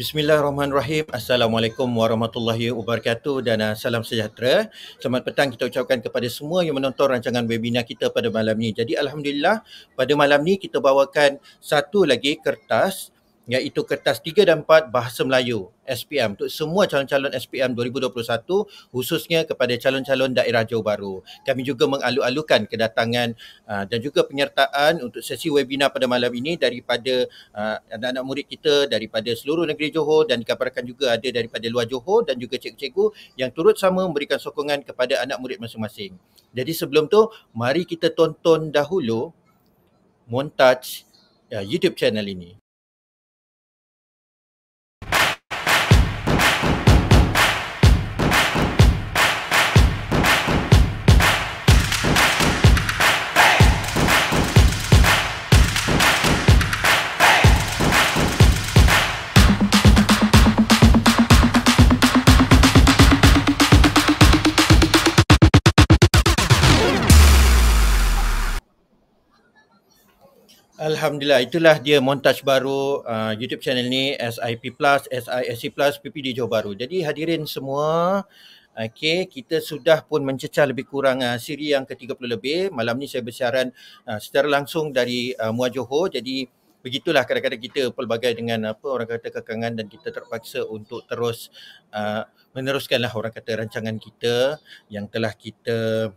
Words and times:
Bismillahirrahmanirrahim. 0.00 1.12
Assalamualaikum 1.12 1.84
warahmatullahi 1.84 2.72
wabarakatuh 2.72 3.44
dan 3.44 3.60
uh, 3.60 3.76
salam 3.76 4.00
sejahtera. 4.00 4.72
Selamat 4.96 5.28
petang 5.28 5.52
kita 5.52 5.68
ucapkan 5.68 6.00
kepada 6.00 6.24
semua 6.32 6.64
yang 6.64 6.80
menonton 6.80 7.12
rancangan 7.12 7.44
webinar 7.44 7.84
kita 7.84 8.08
pada 8.08 8.32
malam 8.32 8.56
ni. 8.56 8.72
Jadi 8.72 8.96
Alhamdulillah 8.96 9.60
pada 9.92 10.12
malam 10.16 10.40
ni 10.40 10.56
kita 10.56 10.80
bawakan 10.80 11.36
satu 11.60 12.08
lagi 12.08 12.40
kertas 12.40 13.12
iaitu 13.50 13.82
kertas 13.82 14.22
3 14.22 14.46
dan 14.46 14.62
4 14.62 14.94
Bahasa 14.94 15.26
Melayu 15.26 15.74
SPM 15.82 16.38
untuk 16.38 16.46
semua 16.46 16.86
calon-calon 16.86 17.34
SPM 17.34 17.74
2021 17.74 18.14
khususnya 18.94 19.42
kepada 19.42 19.74
calon-calon 19.74 20.30
daerah 20.30 20.62
Johor 20.62 20.86
Bahru. 20.86 21.26
Kami 21.42 21.66
juga 21.66 21.90
mengalu-alukan 21.90 22.70
kedatangan 22.70 23.34
uh, 23.66 23.84
dan 23.90 23.98
juga 23.98 24.22
penyertaan 24.22 25.02
untuk 25.02 25.18
sesi 25.18 25.50
webinar 25.50 25.90
pada 25.90 26.06
malam 26.06 26.30
ini 26.30 26.54
daripada 26.54 27.26
uh, 27.50 27.76
anak-anak 27.90 28.22
murid 28.22 28.46
kita 28.46 28.86
daripada 28.86 29.34
seluruh 29.34 29.66
negeri 29.66 29.90
Johor 29.90 30.30
dan 30.30 30.38
dikabarkan 30.38 30.86
juga 30.86 31.18
ada 31.18 31.26
daripada 31.26 31.66
luar 31.66 31.90
Johor 31.90 32.22
dan 32.30 32.38
juga 32.38 32.54
cikgu-cikgu 32.54 33.34
yang 33.34 33.50
turut 33.50 33.74
sama 33.74 34.06
memberikan 34.06 34.38
sokongan 34.38 34.86
kepada 34.86 35.26
anak 35.26 35.42
murid 35.42 35.58
masing-masing. 35.58 36.14
Jadi 36.54 36.70
sebelum 36.70 37.10
tu 37.10 37.26
mari 37.50 37.82
kita 37.82 38.14
tonton 38.14 38.70
dahulu 38.70 39.34
montaj 40.30 41.02
uh, 41.50 41.66
YouTube 41.66 41.98
channel 41.98 42.22
ini. 42.22 42.59
Alhamdulillah 70.80 71.44
itulah 71.44 71.76
dia 71.76 72.00
montaj 72.00 72.40
baru 72.40 73.04
uh, 73.04 73.36
YouTube 73.36 73.60
channel 73.60 73.84
ni 73.84 74.16
SIP 74.16 74.80
Plus, 74.80 75.04
SISC 75.12 75.76
Plus, 75.76 76.00
PPD 76.00 76.32
Johor 76.32 76.48
Bahru. 76.48 76.72
Jadi 76.72 77.04
hadirin 77.04 77.44
semua, 77.44 78.24
okay, 78.72 79.28
kita 79.28 79.60
sudah 79.60 80.00
pun 80.00 80.24
mencecah 80.24 80.64
lebih 80.64 80.88
kurang 80.88 81.20
uh, 81.20 81.36
siri 81.36 81.76
yang 81.76 81.84
ke-30 81.84 82.24
lebih. 82.24 82.58
Malam 82.72 82.96
ni 82.96 83.12
saya 83.12 83.20
bersiaran 83.20 83.68
uh, 84.08 84.16
secara 84.16 84.48
langsung 84.48 84.88
dari 84.88 85.36
uh, 85.36 85.52
Muar 85.52 85.68
Johor. 85.68 86.16
Jadi 86.16 86.48
begitulah 86.80 87.28
kadang-kadang 87.28 87.60
kita 87.60 87.92
pelbagai 87.92 88.32
dengan 88.40 88.72
apa 88.72 88.88
orang 88.88 89.04
kata 89.04 89.36
kekangan 89.36 89.76
dan 89.76 89.84
kita 89.84 90.08
terpaksa 90.08 90.64
untuk 90.64 91.04
terus 91.04 91.52
uh, 91.92 92.24
meneruskanlah 92.56 93.12
orang 93.12 93.36
kata 93.36 93.68
rancangan 93.68 94.00
kita 94.00 94.56
yang 94.88 95.12
telah 95.12 95.36
kita 95.36 96.08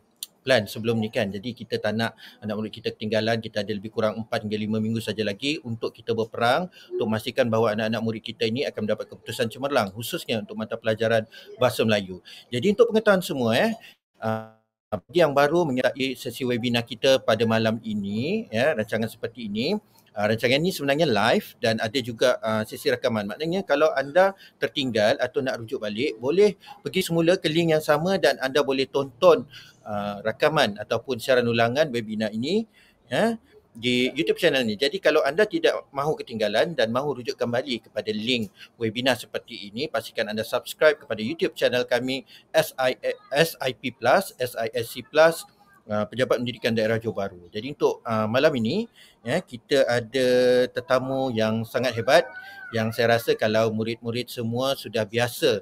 plan 0.43 0.67
sebelum 0.67 0.99
ni 0.99 1.07
kan. 1.07 1.31
Jadi 1.31 1.55
kita 1.55 1.79
tak 1.79 1.95
nak 1.95 2.19
anak 2.43 2.53
murid 2.59 2.73
kita 2.75 2.91
ketinggalan. 2.91 3.39
Kita 3.39 3.63
ada 3.63 3.71
lebih 3.71 3.89
kurang 3.89 4.19
4 4.27 4.43
hingga 4.43 4.57
5 4.59 4.83
minggu 4.83 4.99
saja 4.99 5.23
lagi 5.23 5.57
untuk 5.63 5.95
kita 5.95 6.11
berperang 6.11 6.67
untuk 6.91 7.07
memastikan 7.07 7.47
bahawa 7.47 7.73
anak-anak 7.79 8.01
murid 8.03 8.23
kita 8.23 8.43
ini 8.45 8.67
akan 8.67 8.83
mendapat 8.85 9.07
keputusan 9.09 9.47
cemerlang 9.47 9.89
khususnya 9.95 10.43
untuk 10.43 10.59
mata 10.59 10.75
pelajaran 10.75 11.23
Bahasa 11.57 11.87
Melayu. 11.87 12.19
Jadi 12.51 12.75
untuk 12.75 12.91
pengetahuan 12.91 13.23
semua 13.23 13.55
eh 13.55 13.71
uh, 14.19 14.59
yang 15.09 15.33
baru 15.33 15.65
menyertai 15.65 16.13
sesi 16.13 16.45
webinar 16.45 16.85
kita 16.85 17.17
pada 17.23 17.41
malam 17.49 17.81
ini 17.81 18.45
ya 18.53 18.77
rancangan 18.77 19.09
seperti 19.09 19.49
ini 19.49 19.73
Uh, 20.13 20.29
rancangan 20.29 20.61
ini 20.61 20.69
sebenarnya 20.69 21.09
live 21.09 21.57
dan 21.57 21.81
ada 21.81 21.97
juga 21.97 22.37
uh, 22.45 22.61
sesi 22.61 22.93
rakaman. 22.93 23.25
Maknanya 23.25 23.65
kalau 23.65 23.89
anda 23.97 24.37
tertinggal 24.61 25.17
atau 25.17 25.41
nak 25.41 25.57
rujuk 25.57 25.81
balik, 25.81 26.21
boleh 26.21 26.53
pergi 26.85 27.01
semula 27.01 27.33
ke 27.41 27.49
link 27.49 27.73
yang 27.73 27.81
sama 27.81 28.21
dan 28.21 28.37
anda 28.37 28.61
boleh 28.61 28.85
tonton 28.85 29.49
uh, 29.81 30.21
rakaman 30.21 30.77
ataupun 30.77 31.17
siaran 31.17 31.49
ulangan 31.49 31.89
webinar 31.89 32.29
ini 32.29 32.69
ya 33.09 33.41
di 33.73 34.13
YouTube 34.13 34.37
channel 34.37 34.61
ni. 34.61 34.77
Jadi 34.77 35.01
kalau 35.01 35.25
anda 35.25 35.49
tidak 35.49 35.89
mahu 35.89 36.13
ketinggalan 36.21 36.77
dan 36.77 36.93
mahu 36.93 37.17
rujuk 37.19 37.33
kembali 37.33 37.89
kepada 37.89 38.13
link 38.13 38.53
webinar 38.77 39.17
seperti 39.17 39.73
ini, 39.73 39.89
pastikan 39.89 40.29
anda 40.29 40.45
subscribe 40.45 41.01
kepada 41.01 41.19
YouTube 41.25 41.57
channel 41.57 41.81
kami 41.89 42.21
SIP 42.53 43.97
Plus, 43.97 44.29
SISC 44.37 45.09
Plus 45.09 45.49
uh, 45.89 46.05
Pejabat 46.07 46.39
Pendidikan 46.39 46.71
Daerah 46.75 46.99
Johor 46.99 47.15
Bahru. 47.15 47.43
Jadi 47.51 47.73
untuk 47.75 47.99
uh, 48.05 48.27
malam 48.27 48.53
ini 48.59 48.87
ya 49.23 49.39
kita 49.43 49.87
ada 49.87 50.27
tetamu 50.71 51.31
yang 51.33 51.63
sangat 51.67 51.95
hebat 51.95 52.27
yang 52.71 52.89
saya 52.89 53.19
rasa 53.19 53.35
kalau 53.35 53.69
murid-murid 53.69 54.31
semua 54.31 54.73
sudah 54.73 55.05
biasa 55.05 55.61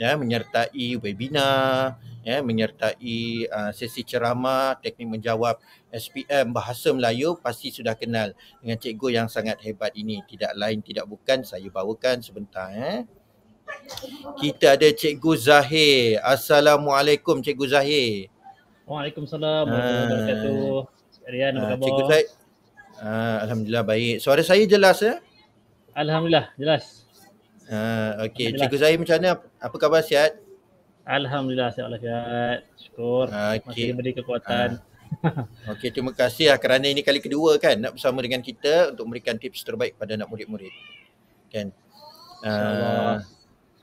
ya 0.00 0.16
menyertai 0.16 0.96
webinar 0.96 2.00
ya 2.24 2.40
menyertai 2.40 3.48
uh, 3.52 3.70
sesi 3.72 4.00
ceramah 4.00 4.76
teknik 4.80 5.20
menjawab 5.20 5.60
SPM 5.92 6.56
bahasa 6.56 6.92
Melayu 6.92 7.36
pasti 7.36 7.68
sudah 7.68 7.96
kenal 7.96 8.32
dengan 8.60 8.76
cikgu 8.80 9.08
yang 9.22 9.28
sangat 9.28 9.60
hebat 9.64 9.92
ini. 9.96 10.24
Tidak 10.24 10.56
lain 10.56 10.80
tidak 10.80 11.08
bukan 11.08 11.44
saya 11.44 11.68
bawakan 11.68 12.24
sebentar 12.24 12.72
eh 12.72 13.04
kita 14.42 14.74
ada 14.74 14.90
cikgu 14.90 15.32
Zahir. 15.38 16.18
Assalamualaikum 16.26 17.38
cikgu 17.38 17.66
Zahir 17.70 18.39
Waalaikumsalam 18.90 19.70
warahmatullahi 19.70 20.10
wabarakatuh. 20.10 20.78
Rian 21.30 21.52
apa 21.54 21.62
ah, 21.62 21.68
khabar? 21.70 21.86
Cikgu 21.86 22.02
Zaid. 22.10 22.26
Uh, 22.98 23.36
Alhamdulillah 23.46 23.84
baik. 23.86 24.16
Suara 24.18 24.42
saya 24.42 24.66
jelas 24.66 24.98
ya? 24.98 25.22
Alhamdulillah 25.94 26.50
jelas. 26.58 27.06
Uh, 27.70 28.26
Okey, 28.26 28.50
Cikgu 28.58 28.76
Zaid 28.82 28.98
macam 28.98 29.14
mana? 29.22 29.38
Apa 29.62 29.76
khabar 29.78 30.02
sihat? 30.02 30.42
Alhamdulillah 31.06 31.70
sihat 31.70 31.86
walafiat. 31.86 32.66
Syukur. 32.74 33.30
Okay. 33.30 33.62
Masih 33.62 33.84
diberi 33.94 34.10
kekuatan. 34.10 34.82
Uh. 35.22 35.46
Okey, 35.78 35.94
terima 35.94 36.10
kasih 36.10 36.50
lah 36.50 36.58
kerana 36.58 36.90
ini 36.90 37.06
kali 37.06 37.22
kedua 37.22 37.62
kan 37.62 37.78
nak 37.78 37.94
bersama 37.94 38.18
dengan 38.26 38.42
kita 38.42 38.90
untuk 38.90 39.06
memberikan 39.06 39.38
tips 39.38 39.62
terbaik 39.62 39.94
kepada 39.94 40.18
anak 40.18 40.26
murid-murid. 40.26 40.74
Kan? 41.46 41.70
Uh, 42.42 43.22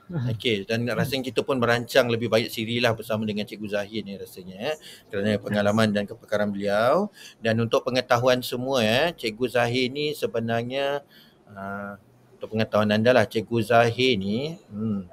Okey 0.31 0.63
dan 0.63 0.87
rasanya 0.87 1.27
kita 1.27 1.43
pun 1.43 1.59
merancang 1.59 2.07
lebih 2.07 2.31
baik 2.31 2.47
siri 2.47 2.79
lah 2.79 2.95
bersama 2.95 3.27
dengan 3.27 3.43
Cikgu 3.43 3.67
Zahir 3.67 4.01
ni 4.07 4.15
rasanya 4.15 4.55
eh. 4.71 4.75
Kerana 5.11 5.35
pengalaman 5.35 5.91
dan 5.91 6.07
kepakaran 6.07 6.47
beliau. 6.47 7.11
Dan 7.43 7.59
untuk 7.59 7.83
pengetahuan 7.83 8.39
semua 8.39 8.83
eh 8.83 9.11
Cikgu 9.11 9.45
Zahir 9.51 9.91
ni 9.91 10.15
sebenarnya 10.15 11.03
uh, 11.51 11.99
untuk 12.39 12.55
pengetahuan 12.55 12.91
anda 12.93 13.11
lah 13.11 13.27
Cikgu 13.27 13.57
Zahir 13.65 14.15
ni 14.15 14.55
hmm, 14.71 15.11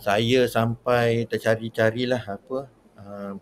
saya 0.00 0.48
sampai 0.48 1.28
tercari-carilah 1.28 2.22
apa 2.24 2.58
uh, 3.00 3.34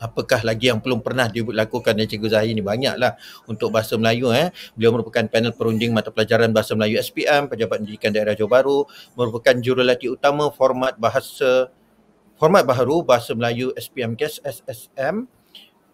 apakah 0.00 0.40
lagi 0.42 0.72
yang 0.72 0.80
belum 0.80 1.04
pernah 1.04 1.28
dilakukan 1.28 1.92
oleh 1.92 2.08
Cikgu 2.08 2.28
Zahir 2.32 2.56
ni 2.56 2.64
banyaklah 2.64 3.20
untuk 3.44 3.68
bahasa 3.68 4.00
Melayu 4.00 4.32
eh 4.32 4.48
beliau 4.72 4.96
merupakan 4.96 5.22
panel 5.28 5.52
perunding 5.52 5.92
mata 5.92 6.08
pelajaran 6.08 6.50
bahasa 6.50 6.72
Melayu 6.72 6.96
SPM 6.98 7.52
Pejabat 7.52 7.84
Pendidikan 7.84 8.10
Daerah 8.10 8.32
Johor 8.32 8.50
Bahru 8.50 8.78
merupakan 9.14 9.54
jurulatih 9.60 10.16
utama 10.16 10.48
format 10.48 10.96
bahasa 10.96 11.68
format 12.40 12.64
baharu 12.64 13.04
bahasa 13.04 13.36
Melayu 13.36 13.76
SPM 13.76 14.16
KES 14.16 14.40
SSM 14.40 15.28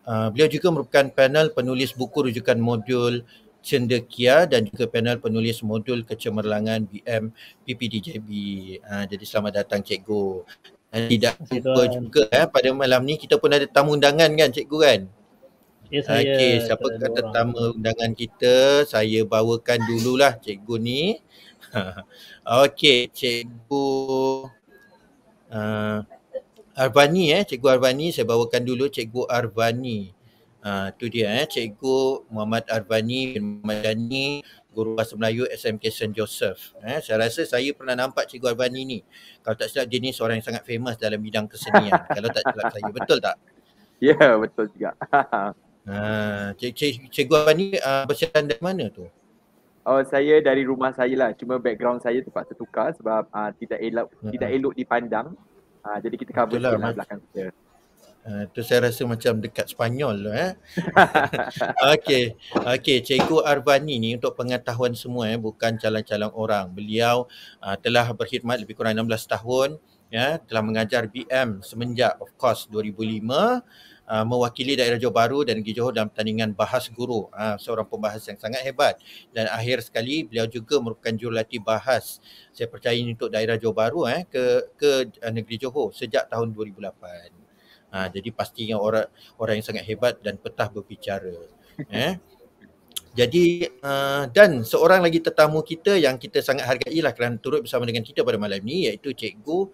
uh, 0.06 0.28
beliau 0.30 0.46
juga 0.46 0.70
merupakan 0.70 1.06
panel 1.10 1.50
penulis 1.50 1.90
buku 1.90 2.30
rujukan 2.30 2.56
modul 2.56 3.26
cendekia 3.66 4.46
dan 4.46 4.62
juga 4.62 4.86
panel 4.86 5.18
penulis 5.18 5.58
modul 5.66 6.06
kecemerlangan 6.06 6.86
BM 6.86 7.34
PPDJB. 7.66 8.28
Uh, 8.78 9.04
jadi 9.10 9.24
selamat 9.26 9.66
datang 9.66 9.82
cikgu. 9.82 10.46
Dan 10.96 11.08
tidak 11.12 11.34
lupa 11.52 11.82
juga 11.92 12.22
eh, 12.32 12.46
pada 12.48 12.68
malam 12.72 13.04
ni 13.04 13.20
kita 13.20 13.36
pun 13.36 13.52
ada 13.52 13.68
tamu 13.68 13.92
undangan 13.92 14.32
kan 14.32 14.48
cikgu 14.48 14.78
kan? 14.80 15.00
Ya 15.92 16.00
saya. 16.02 16.24
Okey, 16.24 16.52
siapa 16.66 16.86
kata 16.98 17.20
tamu 17.30 17.76
undangan 17.76 18.10
kita? 18.16 18.88
Saya 18.88 19.22
bawakan 19.28 19.78
dululah 19.84 20.34
cikgu 20.40 20.76
ni. 20.80 21.20
Okey, 22.64 23.12
cikgu 23.12 23.86
uh, 25.52 25.98
Arvani 26.76 27.32
eh, 27.32 27.42
cikgu 27.46 27.66
Arvani 27.72 28.12
saya 28.12 28.26
bawakan 28.28 28.62
dulu 28.66 28.90
cikgu 28.90 29.28
Arvani. 29.30 30.10
Ah 30.66 30.90
uh, 30.90 30.98
tu 30.98 31.06
dia 31.06 31.30
eh, 31.30 31.46
cikgu 31.46 32.26
Muhammad 32.26 32.66
Arvani 32.66 33.38
bin 33.38 33.62
Madani 33.62 34.42
guru 34.76 34.92
bahasa 34.92 35.16
Melayu 35.16 35.48
SMK 35.48 35.88
St. 35.88 36.12
Joseph. 36.12 36.76
Eh, 36.84 37.00
saya 37.00 37.24
rasa 37.24 37.48
saya 37.48 37.72
pernah 37.72 37.96
nampak 37.96 38.28
Cikgu 38.28 38.52
Arbani 38.52 38.84
ni. 38.84 38.98
Kalau 39.40 39.56
tak 39.56 39.72
silap 39.72 39.88
dia 39.88 40.04
ni 40.04 40.12
seorang 40.12 40.36
yang 40.36 40.44
sangat 40.44 40.68
famous 40.68 41.00
dalam 41.00 41.16
bidang 41.16 41.48
kesenian. 41.48 41.96
Kalau 42.12 42.28
tak 42.28 42.44
silap 42.44 42.66
saya. 42.68 42.90
Betul 42.92 43.18
tak? 43.24 43.36
Ya, 43.96 44.12
yeah, 44.12 44.32
betul 44.36 44.68
juga. 44.76 44.92
uh, 45.88 46.52
Cik, 46.60 46.72
Cik, 46.76 46.92
Cikgu 47.08 47.34
Arbani 47.40 47.66
uh, 47.80 48.04
bersiaran 48.04 48.44
dari 48.44 48.60
mana 48.60 48.92
tu? 48.92 49.08
Oh, 49.88 50.02
saya 50.04 50.44
dari 50.44 50.68
rumah 50.68 50.92
saya 50.92 51.14
lah. 51.16 51.30
Cuma 51.32 51.56
background 51.56 52.04
saya 52.04 52.20
terpaksa 52.20 52.52
tukar 52.52 52.92
sebab 52.92 53.32
uh, 53.32 53.50
tidak 53.56 53.80
elok 53.80 54.12
uh. 54.20 54.28
tidak 54.28 54.48
elok 54.52 54.74
dipandang. 54.76 55.32
Uh, 55.80 55.98
jadi 56.04 56.14
kita 56.20 56.30
cover 56.36 56.60
lah 56.60 56.76
belakang 56.76 57.24
kita. 57.32 57.54
Uh, 58.26 58.42
tu 58.50 58.58
saya 58.58 58.90
rasa 58.90 59.06
macam 59.06 59.38
dekat 59.38 59.70
Spanyol 59.70 60.26
lah 60.26 60.34
eh. 60.34 60.52
Okey. 61.94 62.34
Okey, 62.58 62.98
Cikgu 63.06 63.46
Arvani 63.46 64.02
ni 64.02 64.18
untuk 64.18 64.34
pengetahuan 64.34 64.98
semua 64.98 65.30
eh 65.30 65.38
bukan 65.38 65.78
calon-calon 65.78 66.34
orang. 66.34 66.66
Beliau 66.74 67.30
uh, 67.62 67.76
telah 67.78 68.10
berkhidmat 68.10 68.58
lebih 68.58 68.74
kurang 68.74 68.98
16 68.98 69.30
tahun 69.30 69.78
ya, 70.10 70.42
telah 70.42 70.62
mengajar 70.66 71.06
BM 71.06 71.62
semenjak 71.62 72.18
of 72.18 72.34
course 72.34 72.66
2005 72.66 73.62
uh, 74.06 74.24
mewakili 74.24 74.78
daerah 74.78 74.98
Johor 74.98 75.14
Bahru 75.14 75.40
dan 75.42 75.60
Negeri 75.60 75.74
Johor 75.76 75.92
dalam 75.94 76.08
pertandingan 76.10 76.54
bahas 76.54 76.88
guru. 76.90 77.28
Uh, 77.34 77.58
seorang 77.58 77.86
pembahas 77.86 78.22
yang 78.26 78.38
sangat 78.38 78.62
hebat. 78.62 78.98
Dan 79.34 79.50
akhir 79.50 79.86
sekali 79.86 80.24
beliau 80.24 80.46
juga 80.48 80.78
merupakan 80.80 81.14
jurulatih 81.14 81.60
bahas. 81.62 82.22
Saya 82.54 82.70
percaya 82.70 82.94
ini 82.96 83.14
untuk 83.14 83.30
daerah 83.30 83.58
Johor 83.58 83.76
Bahru 83.76 84.06
eh, 84.08 84.24
ke 84.26 84.74
ke 84.78 84.90
uh, 85.22 85.32
Negeri 85.34 85.56
Johor 85.60 85.92
sejak 85.92 86.30
tahun 86.30 86.54
2008. 86.54 87.35
Uh, 87.92 88.08
jadi 88.10 88.28
pastinya 88.34 88.76
orang 88.76 89.06
orang 89.38 89.62
yang 89.62 89.66
sangat 89.66 89.84
hebat 89.86 90.18
dan 90.20 90.36
petah 90.36 90.68
berbicara. 90.68 91.36
eh. 91.92 92.18
Jadi 93.16 93.64
uh, 93.80 94.28
dan 94.28 94.60
seorang 94.60 95.00
lagi 95.00 95.24
tetamu 95.24 95.64
kita 95.64 95.96
yang 95.96 96.20
kita 96.20 96.44
sangat 96.44 96.68
hargai 96.68 97.00
lah 97.00 97.16
kerana 97.16 97.40
turut 97.40 97.64
bersama 97.64 97.88
dengan 97.88 98.04
kita 98.04 98.20
pada 98.20 98.36
malam 98.36 98.60
ini 98.60 98.92
iaitu 98.92 99.16
Cikgu 99.16 99.72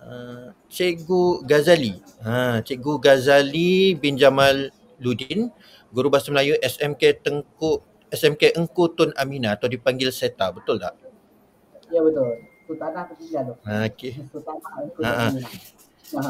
Uh, 0.00 0.56
Cikgu 0.72 1.44
Ghazali. 1.44 2.00
Ha, 2.24 2.64
Cikgu 2.64 3.04
Ghazali 3.04 3.92
bin 4.00 4.16
Jamal 4.16 4.72
Ludin, 4.96 5.52
Guru 5.92 6.08
Bahasa 6.08 6.32
Melayu 6.32 6.56
SMK 6.56 7.20
Tengku 7.20 7.84
SMK 8.08 8.56
Engku 8.56 8.88
Tun 8.96 9.12
Amina 9.14 9.54
atau 9.54 9.68
dipanggil 9.68 10.08
SETA, 10.08 10.56
betul 10.56 10.80
tak? 10.80 10.96
Ya 11.92 12.00
betul. 12.00 12.48
Sultanah 12.64 13.04
Ketiga 13.12 13.38
tu. 13.44 13.54
Ha, 13.68 13.92
okey. 13.92 14.12
Sultanah 14.32 14.72
Engku 14.80 15.00
ha, 15.04 15.10
Amina. 15.28 15.48
Ha. 16.18 16.22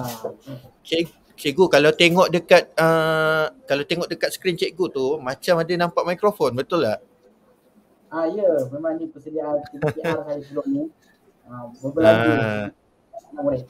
Cik, 0.84 1.36
cikgu 1.40 1.64
kalau 1.72 1.90
tengok 1.96 2.28
dekat 2.28 2.68
uh, 2.76 3.48
kalau 3.64 3.84
tengok 3.88 4.10
dekat 4.10 4.30
skrin 4.34 4.58
cikgu 4.58 4.86
tu 4.92 5.06
macam 5.22 5.62
ada 5.62 5.72
nampak 5.76 6.04
mikrofon, 6.04 6.52
betul 6.52 6.84
tak? 6.84 7.00
Ah 8.10 8.26
ya, 8.26 8.66
memang 8.74 8.98
ni 8.98 9.06
persediaan 9.06 9.62
PCR 9.70 10.20
saya 10.26 10.40
sebelum 10.46 10.66
ni. 10.68 10.84
Ah, 11.46 11.70
berbelanja. 11.78 12.34
Ah 12.34 12.66
anak 13.32 13.42
murid. 13.46 13.64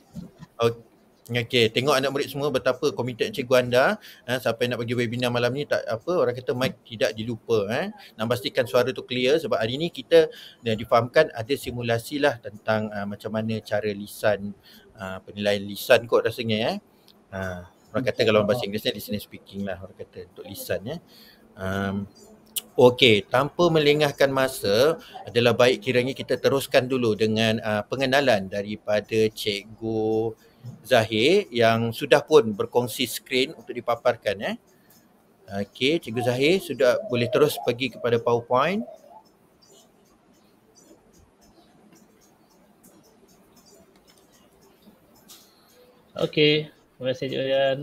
Okay, 1.31 1.71
tengok 1.71 1.95
anak 1.95 2.11
murid 2.11 2.27
semua 2.27 2.51
betapa 2.51 2.91
komited 2.91 3.31
cikgu 3.31 3.63
anda 3.63 4.03
eh, 4.27 4.43
sampai 4.43 4.67
nak 4.67 4.83
bagi 4.83 4.99
webinar 4.99 5.31
malam 5.31 5.55
ni 5.55 5.63
tak 5.63 5.79
apa 5.87 6.27
orang 6.27 6.35
kata 6.35 6.59
mic 6.59 6.83
tidak 6.83 7.15
dilupa 7.15 7.71
eh. 7.71 7.87
Nak 8.19 8.27
pastikan 8.27 8.67
suara 8.67 8.91
tu 8.91 9.06
clear 9.06 9.39
sebab 9.39 9.63
hari 9.63 9.79
ni 9.79 9.95
kita 9.95 10.27
dah 10.59 10.75
difahamkan 10.75 11.31
ada 11.31 11.55
simulasi 11.55 12.19
lah 12.19 12.35
tentang 12.43 12.91
uh, 12.91 13.06
macam 13.06 13.31
mana 13.31 13.63
cara 13.63 13.95
lisan 13.95 14.51
uh, 15.00 15.19
penilaian 15.25 15.64
lisan 15.64 16.05
kot 16.05 16.29
rasanya 16.29 16.76
eh. 16.76 16.76
Uh, 17.32 17.64
orang 17.91 18.05
kata 18.06 18.20
kalau 18.29 18.44
bahasa 18.44 18.69
Inggerisnya 18.69 18.94
listening 18.94 19.23
speaking 19.25 19.64
lah 19.64 19.81
orang 19.81 19.97
kata 19.97 20.29
untuk 20.31 20.44
lisan 20.44 20.81
ya. 20.85 20.97
Um, 21.56 22.05
Okey, 22.76 23.29
tanpa 23.29 23.69
melengahkan 23.69 24.31
masa 24.32 24.97
adalah 25.29 25.52
baik 25.52 25.85
kiranya 25.85 26.14
kita 26.17 26.41
teruskan 26.41 26.88
dulu 26.88 27.12
dengan 27.12 27.61
uh, 27.61 27.82
pengenalan 27.85 28.49
daripada 28.49 29.29
Cikgu 29.29 30.32
Zahir 30.85 31.49
yang 31.53 31.93
sudah 31.93 32.20
pun 32.25 32.53
berkongsi 32.53 33.05
skrin 33.08 33.53
untuk 33.56 33.75
dipaparkan 33.75 34.37
eh. 34.44 34.56
Okey, 35.50 35.99
Cikgu 35.99 36.20
Zahir 36.23 36.55
sudah 36.62 37.03
boleh 37.11 37.26
terus 37.26 37.58
pergi 37.58 37.91
kepada 37.91 38.23
PowerPoint. 38.23 38.87
Okey, 46.19 46.67
terima 46.99 47.07
kasih 47.15 47.27
Cikgu 47.31 47.47
Yan. 47.55 47.79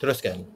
Teruskan. 0.00 0.48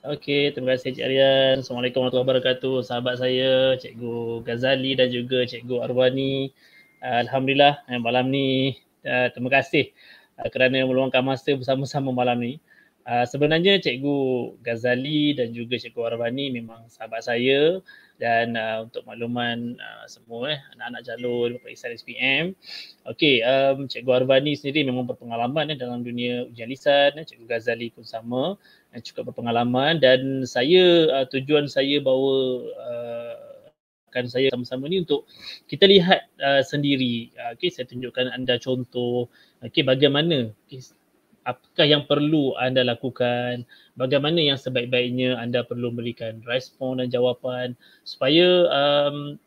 Okey, 0.00 0.50
terima 0.50 0.74
kasih 0.74 0.96
Cik 0.96 1.04
Aryan. 1.06 1.54
Assalamualaikum 1.60 2.00
warahmatullahi 2.02 2.40
wabarakatuh. 2.40 2.74
Sahabat 2.82 3.20
saya, 3.20 3.76
Cikgu 3.76 4.42
Ghazali 4.42 4.96
dan 4.96 5.12
juga 5.12 5.44
Cikgu 5.44 5.84
Arwani. 5.84 6.50
Alhamdulillah 7.04 7.84
eh, 7.86 8.00
malam 8.00 8.32
ni 8.32 8.76
uh, 9.04 9.28
terima 9.30 9.48
kasih 9.60 9.92
uh, 10.40 10.48
kerana 10.48 10.88
meluangkan 10.88 11.20
masa 11.22 11.52
bersama-sama 11.52 12.10
malam 12.10 12.40
ni. 12.40 12.58
Uh, 13.06 13.28
sebenarnya 13.28 13.76
Cikgu 13.78 14.56
Ghazali 14.64 15.36
dan 15.38 15.54
juga 15.54 15.76
Cikgu 15.78 16.16
Arwani 16.16 16.48
memang 16.48 16.88
sahabat 16.90 17.28
saya 17.28 17.78
dan 18.20 18.52
uh, 18.52 18.84
untuk 18.84 19.02
makluman 19.08 19.80
uh, 19.80 20.04
semua 20.04 20.52
eh 20.52 20.60
anak-anak 20.76 21.02
calon 21.08 21.48
peperiksaan 21.56 21.96
SPM. 21.96 22.44
Okey, 23.08 23.40
um, 23.40 23.88
Cikgu 23.88 24.12
Arvani 24.12 24.52
sendiri 24.52 24.84
memang 24.84 25.08
berpengalaman 25.08 25.72
eh, 25.72 25.78
dalam 25.80 26.04
dunia 26.04 26.44
ujian 26.44 26.68
lisan, 26.68 27.16
eh, 27.16 27.24
Cikgu 27.24 27.48
Ghazali 27.48 27.88
pun 27.88 28.04
sama, 28.04 28.60
eh, 28.92 29.00
cukup 29.00 29.32
berpengalaman 29.32 29.96
dan 30.04 30.44
saya 30.44 31.08
uh, 31.08 31.26
tujuan 31.32 31.64
saya 31.64 31.96
bawa 32.04 32.36
uh, 32.76 33.34
akan 34.12 34.26
saya 34.26 34.50
sama-sama 34.52 34.90
ni 34.90 35.00
untuk 35.06 35.24
kita 35.70 35.88
lihat 35.88 36.28
uh, 36.44 36.60
sendiri. 36.60 37.32
Uh, 37.40 37.56
okey, 37.56 37.72
saya 37.72 37.88
tunjukkan 37.88 38.36
anda 38.36 38.60
contoh 38.60 39.32
okey 39.64 39.80
bagaimana 39.80 40.52
okay, 40.68 40.84
apakah 41.44 41.86
yang 41.86 42.04
perlu 42.04 42.56
anda 42.60 42.84
lakukan, 42.84 43.64
bagaimana 43.96 44.40
yang 44.40 44.58
sebaik-baiknya 44.60 45.36
anda 45.40 45.64
perlu 45.64 45.92
berikan 45.92 46.44
respon 46.44 47.00
dan 47.00 47.08
jawapan 47.08 47.72
supaya 48.04 48.68
um, 48.68 49.40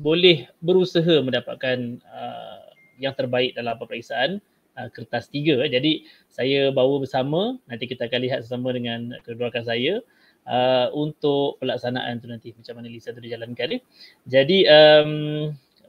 boleh 0.00 0.48
berusaha 0.64 1.20
mendapatkan 1.20 2.00
uh, 2.08 2.64
yang 2.96 3.12
terbaik 3.12 3.52
dalam 3.52 3.76
peperiksaan 3.76 4.40
uh, 4.76 4.88
kertas 4.88 5.28
tiga. 5.28 5.60
Jadi 5.68 6.08
saya 6.32 6.72
bawa 6.72 7.04
bersama, 7.04 7.60
nanti 7.68 7.84
kita 7.84 8.08
akan 8.08 8.20
lihat 8.24 8.38
bersama 8.44 8.72
dengan 8.72 9.12
kedua 9.24 9.52
rakan 9.52 9.64
saya 9.68 10.00
uh, 10.48 10.88
untuk 10.96 11.60
pelaksanaan 11.60 12.18
tu 12.22 12.26
nanti 12.30 12.56
macam 12.56 12.80
mana 12.80 12.88
Lisa 12.88 13.12
tu 13.12 13.20
dijalankan. 13.20 13.78
Eh. 13.78 13.82
Jadi 14.26 14.64
um, 14.66 15.12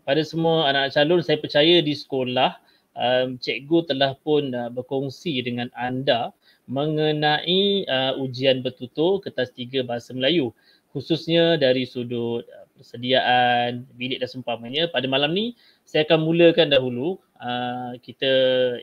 pada 0.04 0.22
semua 0.28 0.68
anak 0.68 0.92
calon 0.92 1.24
saya 1.24 1.40
percaya 1.40 1.80
di 1.80 1.96
sekolah 1.96 2.60
um, 2.98 3.36
cikgu 3.38 3.90
telah 3.90 4.18
pun 4.22 4.54
uh, 4.54 4.70
berkongsi 4.70 5.42
dengan 5.44 5.70
anda 5.78 6.34
mengenai 6.70 7.84
uh, 7.86 8.14
ujian 8.18 8.64
bertutur 8.64 9.20
kertas 9.20 9.52
tiga 9.52 9.84
bahasa 9.84 10.16
Melayu 10.16 10.56
khususnya 10.96 11.60
dari 11.60 11.84
sudut 11.84 12.46
uh, 12.48 12.66
persediaan 12.78 13.86
bilik 13.96 14.20
dan 14.20 14.30
seumpamanya. 14.30 14.90
Pada 14.90 15.06
malam 15.06 15.32
ni 15.32 15.54
saya 15.86 16.04
akan 16.10 16.26
mulakan 16.26 16.74
dahulu. 16.74 17.22
Uh, 17.44 18.00
kita 18.00 18.32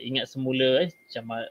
ingat 0.04 0.28
semula 0.28 0.84
eh 0.84 0.92
macam 0.92 1.48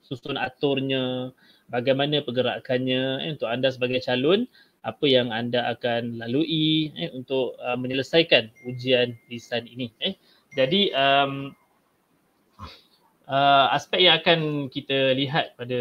susun 0.00 0.38
aturnya 0.38 1.34
bagaimana 1.68 2.22
pergerakannya 2.22 3.26
eh, 3.26 3.30
untuk 3.34 3.50
anda 3.50 3.68
sebagai 3.74 3.98
calon 4.00 4.46
apa 4.86 5.04
yang 5.04 5.34
anda 5.34 5.66
akan 5.74 6.22
lalui 6.22 6.94
eh, 6.94 7.10
untuk 7.10 7.58
uh, 7.58 7.74
menyelesaikan 7.74 8.54
ujian 8.70 9.18
lisan 9.26 9.66
ini 9.66 9.90
eh. 9.98 10.14
Jadi 10.54 10.94
um, 10.94 11.52
uh, 13.28 13.66
aspek 13.74 14.06
yang 14.06 14.18
akan 14.22 14.40
kita 14.70 15.14
lihat 15.14 15.58
pada 15.58 15.78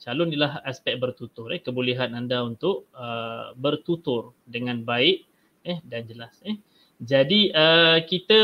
calon 0.00 0.32
ialah 0.32 0.64
aspek 0.64 0.96
bertutur. 0.96 1.52
Eh 1.52 1.60
kebolehan 1.60 2.16
anda 2.16 2.40
untuk 2.40 2.88
uh, 2.96 3.52
bertutur 3.56 4.32
dengan 4.48 4.80
baik 4.82 5.28
eh 5.64 5.78
dan 5.84 6.08
jelas 6.08 6.40
eh. 6.44 6.56
Jadi 7.00 7.52
uh, 7.52 8.00
kita 8.04 8.40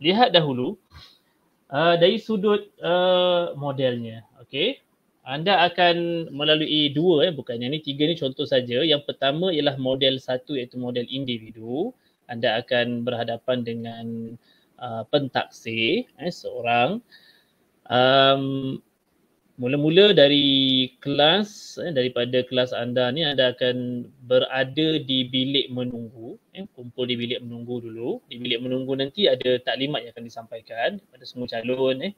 lihat 0.00 0.32
dahulu 0.32 0.76
uh, 1.72 1.96
dari 1.96 2.16
sudut 2.20 2.72
uh, 2.80 3.52
modelnya. 3.56 4.24
Okey. 4.44 4.80
Anda 5.24 5.64
akan 5.72 6.28
melalui 6.36 6.92
dua 6.92 7.28
eh 7.28 7.32
bukan 7.32 7.56
yang 7.56 7.72
ni 7.72 7.80
tiga 7.80 8.04
ni 8.04 8.12
contoh 8.16 8.44
saja. 8.44 8.84
Yang 8.84 9.08
pertama 9.08 9.48
ialah 9.48 9.80
model 9.80 10.20
satu 10.20 10.52
iaitu 10.52 10.76
model 10.76 11.08
individu. 11.08 11.96
Anda 12.28 12.60
akan 12.60 13.04
berhadapan 13.04 13.64
dengan 13.64 14.36
uh, 14.80 15.02
pentaksir 15.08 16.08
eh, 16.18 16.32
seorang 16.32 17.02
um, 17.90 18.78
mula-mula 19.54 20.10
dari 20.10 20.90
kelas 20.98 21.78
eh, 21.78 21.94
daripada 21.94 22.42
kelas 22.42 22.74
anda 22.74 23.06
ni 23.14 23.22
anda 23.22 23.54
akan 23.54 24.06
berada 24.26 24.98
di 24.98 25.30
bilik 25.30 25.70
menunggu 25.70 26.34
eh, 26.58 26.66
kumpul 26.74 27.06
di 27.06 27.14
bilik 27.14 27.38
menunggu 27.38 27.86
dulu. 27.86 28.18
Di 28.26 28.42
bilik 28.42 28.58
menunggu 28.66 28.98
nanti 28.98 29.30
ada 29.30 29.62
taklimat 29.62 30.02
yang 30.02 30.12
akan 30.14 30.26
disampaikan 30.26 30.90
kepada 30.98 31.24
semua 31.26 31.46
calon 31.46 32.02
eh. 32.02 32.12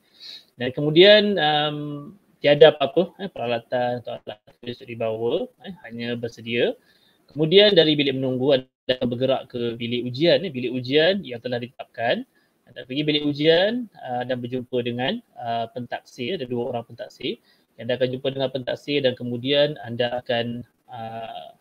dan 0.57 0.73
kemudian 0.73 1.37
um, 1.37 1.79
tiada 2.41 2.73
apa-apa 2.73 3.17
eh, 3.21 3.29
peralatan 3.29 4.01
atau 4.01 4.17
alat 4.25 4.41
tulis 4.65 4.81
dibawa 4.81 5.45
eh, 5.69 5.75
hanya 5.85 6.17
bersedia. 6.17 6.73
Kemudian 7.29 7.77
dari 7.77 7.93
bilik 8.01 8.17
menunggu 8.17 8.57
anda 8.61 8.93
akan 8.97 9.09
bergerak 9.13 9.53
ke 9.53 9.77
bilik 9.77 10.09
ujian 10.09 10.41
eh, 10.41 10.53
bilik 10.53 10.73
ujian 10.73 11.21
yang 11.21 11.45
telah 11.45 11.61
ditetapkan 11.61 12.25
anda 12.67 12.83
pergi 12.83 13.03
bilik 13.07 13.25
ujian 13.25 13.87
uh, 14.03 14.27
dan 14.27 14.43
berjumpa 14.43 14.83
dengan 14.83 15.23
uh, 15.39 15.71
pentaksir, 15.71 16.37
ada 16.37 16.47
dua 16.51 16.75
orang 16.75 16.85
pentaksir. 16.85 17.39
Anda 17.79 17.95
akan 18.01 18.09
jumpa 18.19 18.29
dengan 18.33 18.51
pentaksir 18.51 19.05
dan 19.05 19.15
kemudian 19.15 19.79
anda 19.85 20.19
akan 20.19 20.67
uh, 20.91 21.55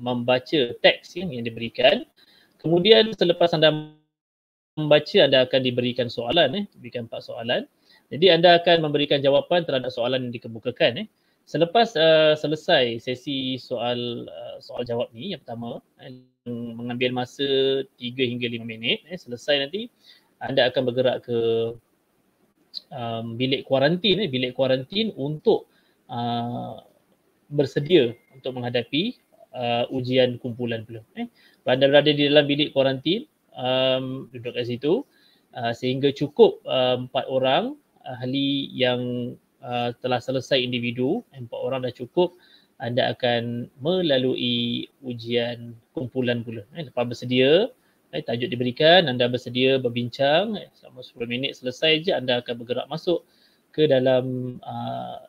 membaca 0.00 0.60
teks 0.80 1.20
yang, 1.20 1.34
yang 1.36 1.44
diberikan. 1.44 2.08
Kemudian 2.62 3.12
selepas 3.12 3.52
anda 3.52 3.92
membaca 4.78 5.18
anda 5.20 5.44
akan 5.44 5.60
diberikan 5.60 6.08
soalan 6.08 6.56
eh, 6.56 6.64
diberikan 6.72 7.04
empat 7.04 7.28
soalan. 7.28 7.68
Jadi 8.10 8.26
anda 8.32 8.58
akan 8.58 8.86
memberikan 8.86 9.20
jawapan 9.20 9.62
terhadap 9.68 9.92
soalan 9.92 10.28
yang 10.28 10.34
dikemukakan 10.34 11.04
eh. 11.04 11.08
Selepas 11.50 11.98
uh, 11.98 12.38
selesai 12.38 13.02
sesi 13.02 13.58
soal 13.58 14.30
uh, 14.30 14.56
soal 14.62 14.86
jawab 14.86 15.10
ni 15.10 15.34
yang 15.34 15.42
pertama 15.42 15.82
eh, 15.98 16.22
mengambil 16.48 17.12
masa 17.12 17.44
3 17.84 18.00
hingga 18.00 18.48
5 18.48 18.64
minit 18.64 19.04
eh, 19.12 19.18
selesai 19.20 19.68
nanti 19.68 19.92
anda 20.40 20.72
akan 20.72 20.88
bergerak 20.88 21.28
ke 21.28 21.38
um, 22.88 23.36
bilik 23.36 23.68
kuarantin 23.68 24.24
eh, 24.24 24.28
bilik 24.32 24.56
kuarantin 24.56 25.12
untuk 25.20 25.68
uh, 26.08 26.80
bersedia 27.52 28.16
untuk 28.32 28.56
menghadapi 28.56 29.20
uh, 29.52 29.84
ujian 29.92 30.40
kumpulan 30.40 30.88
pula 30.88 31.04
eh. 31.20 31.28
Anda 31.68 31.92
berada 31.92 32.08
di 32.08 32.24
dalam 32.24 32.48
bilik 32.48 32.72
kuarantin 32.72 33.28
um, 33.52 34.32
duduk 34.32 34.56
kat 34.56 34.64
situ 34.64 35.04
uh, 35.52 35.72
sehingga 35.76 36.08
cukup 36.16 36.64
uh, 36.64 37.04
empat 37.04 37.28
orang 37.28 37.76
ahli 38.00 38.72
yang 38.72 39.36
uh, 39.60 39.92
telah 40.00 40.24
selesai 40.24 40.56
individu, 40.56 41.20
empat 41.36 41.60
orang 41.60 41.84
dah 41.84 41.92
cukup, 41.92 42.32
anda 42.80 43.12
akan 43.12 43.68
melalui 43.84 44.88
ujian 45.04 45.76
kumpulan 46.00 46.40
pula. 46.40 46.64
Eh, 46.72 46.88
lepas 46.88 47.04
bersedia, 47.04 47.68
eh, 48.16 48.24
tajuk 48.24 48.48
diberikan, 48.48 49.04
anda 49.12 49.28
bersedia 49.28 49.76
berbincang, 49.76 50.56
eh, 50.56 50.72
selama 50.72 51.04
10 51.04 51.28
minit 51.28 51.52
selesai 51.60 52.08
je 52.08 52.10
anda 52.16 52.40
akan 52.40 52.64
bergerak 52.64 52.88
masuk 52.88 53.28
ke 53.70 53.86
dalam 53.86 54.56
uh, 54.66 55.22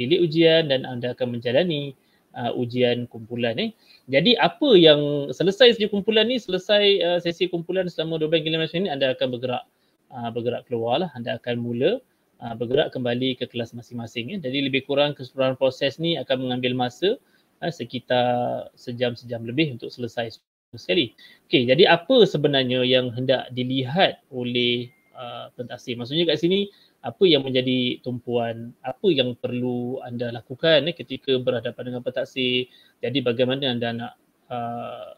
bilik 0.00 0.24
ujian 0.24 0.72
dan 0.72 0.88
anda 0.88 1.12
akan 1.12 1.36
menjalani 1.36 1.92
uh, 2.36 2.52
ujian 2.56 3.04
kumpulan. 3.08 3.56
Eh. 3.60 3.70
Jadi 4.08 4.36
apa 4.40 4.72
yang 4.76 5.30
selesai 5.32 5.76
sesi 5.76 5.88
kumpulan 5.88 6.28
ni, 6.28 6.40
selesai 6.40 6.84
uh, 7.04 7.18
sesi 7.20 7.48
kumpulan 7.48 7.86
selama 7.88 8.16
12 8.20 8.48
hingga 8.48 8.64
15 8.64 8.76
minit, 8.80 8.90
anda 8.92 9.06
akan 9.12 9.28
bergerak 9.36 9.64
uh, 10.12 10.30
bergerak 10.32 10.62
keluar 10.68 11.04
lah. 11.04 11.10
Anda 11.12 11.36
akan 11.36 11.60
mula 11.60 12.00
uh, 12.40 12.54
bergerak 12.56 12.96
kembali 12.96 13.36
ke 13.36 13.44
kelas 13.48 13.76
masing-masing. 13.76 14.36
Ya. 14.36 14.38
Jadi 14.40 14.58
lebih 14.72 14.88
kurang 14.88 15.12
keseluruhan 15.12 15.60
proses 15.60 16.00
ni 16.00 16.16
akan 16.16 16.48
mengambil 16.48 16.72
masa 16.72 17.20
uh, 17.62 17.72
sekitar 17.72 18.68
sejam-sejam 18.74 19.46
lebih 19.46 19.78
untuk 19.78 19.88
selesai 19.88 20.42
sekali. 20.74 21.14
Okey, 21.48 21.68
jadi 21.68 21.94
apa 21.94 22.24
sebenarnya 22.26 22.82
yang 22.82 23.12
hendak 23.12 23.48
dilihat 23.54 24.24
oleh 24.32 24.90
uh, 25.14 25.52
pentaksir? 25.54 25.94
Maksudnya 25.94 26.26
kat 26.26 26.42
sini 26.42 26.68
apa 27.02 27.24
yang 27.26 27.42
menjadi 27.42 27.98
tumpuan, 28.00 28.70
apa 28.86 29.10
yang 29.10 29.34
perlu 29.34 29.98
anda 30.06 30.30
lakukan 30.30 30.86
eh, 30.86 30.94
ketika 30.94 31.34
berhadapan 31.42 31.92
dengan 31.92 32.02
pentaksir. 32.02 32.70
Jadi 33.02 33.18
bagaimana 33.20 33.74
anda 33.74 33.88
nak 33.90 34.12
uh, 34.46 35.10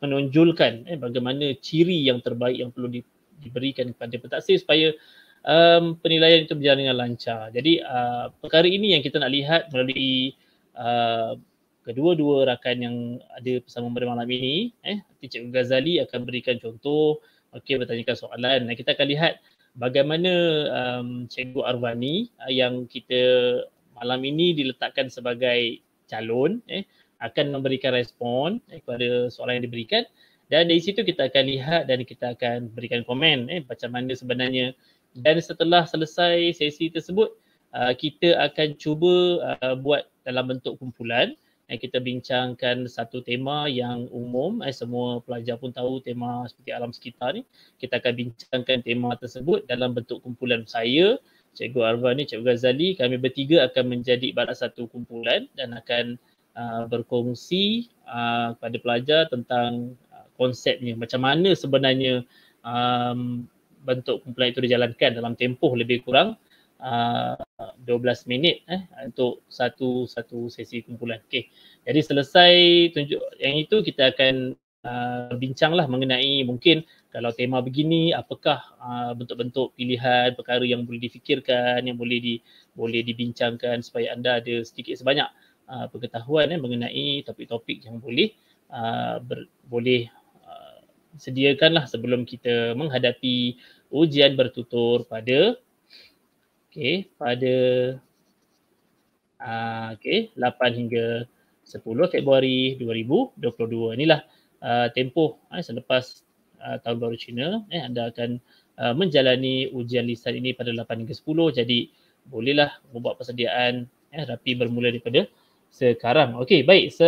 menonjolkan 0.00 0.88
eh, 0.88 0.96
bagaimana 0.96 1.52
ciri 1.60 2.08
yang 2.08 2.24
terbaik 2.24 2.56
yang 2.56 2.72
perlu 2.72 2.88
di, 2.88 3.04
diberikan 3.44 3.92
kepada 3.92 4.16
pentaksir 4.16 4.56
supaya 4.56 4.96
um, 5.44 6.00
penilaian 6.00 6.48
itu 6.48 6.56
berjalan 6.56 6.88
dengan 6.88 6.98
lancar. 6.98 7.52
Jadi 7.52 7.84
uh, 7.84 8.32
perkara 8.40 8.64
ini 8.64 8.96
yang 8.96 9.04
kita 9.04 9.20
nak 9.20 9.32
lihat 9.32 9.68
melalui 9.70 10.32
uh, 10.74 11.36
kedua-dua 11.84 12.48
rakan 12.48 12.76
yang 12.80 12.96
ada 13.36 13.60
bersama 13.60 13.92
pada 13.92 14.08
malam 14.08 14.28
ini. 14.32 14.72
Eh, 14.82 15.04
Cikgu 15.20 15.52
Ghazali 15.52 16.00
akan 16.00 16.24
berikan 16.24 16.56
contoh, 16.56 17.20
okey 17.52 17.76
bertanyakan 17.76 18.16
soalan. 18.16 18.66
Dan 18.66 18.74
kita 18.74 18.96
akan 18.96 19.06
lihat 19.08 19.38
bagaimana 19.76 20.32
um, 20.72 21.08
Cikgu 21.28 21.60
Arwani 21.60 22.32
uh, 22.40 22.50
yang 22.50 22.88
kita 22.88 23.22
malam 23.94 24.20
ini 24.26 24.52
diletakkan 24.52 25.06
sebagai 25.06 25.78
calon 26.10 26.60
eh, 26.68 26.84
akan 27.22 27.54
memberikan 27.56 27.94
respon 27.94 28.60
eh, 28.68 28.82
kepada 28.82 29.30
soalan 29.30 29.62
yang 29.62 29.66
diberikan 29.70 30.02
dan 30.52 30.68
dari 30.68 30.82
situ 30.82 31.00
kita 31.00 31.32
akan 31.32 31.44
lihat 31.48 31.82
dan 31.88 32.04
kita 32.04 32.36
akan 32.36 32.68
berikan 32.74 33.00
komen 33.06 33.48
eh, 33.48 33.64
macam 33.64 33.94
mana 33.94 34.12
sebenarnya 34.12 34.76
dan 35.14 35.38
setelah 35.40 35.86
selesai 35.86 36.58
sesi 36.58 36.90
tersebut 36.90 37.30
uh, 37.70 37.94
kita 37.94 38.34
akan 38.50 38.74
cuba 38.74 39.14
uh, 39.62 39.78
buat 39.78 40.10
dalam 40.26 40.50
bentuk 40.50 40.74
kumpulan 40.82 41.38
eh, 41.68 41.78
kita 41.80 42.00
bincangkan 42.00 42.84
satu 42.88 43.24
tema 43.24 43.66
yang 43.70 44.08
umum. 44.12 44.60
Eh, 44.64 44.74
semua 44.74 45.20
pelajar 45.24 45.56
pun 45.56 45.72
tahu 45.72 46.00
tema 46.04 46.44
seperti 46.48 46.70
alam 46.72 46.90
sekitar 46.92 47.36
ni. 47.36 47.42
Kita 47.80 48.00
akan 48.00 48.12
bincangkan 48.12 48.78
tema 48.84 49.10
tersebut 49.16 49.64
dalam 49.64 49.96
bentuk 49.96 50.20
kumpulan 50.20 50.64
saya. 50.68 51.16
Cikgu 51.54 51.80
Arwan 51.86 52.18
ni, 52.18 52.26
Cikgu 52.26 52.44
Ghazali. 52.44 52.98
Kami 52.98 53.16
bertiga 53.16 53.64
akan 53.70 53.84
menjadi 53.98 54.34
barat 54.34 54.58
satu 54.58 54.90
kumpulan 54.90 55.46
dan 55.54 55.70
akan 55.78 56.18
uh, 56.58 56.84
berkongsi 56.90 57.86
uh, 58.10 58.58
kepada 58.58 58.76
pelajar 58.82 59.22
tentang 59.30 59.94
uh, 60.10 60.26
konsepnya. 60.34 60.98
Macam 60.98 61.22
mana 61.22 61.54
sebenarnya 61.54 62.26
um, 62.66 63.46
bentuk 63.86 64.26
kumpulan 64.26 64.50
itu 64.50 64.66
dijalankan 64.66 65.10
dalam 65.14 65.38
tempoh 65.38 65.78
lebih 65.78 66.02
kurang 66.02 66.34
uh, 66.84 67.40
12 67.88 68.28
minit 68.28 68.60
eh 68.68 68.84
untuk 69.08 69.42
satu 69.48 70.04
satu 70.04 70.52
sesi 70.52 70.84
kumpulan. 70.84 71.24
Okey. 71.24 71.48
Jadi 71.88 72.00
selesai 72.04 72.52
tunjuk 72.92 73.20
yang 73.40 73.56
itu 73.56 73.80
kita 73.80 74.12
akan 74.12 74.52
uh, 74.84 75.32
bincanglah 75.40 75.88
mengenai 75.88 76.44
mungkin 76.44 76.84
kalau 77.08 77.32
tema 77.32 77.64
begini 77.64 78.12
apakah 78.12 78.60
uh, 78.78 79.12
bentuk-bentuk 79.16 79.72
pilihan 79.74 80.36
perkara 80.36 80.62
yang 80.62 80.84
boleh 80.84 81.00
difikirkan 81.00 81.86
yang 81.88 81.96
boleh 81.96 82.18
di 82.20 82.34
boleh 82.76 83.00
dibincangkan 83.00 83.80
supaya 83.80 84.12
anda 84.12 84.42
ada 84.42 84.60
sedikit 84.66 85.00
sebanyak 85.00 85.26
uh, 85.70 85.86
pengetahuan 85.88 86.52
eh, 86.52 86.60
mengenai 86.60 87.24
topik-topik 87.24 87.86
yang 87.86 87.98
boleh 87.98 88.34
uh, 88.70 89.18
ber, 89.24 89.48
boleh 89.66 90.06
sediakanlah 91.14 91.86
sebelum 91.86 92.26
kita 92.26 92.74
menghadapi 92.74 93.54
ujian 93.94 94.34
bertutur 94.34 95.06
pada 95.06 95.54
okey 96.74 97.06
pada 97.14 97.54
uh, 99.38 99.94
okey 99.94 100.34
8 100.34 100.74
hingga 100.74 101.22
10 101.62 101.86
Februari 102.10 102.74
2022 102.82 103.94
inilah 103.94 104.26
uh, 104.58 104.90
tempoh 104.90 105.38
uh, 105.54 105.62
selepas 105.62 106.26
uh, 106.58 106.82
tahun 106.82 106.98
baru 106.98 107.14
Cina 107.14 107.62
eh 107.70 107.78
anda 107.78 108.10
akan 108.10 108.42
uh, 108.82 108.90
menjalani 108.90 109.70
ujian 109.70 110.02
lisan 110.02 110.34
ini 110.34 110.50
pada 110.50 110.74
8 110.74 111.06
hingga 111.06 111.14
10 111.14 111.62
jadi 111.62 111.78
bolehlah 112.26 112.74
membuat 112.90 113.22
persediaan 113.22 113.86
eh 114.10 114.26
rapi 114.26 114.58
bermula 114.58 114.90
daripada 114.90 115.30
sekarang. 115.74 116.38
Okey, 116.38 116.62
baik. 116.62 116.94
So, 116.94 117.06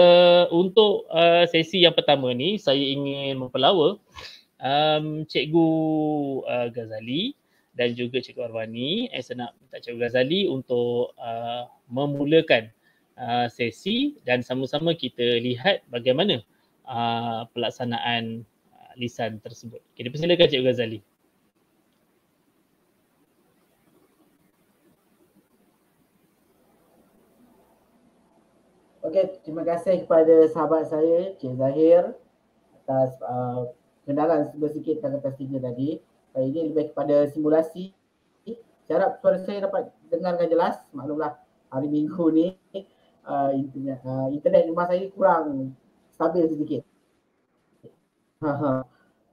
untuk 0.50 1.06
uh, 1.06 1.46
sesi 1.46 1.86
yang 1.86 1.94
pertama 1.94 2.34
ni, 2.34 2.58
saya 2.58 2.82
ingin 2.82 3.38
mempelawa 3.38 3.94
um, 4.58 5.22
Cikgu 5.22 5.70
uh, 6.42 6.66
Ghazali 6.74 7.45
dan 7.76 7.92
juga 7.92 8.18
Cikgu 8.18 8.48
Arwani. 8.48 9.12
Saya 9.20 9.46
nak 9.46 9.50
minta 9.60 9.76
Cikgu 9.78 10.00
Ghazali 10.00 10.48
untuk 10.48 11.12
uh, 11.20 11.68
memulakan 11.92 12.72
uh, 13.20 13.46
sesi 13.52 14.16
dan 14.24 14.40
sama-sama 14.40 14.96
kita 14.96 15.38
lihat 15.44 15.84
bagaimana 15.92 16.40
uh, 16.88 17.44
pelaksanaan 17.52 18.42
uh, 18.72 18.92
lisan 18.96 19.38
tersebut. 19.44 19.84
Okay, 19.92 20.08
dipersilakan 20.08 20.48
Cikgu 20.48 20.66
Ghazali. 20.72 21.00
Okey, 29.06 29.38
terima 29.46 29.62
kasih 29.62 30.02
kepada 30.02 30.50
sahabat 30.50 30.90
saya, 30.90 31.30
Cik 31.38 31.54
Zahir 31.62 32.10
atas 32.82 33.14
uh, 33.22 33.70
kenalan 34.02 34.50
sedikit 34.50 34.98
tentang 34.98 35.22
kertas 35.22 35.38
tiga 35.38 35.62
tadi. 35.62 36.02
Uh, 36.36 36.44
ini 36.44 36.68
lebih 36.68 36.92
kepada 36.92 37.32
simulasi. 37.32 37.96
Saya 38.84 39.02
harap 39.02 39.24
suara 39.24 39.40
saya 39.40 39.64
dapat 39.64 39.88
dengarkan 40.12 40.52
jelas. 40.52 40.76
Maklumlah 40.92 41.32
hari 41.72 41.88
minggu 41.88 42.24
ni 42.30 42.46
uh, 43.24 43.50
internet, 43.56 43.98
uh, 44.04 44.28
internet 44.28 44.68
rumah 44.68 44.86
saya 44.86 45.08
kurang 45.16 45.72
stabil 46.12 46.44
sedikit. 46.44 46.82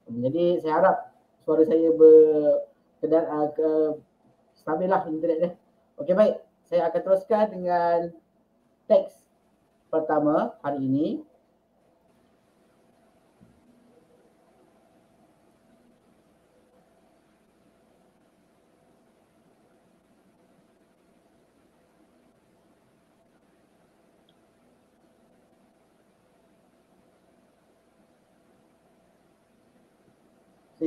Jadi 0.07 0.63
saya 0.63 0.73
harap 0.79 0.97
suara 1.43 1.67
saya 1.67 1.91
berkedan 1.91 3.23
uh, 3.27 3.47
ke 3.51 3.69
stabil 4.55 4.87
lah 4.87 5.03
internet 5.05 5.37
dia. 5.43 5.51
Okey 5.99 6.15
baik, 6.15 6.39
saya 6.65 6.87
akan 6.87 7.01
teruskan 7.03 7.45
dengan 7.51 7.99
teks 8.87 9.27
pertama 9.91 10.55
hari 10.65 10.81
ini 10.81 11.21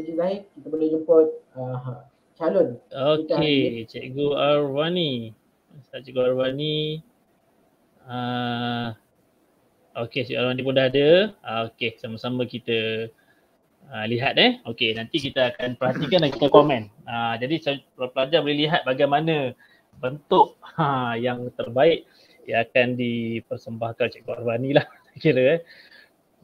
Cikgu 0.07 0.23
Zahid, 0.23 0.43
kita 0.55 0.67
boleh 0.71 0.87
jemput 0.95 1.29
uh, 1.59 2.07
calon. 2.39 2.79
Okey, 2.95 3.91
Cikgu 3.91 4.39
Arwani. 4.39 5.35
Cikgu 5.91 6.31
Arwani 6.31 7.03
Uh, 8.07 8.95
okay, 9.99 10.23
Cik 10.23 10.39
Arwani 10.39 10.63
pun 10.63 10.79
dah 10.79 10.87
ada. 10.87 11.35
Uh, 11.43 11.67
okay, 11.67 11.99
sama-sama 11.99 12.47
kita 12.47 13.11
uh, 13.91 14.05
lihat 14.07 14.39
eh. 14.39 14.63
Okey, 14.63 14.95
nanti 14.95 15.19
kita 15.19 15.51
akan 15.51 15.75
perhatikan 15.75 16.23
dan 16.23 16.31
kita 16.31 16.47
komen. 16.47 16.87
Uh, 17.03 17.35
jadi 17.43 17.83
pelajar 17.99 18.47
boleh 18.47 18.63
lihat 18.63 18.87
bagaimana 18.87 19.59
bentuk 19.99 20.55
ha, 20.79 21.19
yang 21.19 21.51
terbaik 21.59 22.07
yang 22.47 22.63
akan 22.63 22.95
dipersembahkan 22.95 24.07
Cikgu 24.15 24.31
Arwani 24.39 24.79
lah 24.79 24.87
kira 25.23 25.59
eh. 25.59 25.61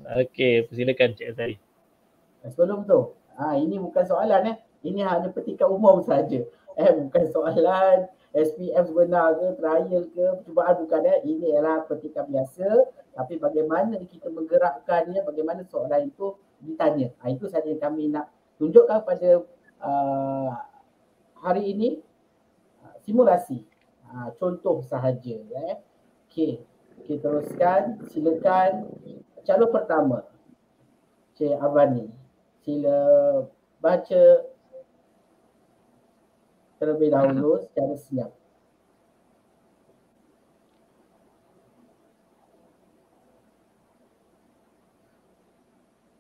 Okey, 0.03 0.67
persilakan 0.67 1.15
Cik 1.15 1.31
Azari. 1.31 1.57
Sebelum 2.43 2.91
tu, 2.91 3.15
ha, 3.43 3.59
ini 3.59 3.83
bukan 3.83 4.05
soalan 4.07 4.55
eh. 4.55 4.57
Ini 4.87 5.03
hanya 5.03 5.31
petikan 5.35 5.71
umum 5.71 6.03
saja. 6.03 6.43
Eh, 6.79 6.91
bukan 6.95 7.25
soalan 7.29 8.09
SPF 8.33 8.89
sebenar 8.89 9.37
ke, 9.37 9.47
trial 9.61 10.03
ke, 10.09 10.25
percubaan 10.41 10.75
bukan 10.87 11.03
eh. 11.11 11.19
Ini 11.27 11.59
adalah 11.59 11.83
petikan 11.91 12.31
biasa. 12.31 12.69
Tapi 13.13 13.37
bagaimana 13.37 13.99
kita 14.07 14.31
menggerakkannya, 14.31 15.21
bagaimana 15.27 15.67
soalan 15.67 16.09
itu 16.09 16.39
ditanya. 16.63 17.11
Ha, 17.21 17.35
itu 17.35 17.51
saja 17.51 17.67
yang 17.67 17.83
kami 17.83 18.09
nak 18.09 18.31
tunjukkan 18.57 19.03
pada 19.03 19.43
uh, 19.83 20.51
hari 21.43 21.75
ini 21.75 21.89
uh, 22.87 22.97
simulasi. 23.03 23.67
Ha, 24.07 24.31
contoh 24.39 24.81
sahaja. 24.87 25.37
Eh. 25.43 25.77
Okey, 26.33 26.65
okay, 27.05 27.17
teruskan. 27.21 28.01
Silakan 28.09 28.89
calon 29.45 29.69
pertama. 29.69 30.25
Cik 31.37 31.61
Abani. 31.61 32.22
Sila 32.63 32.99
baca 33.83 34.25
terlebih 36.79 37.11
dahulu 37.11 37.59
secara 37.67 37.95
senyap. 37.99 38.31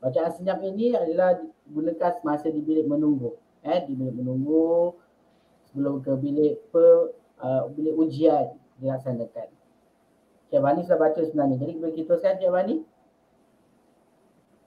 Bacaan 0.02 0.34
senyap 0.34 0.58
ini 0.66 0.98
adalah 0.98 1.38
gunakan 1.70 2.12
semasa 2.18 2.50
di 2.50 2.58
bilik 2.58 2.90
menunggu. 2.90 3.38
Eh, 3.62 3.86
di 3.86 3.94
bilik 3.94 4.18
menunggu 4.18 4.98
sebelum 5.70 6.02
ke 6.02 6.10
bilik 6.18 6.58
per, 6.74 7.14
uh, 7.38 7.70
bilik 7.70 7.94
ujian 7.94 8.58
dilaksanakan. 8.82 9.48
Cik 10.50 10.60
Bani 10.60 10.82
sudah 10.82 10.98
baca 10.98 11.20
sebenarnya. 11.22 11.56
Jadi 11.62 11.72
boleh 11.78 11.94
kita 11.94 12.18
teruskan 12.18 12.36
Cik 12.36 12.50
Bani? 12.50 12.76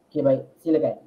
Okey 0.09 0.23
baik, 0.23 0.41
silakan. 0.63 1.04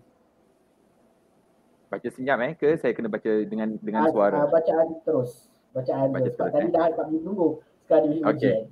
Baca 1.89 2.09
senyap 2.13 2.39
eh 2.45 2.53
ke 2.53 2.77
saya 2.77 2.93
kena 2.93 3.09
baca 3.09 3.33
dengan 3.49 3.81
dengan 3.81 4.05
Ah, 4.07 4.13
suara? 4.13 4.45
ah, 4.45 4.49
bacaan 4.49 5.01
terus. 5.03 5.49
Bacaan 5.73 6.13
Baca 6.13 6.21
dia. 6.21 6.33
Sebab 6.37 6.49
tadi 6.53 6.67
eh? 6.69 6.71
dah 6.73 6.87
tak 6.93 7.05
boleh 7.09 7.23
tunggu. 7.25 7.49
Sekarang 7.85 8.05
di 8.05 8.09
bilik 8.21 8.25
Okey. 8.29 8.37
ujian. 8.37 8.63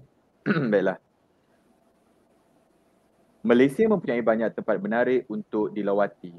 Baiklah. 0.72 0.98
Malaysia 3.46 3.84
mempunyai 3.86 4.20
banyak 4.20 4.50
tempat 4.52 4.76
menarik 4.82 5.22
untuk 5.30 5.70
dilawati. 5.70 6.34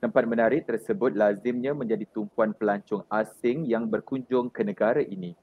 Tempat 0.00 0.24
menarik 0.24 0.64
tersebut 0.64 1.12
lazimnya 1.12 1.76
menjadi 1.76 2.04
tumpuan 2.10 2.52
pelancong 2.56 3.04
asing 3.08 3.68
yang 3.68 3.84
berkunjung 3.86 4.48
ke 4.48 4.64
negara 4.64 5.04
ini. 5.04 5.36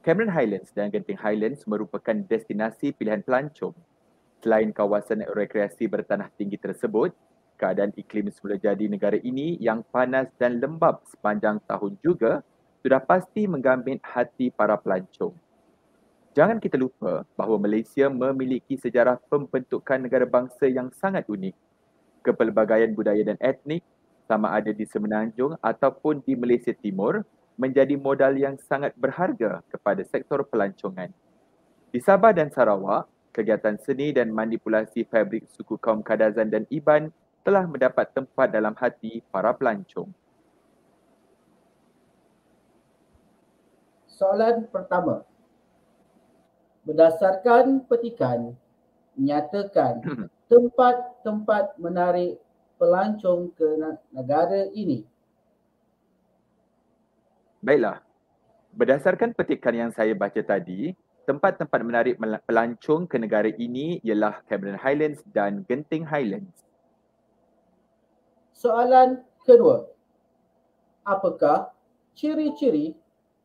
Cameron 0.00 0.32
Highlands 0.32 0.72
dan 0.72 0.88
Genting 0.90 1.18
Highlands 1.20 1.62
merupakan 1.68 2.16
destinasi 2.24 2.90
pilihan 2.92 3.20
pelancong. 3.20 3.76
Selain 4.40 4.72
kawasan 4.72 5.22
rekreasi 5.28 5.84
bertanah 5.84 6.32
tinggi 6.34 6.56
tersebut, 6.56 7.12
keadaan 7.60 7.92
iklim 7.92 8.32
semula 8.32 8.56
jadi 8.56 8.88
negara 8.88 9.20
ini 9.20 9.60
yang 9.60 9.84
panas 9.92 10.32
dan 10.40 10.56
lembap 10.56 11.04
sepanjang 11.12 11.60
tahun 11.68 12.00
juga 12.00 12.40
sudah 12.80 13.04
pasti 13.04 13.44
menggambit 13.44 14.00
hati 14.00 14.48
para 14.48 14.80
pelancong. 14.80 15.36
Jangan 16.32 16.56
kita 16.56 16.80
lupa 16.80 17.28
bahawa 17.36 17.60
Malaysia 17.60 18.08
memiliki 18.08 18.80
sejarah 18.80 19.20
pembentukan 19.28 20.00
negara 20.00 20.24
bangsa 20.24 20.64
yang 20.64 20.88
sangat 20.96 21.28
unik. 21.28 21.52
Kepelbagaian 22.24 22.96
budaya 22.96 23.20
dan 23.20 23.36
etnik, 23.36 23.84
sama 24.24 24.54
ada 24.56 24.72
di 24.72 24.86
Semenanjung 24.88 25.60
ataupun 25.60 26.24
di 26.24 26.38
Malaysia 26.38 26.72
Timur, 26.72 27.26
menjadi 27.60 27.92
modal 28.00 28.40
yang 28.40 28.56
sangat 28.64 28.96
berharga 28.96 29.60
kepada 29.68 30.00
sektor 30.08 30.40
pelancongan. 30.48 31.12
Di 31.92 32.00
Sabah 32.00 32.32
dan 32.32 32.48
Sarawak, 32.48 33.10
kegiatan 33.34 33.76
seni 33.82 34.14
dan 34.14 34.30
manipulasi 34.30 35.04
fabrik 35.10 35.44
suku 35.52 35.76
kaum 35.76 36.00
Kadazan 36.00 36.48
dan 36.48 36.64
Iban 36.70 37.10
telah 37.40 37.64
mendapat 37.64 38.12
tempat 38.12 38.48
dalam 38.52 38.76
hati 38.76 39.24
para 39.32 39.50
pelancong. 39.56 40.12
Soalan 44.06 44.68
pertama. 44.68 45.24
Berdasarkan 46.84 47.84
petikan, 47.88 48.52
nyatakan 49.16 50.00
tempat-tempat 50.52 51.76
menarik 51.80 52.36
pelancong 52.76 53.52
ke 53.56 53.68
negara 54.12 54.68
ini. 54.72 55.04
Baiklah. 57.60 58.00
Berdasarkan 58.70 59.36
petikan 59.36 59.74
yang 59.76 59.90
saya 59.92 60.16
baca 60.16 60.40
tadi, 60.40 60.96
tempat-tempat 61.28 61.80
menarik 61.84 62.14
pelancong 62.48 63.04
ke 63.04 63.20
negara 63.20 63.50
ini 63.52 64.00
ialah 64.00 64.40
Cameron 64.48 64.80
Highlands 64.80 65.20
dan 65.28 65.66
Genting 65.68 66.08
Highlands. 66.08 66.69
Soalan 68.60 69.24
kedua. 69.48 69.88
Apakah 71.00 71.72
ciri-ciri 72.12 72.92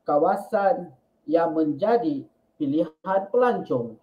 kawasan 0.04 0.91
yang 1.23 1.56
menjadi 1.56 2.28
pilihan 2.60 3.21
pelancong? 3.32 3.95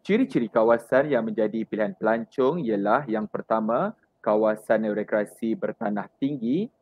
Ciri-ciri 0.00 0.48
kawasan 0.48 1.12
yang 1.12 1.28
menjadi 1.28 1.60
pilihan 1.68 1.92
pelancong 1.92 2.64
ialah 2.64 3.04
yang 3.04 3.28
pertama, 3.28 3.92
kawasan 4.24 4.88
rekreasi 4.96 5.52
bertanah 5.52 6.08
tinggi. 6.16 6.72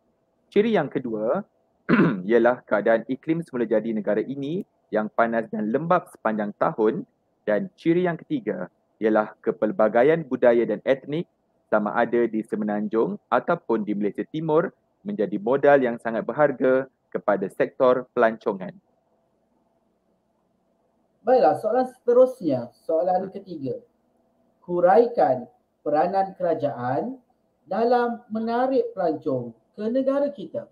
Ciri 0.55 0.79
yang 0.79 0.87
kedua 0.87 1.43
ialah 2.31 2.63
keadaan 2.63 3.11
iklim 3.11 3.43
semula 3.43 3.67
jadi 3.67 3.91
negara 3.91 4.23
ini 4.23 4.63
yang 4.95 5.11
panas 5.11 5.51
dan 5.51 5.75
lembap 5.75 6.15
sepanjang 6.15 6.55
tahun 6.63 7.03
dan 7.43 7.67
ciri 7.75 8.07
yang 8.07 8.15
ketiga 8.23 8.71
ialah 9.03 9.35
kepelbagaian 9.43 10.23
budaya 10.23 10.63
dan 10.63 10.79
etnik 10.87 11.27
sama 11.69 11.93
ada 11.95 12.25
di 12.25 12.41
Semenanjung 12.41 13.21
ataupun 13.29 13.85
di 13.85 13.93
Malaysia 13.93 14.25
Timur 14.25 14.73
menjadi 15.05 15.37
modal 15.37 15.79
yang 15.85 15.97
sangat 16.01 16.25
berharga 16.25 16.89
kepada 17.13 17.47
sektor 17.49 18.09
pelancongan. 18.13 18.73
Baiklah, 21.25 21.61
soalan 21.61 21.87
seterusnya, 21.93 22.73
soalan 22.89 23.29
ketiga. 23.29 23.77
Huraikan 24.65 25.49
peranan 25.85 26.33
kerajaan 26.37 27.21
dalam 27.69 28.25
menarik 28.33 28.93
pelancong 28.97 29.53
ke 29.77 29.85
negara 29.93 30.29
kita. 30.33 30.65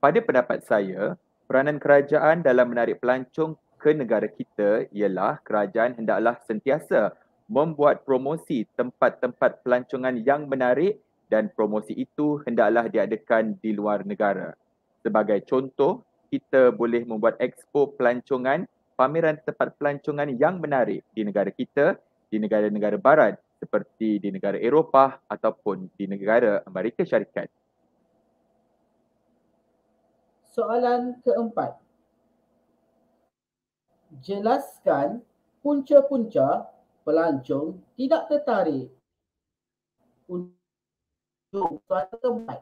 Pada 0.00 0.20
pendapat 0.20 0.64
saya, 0.64 1.16
peranan 1.48 1.80
kerajaan 1.80 2.44
dalam 2.44 2.72
menarik 2.72 3.00
pelancong 3.00 3.56
ke 3.80 3.96
negara 3.96 4.28
kita 4.28 4.88
ialah 4.92 5.40
kerajaan 5.40 5.96
hendaklah 5.96 6.36
sentiasa 6.44 7.16
membuat 7.50 8.06
promosi 8.06 8.62
tempat-tempat 8.78 9.66
pelancongan 9.66 10.14
yang 10.22 10.46
menarik 10.46 11.02
dan 11.26 11.50
promosi 11.50 11.98
itu 11.98 12.38
hendaklah 12.46 12.86
diadakan 12.86 13.58
di 13.58 13.74
luar 13.74 14.06
negara. 14.06 14.54
Sebagai 15.02 15.42
contoh, 15.42 16.06
kita 16.30 16.70
boleh 16.70 17.02
membuat 17.02 17.34
expo 17.42 17.90
pelancongan, 17.98 18.70
pameran 18.94 19.34
tempat 19.42 19.74
pelancongan 19.74 20.30
yang 20.38 20.62
menarik 20.62 21.02
di 21.10 21.26
negara 21.26 21.50
kita, 21.50 21.98
di 22.30 22.38
negara-negara 22.38 22.94
barat 23.02 23.34
seperti 23.58 24.22
di 24.22 24.30
negara 24.30 24.54
Eropah 24.54 25.18
ataupun 25.26 25.90
di 25.98 26.06
negara 26.06 26.62
Amerika 26.70 27.02
Syarikat. 27.02 27.50
Soalan 30.54 31.18
keempat. 31.26 31.82
Jelaskan 34.22 35.22
punca-punca 35.62 36.69
pelancong 37.02 37.80
tidak 37.96 38.28
tertarik 38.28 38.88
untuk 40.28 41.82
suatu 41.86 42.16
tempat. 42.20 42.58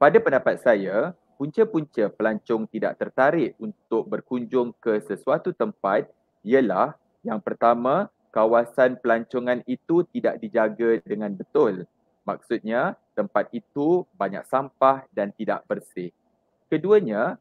Pada 0.00 0.18
pendapat 0.20 0.56
saya, 0.62 1.12
punca-punca 1.36 2.08
pelancong 2.08 2.64
tidak 2.72 2.96
tertarik 2.96 3.52
untuk 3.60 4.08
berkunjung 4.08 4.72
ke 4.80 5.00
sesuatu 5.04 5.52
tempat 5.52 6.08
ialah 6.40 6.96
yang 7.20 7.40
pertama, 7.40 8.08
kawasan 8.32 8.96
pelancongan 8.96 9.60
itu 9.68 10.06
tidak 10.08 10.40
dijaga 10.40 10.96
dengan 11.04 11.36
betul. 11.36 11.84
Maksudnya, 12.24 12.96
tempat 13.12 13.52
itu 13.52 14.08
banyak 14.16 14.44
sampah 14.48 15.04
dan 15.12 15.34
tidak 15.36 15.66
bersih. 15.68 16.08
Keduanya, 16.72 17.36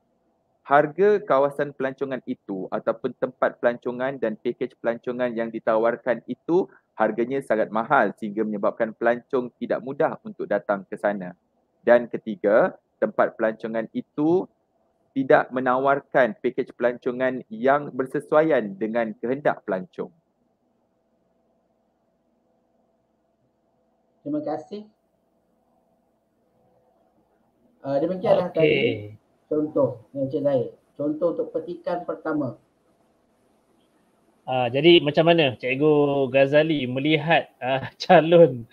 harga 0.69 1.17
kawasan 1.25 1.73
pelancongan 1.73 2.21
itu 2.29 2.69
ataupun 2.69 3.17
tempat 3.17 3.57
pelancongan 3.57 4.21
dan 4.21 4.37
pakej 4.37 4.77
pelancongan 4.77 5.33
yang 5.33 5.49
ditawarkan 5.49 6.21
itu 6.29 6.69
harganya 6.93 7.41
sangat 7.41 7.73
mahal 7.73 8.13
sehingga 8.21 8.45
menyebabkan 8.45 8.93
pelancong 8.93 9.49
tidak 9.57 9.81
mudah 9.81 10.21
untuk 10.21 10.45
datang 10.45 10.85
ke 10.85 10.93
sana. 10.93 11.33
Dan 11.81 12.05
ketiga, 12.05 12.77
tempat 13.01 13.33
pelancongan 13.33 13.89
itu 13.97 14.45
tidak 15.17 15.49
menawarkan 15.49 16.37
pakej 16.37 16.69
pelancongan 16.77 17.41
yang 17.49 17.89
bersesuaian 17.89 18.77
dengan 18.77 19.09
kehendak 19.17 19.65
pelancong. 19.65 20.13
Terima 24.21 24.41
kasih. 24.45 24.85
Uh, 27.81 27.97
demikianlah 27.97 28.53
okay. 28.53 28.59
tadi 28.59 29.18
contoh 29.49 30.05
yang 30.13 30.29
Zahir. 30.29 30.71
Contoh 30.95 31.33
untuk 31.33 31.51
petikan 31.55 32.05
pertama. 32.05 32.59
Uh, 34.49 34.65
jadi 34.73 34.97
macam 35.05 35.29
mana 35.29 35.53
Cikgu 35.61 36.25
Ghazali 36.33 36.89
melihat 36.89 37.53
uh, 37.61 37.85
calon 38.01 38.65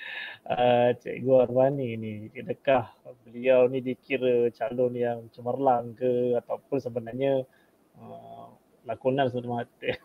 uh, 0.48 0.96
Cikgu 0.96 1.44
Arwani 1.44 2.00
ni? 2.00 2.12
Adakah 2.32 2.88
beliau 3.28 3.68
ni 3.68 3.84
dikira 3.84 4.48
calon 4.56 4.96
yang 4.96 5.28
cemerlang 5.36 5.92
ke 5.92 6.32
ataupun 6.40 6.80
sebenarnya 6.80 7.44
uh, 8.00 8.48
lakonan 8.88 9.28
semata-mata? 9.28 9.68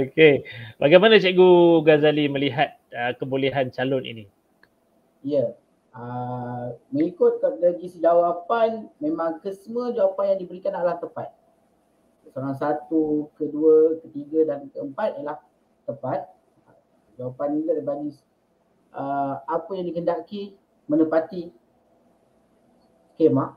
Okey. 0.00 0.34
Bagaimana 0.80 1.20
Cikgu 1.20 1.84
Ghazali 1.84 2.24
melihat 2.32 2.80
uh, 2.96 3.12
kebolehan 3.20 3.68
calon 3.68 4.00
ini? 4.00 4.24
Ya. 5.20 5.52
Uh, 5.94 6.74
mengikut 6.90 7.38
segi 7.38 8.02
jawapan, 8.02 8.90
memang 8.98 9.38
kesemua 9.38 9.94
jawapan 9.94 10.34
yang 10.34 10.40
diberikan 10.42 10.74
adalah 10.74 10.98
tepat. 10.98 11.30
Seorang 12.34 12.58
satu, 12.58 13.30
kedua, 13.38 14.02
ketiga 14.02 14.42
dan 14.42 14.66
keempat 14.74 15.22
ialah 15.22 15.38
tepat. 15.86 16.26
Jawapan 17.14 17.48
ini 17.54 17.64
dari 17.70 17.82
bagi 17.86 18.10
uh, 18.90 19.38
apa 19.46 19.70
yang 19.78 19.86
dikendaki 19.86 20.58
menepati 20.90 21.54
skema. 23.14 23.54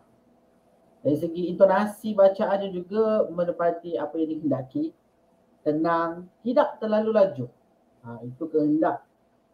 Dari 1.01 1.17
segi 1.17 1.49
intonasi 1.49 2.13
bacaannya 2.13 2.69
juga 2.69 3.25
menepati 3.33 3.97
apa 3.97 4.13
yang 4.13 4.37
dikendaki. 4.37 4.93
Tenang, 5.65 6.29
tidak 6.45 6.77
terlalu 6.77 7.17
laju. 7.17 7.45
Ha, 8.05 8.21
itu 8.29 8.45
kehendak 8.45 9.06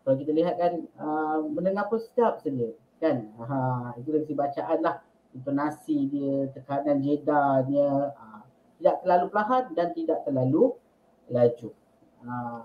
kalau 0.04 0.16
kita 0.20 0.32
lihat 0.36 0.56
kan 0.60 0.74
uh, 1.00 1.40
mendengar 1.48 1.88
pun 1.88 2.00
sedap 2.00 2.44
saja 2.44 2.76
kan? 3.00 3.28
Ha, 3.40 3.56
itu 4.00 4.10
dari 4.12 4.24
segi 4.28 4.36
bacaan 4.36 4.80
lah. 4.84 4.96
Intonasi 5.34 5.98
dia 6.14 6.48
tekanan 6.54 7.02
jedanya 7.02 8.14
uh, 8.16 8.42
tidak 8.78 8.96
terlalu 9.02 9.26
perlahan 9.34 9.64
dan 9.74 9.88
tidak 9.96 10.20
terlalu 10.28 10.64
laju. 11.32 11.70
Uh, 12.24 12.62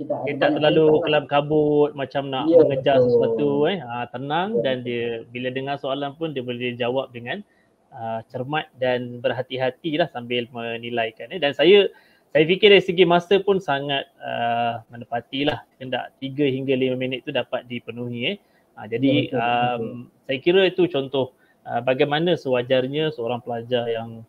kita 0.00 0.16
tak 0.40 0.56
terlalu 0.56 0.86
kelam 1.04 1.24
kabut 1.28 1.92
macam 1.92 2.32
nak 2.32 2.48
ya, 2.48 2.64
mengejar 2.64 2.96
betul. 2.96 3.06
sesuatu 3.12 3.50
eh. 3.68 3.78
Uh, 3.84 4.06
tenang 4.08 4.48
ya. 4.56 4.60
dan 4.64 4.76
dia 4.80 5.04
bila 5.28 5.52
dengar 5.52 5.76
soalan 5.76 6.16
pun 6.16 6.32
dia 6.32 6.40
boleh 6.40 6.72
jawab 6.72 7.12
dengan 7.12 7.44
uh, 7.92 8.24
cermat 8.32 8.72
dan 8.80 9.20
berhati-hati 9.20 10.00
lah 10.00 10.08
sambil 10.08 10.48
menilaikan 10.48 11.28
eh. 11.28 11.36
Dan 11.36 11.52
saya 11.52 11.92
saya 12.30 12.44
fikir 12.46 12.70
dari 12.70 12.84
segi 12.84 13.04
masa 13.06 13.42
pun 13.42 13.58
sangat 13.58 14.06
uh, 14.22 14.82
menepatilah 14.90 15.66
hendak 15.82 16.14
3 16.22 16.46
hingga 16.46 16.74
5 16.78 16.94
minit 16.94 17.26
tu 17.26 17.34
dapat 17.34 17.66
dipenuhi 17.66 18.34
eh. 18.34 18.36
Uh, 18.78 18.86
jadi 18.86 19.10
ya, 19.10 19.22
betul, 19.26 19.38
um, 19.38 19.50
betul. 19.50 19.90
saya 20.26 20.38
kira 20.38 20.60
itu 20.70 20.82
contoh 20.86 21.26
uh, 21.66 21.80
bagaimana 21.82 22.38
sewajarnya 22.38 23.10
seorang 23.10 23.42
pelajar 23.42 23.90
yang 23.90 24.22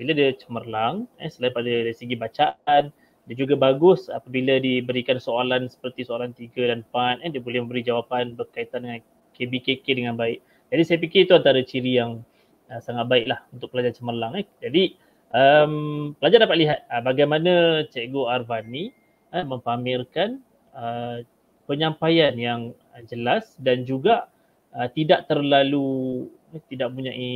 bila 0.00 0.16
dia 0.16 0.32
cemerlang 0.34 1.06
eh, 1.20 1.28
selain 1.28 1.52
pada 1.52 1.68
dari 1.68 1.92
segi 1.92 2.16
bacaan 2.16 2.90
dia 3.22 3.36
juga 3.38 3.54
bagus 3.54 4.10
apabila 4.10 4.58
diberikan 4.58 5.22
soalan 5.22 5.70
seperti 5.70 6.02
soalan 6.02 6.34
3 6.34 6.50
dan 6.58 6.80
4 6.90 7.22
eh, 7.22 7.30
dia 7.30 7.42
boleh 7.42 7.62
memberi 7.62 7.86
jawapan 7.86 8.34
berkaitan 8.34 8.82
dengan 8.82 8.98
KBKK 9.32 9.86
dengan 9.94 10.14
baik. 10.18 10.42
Jadi 10.74 10.82
saya 10.82 10.98
fikir 10.98 11.30
itu 11.30 11.32
antara 11.36 11.62
ciri 11.62 12.02
yang 12.02 12.20
uh, 12.68 12.80
sangat 12.82 13.06
baiklah 13.06 13.46
untuk 13.54 13.70
pelajar 13.70 13.94
cemerlang 13.94 14.42
eh. 14.42 14.46
Jadi 14.58 14.98
um, 15.32 16.12
pelajar 16.20 16.44
dapat 16.46 16.56
lihat 16.60 16.78
uh, 16.88 17.02
bagaimana 17.02 17.84
Cikgu 17.88 18.22
Arvani 18.28 18.92
uh, 19.32 19.44
mempamerkan 19.44 20.40
uh, 20.76 21.24
penyampaian 21.66 22.36
yang 22.36 22.60
jelas 23.08 23.56
dan 23.58 23.88
juga 23.88 24.28
uh, 24.76 24.88
tidak 24.92 25.26
terlalu 25.26 26.28
tidak 26.68 26.92
mempunyai 26.92 27.32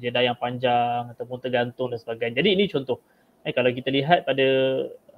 jeda 0.00 0.24
yang 0.24 0.40
panjang 0.40 1.12
ataupun 1.12 1.36
tergantung 1.36 1.92
dan 1.92 2.00
sebagainya. 2.00 2.40
Jadi 2.40 2.48
ini 2.56 2.64
contoh. 2.64 2.96
Eh, 3.44 3.52
kalau 3.52 3.68
kita 3.68 3.92
lihat 3.92 4.24
pada 4.24 4.48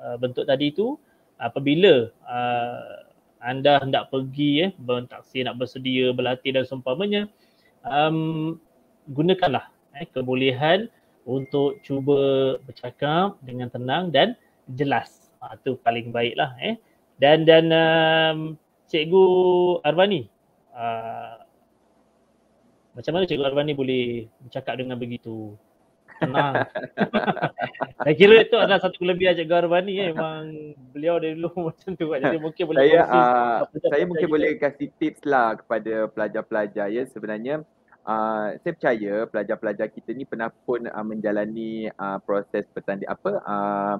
uh, 0.03 0.17
bentuk 0.19 0.51
tadi 0.51 0.75
itu 0.75 0.99
apabila 1.39 2.11
uh, 2.27 3.07
anda 3.39 3.79
hendak 3.79 4.11
pergi 4.11 4.67
eh 4.67 4.71
bertaksi 4.75 5.47
nak 5.47 5.63
bersedia 5.63 6.11
berlatih 6.11 6.51
dan 6.51 6.67
seumpamanya 6.67 7.31
um, 7.87 8.59
gunakanlah 9.15 9.71
eh, 9.95 10.11
kebolehan 10.11 10.91
untuk 11.27 11.83
cuba 11.83 12.55
bercakap 12.63 13.35
dengan 13.43 13.67
tenang 13.67 14.15
dan 14.15 14.39
jelas. 14.79 15.35
Ha, 15.43 15.59
itu 15.59 15.75
paling 15.83 16.15
baiklah 16.15 16.55
eh. 16.63 16.79
Dan 17.19 17.43
dan 17.45 17.69
um, 17.75 18.39
Cikgu 18.87 19.27
Arvani, 19.83 20.31
uh, 20.71 21.43
macam 22.95 23.13
mana 23.13 23.27
Cikgu 23.27 23.45
Arvani 23.45 23.73
boleh 23.75 24.31
bercakap 24.47 24.79
dengan 24.79 24.97
begitu 24.97 25.59
tenang? 26.23 26.63
Saya 28.07 28.15
kira 28.15 28.47
itu 28.47 28.55
adalah 28.55 28.79
satu 28.79 28.97
kelebihan 29.03 29.35
Cikgu 29.35 29.67
Arvani 29.67 29.95
eh. 29.99 30.09
Memang 30.15 30.43
beliau 30.95 31.19
dari 31.19 31.35
dulu 31.35 31.51
macam 31.75 31.91
tu. 31.99 32.07
Jadi 32.15 32.39
mungkin 32.39 32.63
boleh 32.71 32.81
saya, 32.87 33.01
uh, 33.11 33.59
saya 33.91 34.05
mungkin 34.07 34.29
boleh 34.31 34.51
kasih 34.63 34.89
tips 34.95 35.27
lah 35.27 35.59
kepada 35.59 36.07
pelajar-pelajar 36.15 36.87
ya. 36.95 37.03
Sebenarnya 37.11 37.67
uh, 38.07 38.55
saya 38.63 38.73
percaya 38.73 39.15
pelajar-pelajar 39.27 39.87
kita 39.91 40.15
ni 40.15 40.25
pernah 40.25 40.49
pun 40.49 40.87
uh, 40.87 41.07
menjalani 41.07 41.91
uh, 41.91 42.19
proses 42.23 42.65
petandi 42.71 43.05
apa 43.05 43.31
uh, 43.43 43.97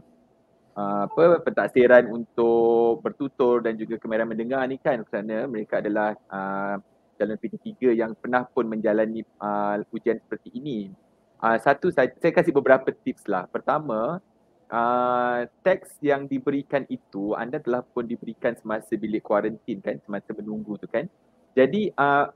uh, 0.79 1.03
apa 1.11 1.43
pentaksiran 1.43 2.07
untuk 2.09 3.03
bertutur 3.03 3.61
dan 3.61 3.75
juga 3.75 3.99
kemahiran 3.99 4.31
mendengar 4.31 4.63
ni 4.71 4.79
kan 4.79 5.03
kerana 5.05 5.51
mereka 5.51 5.83
adalah 5.83 6.15
uh, 6.31 6.79
jalan 7.17 7.37
PT3 7.41 7.97
yang 7.97 8.13
pernah 8.15 8.45
pun 8.47 8.69
menjalani 8.69 9.25
uh, 9.41 9.81
ujian 9.91 10.21
seperti 10.21 10.53
ini. 10.55 10.93
Uh, 11.41 11.57
satu 11.61 11.93
saya, 11.93 12.13
saya 12.17 12.33
kasih 12.33 12.53
beberapa 12.53 12.93
tips 12.93 13.29
lah. 13.29 13.49
Pertama, 13.49 14.21
uh, 14.69 15.41
teks 15.65 15.97
yang 16.05 16.29
diberikan 16.29 16.85
itu 16.93 17.33
anda 17.33 17.61
telah 17.61 17.81
pun 17.85 18.05
diberikan 18.05 18.57
semasa 18.57 18.93
bilik 18.97 19.25
kuarantin 19.25 19.81
kan, 19.81 19.97
semasa 20.05 20.33
menunggu 20.37 20.77
tu 20.77 20.89
kan. 20.89 21.09
Jadi 21.57 21.89
uh, 21.97 22.29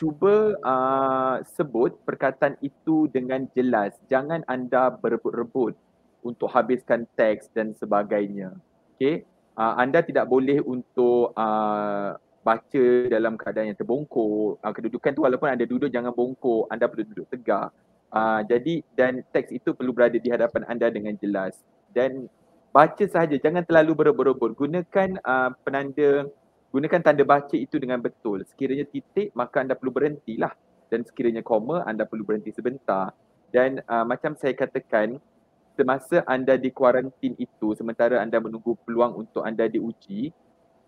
cuba 0.00 0.56
uh, 0.64 1.44
sebut 1.44 1.92
perkataan 2.08 2.56
itu 2.64 3.04
dengan 3.12 3.44
jelas. 3.52 3.92
Jangan 4.08 4.40
anda 4.48 4.88
berebut-rebut 4.88 5.76
untuk 6.24 6.48
habiskan 6.48 7.04
teks 7.20 7.52
dan 7.52 7.76
sebagainya. 7.76 8.56
Okay. 8.96 9.28
Uh, 9.60 9.76
anda 9.76 10.00
tidak 10.00 10.24
boleh 10.24 10.64
untuk 10.64 11.36
uh, 11.36 12.16
baca 12.40 12.86
dalam 13.12 13.36
keadaan 13.36 13.76
yang 13.76 13.78
terbongkok. 13.78 14.56
Uh, 14.64 14.72
kedudukan 14.72 15.12
tu 15.12 15.20
walaupun 15.28 15.52
anda 15.52 15.68
duduk 15.68 15.92
jangan 15.92 16.16
bongkok. 16.16 16.72
Anda 16.72 16.88
perlu 16.88 17.04
duduk 17.04 17.28
tegak. 17.28 17.68
Uh, 18.08 18.40
jadi 18.48 18.80
dan 18.96 19.20
teks 19.36 19.52
itu 19.52 19.76
perlu 19.76 19.92
berada 19.92 20.16
di 20.16 20.32
hadapan 20.32 20.64
anda 20.64 20.88
dengan 20.88 21.12
jelas. 21.20 21.60
Dan 21.92 22.24
baca 22.72 23.04
sahaja. 23.04 23.36
Jangan 23.36 23.68
terlalu 23.68 24.00
berebut-rebut. 24.00 24.56
Gunakan 24.56 25.20
uh, 25.28 25.52
penanda 25.60 26.24
gunakan 26.70 27.00
tanda 27.02 27.22
baca 27.26 27.54
itu 27.58 27.76
dengan 27.76 27.98
betul. 27.98 28.46
Sekiranya 28.46 28.86
titik, 28.86 29.34
maka 29.34 29.62
anda 29.62 29.74
perlu 29.74 29.90
berhentilah. 29.90 30.54
Dan 30.90 31.06
sekiranya 31.06 31.42
koma, 31.42 31.82
anda 31.86 32.06
perlu 32.06 32.26
berhenti 32.26 32.50
sebentar. 32.54 33.14
Dan 33.50 33.82
uh, 33.86 34.06
macam 34.06 34.34
saya 34.38 34.54
katakan, 34.54 35.18
semasa 35.74 36.22
anda 36.26 36.54
di 36.54 36.70
kuarantin 36.70 37.34
itu, 37.38 37.74
sementara 37.74 38.22
anda 38.22 38.38
menunggu 38.38 38.78
peluang 38.86 39.26
untuk 39.26 39.42
anda 39.42 39.66
diuji, 39.66 40.30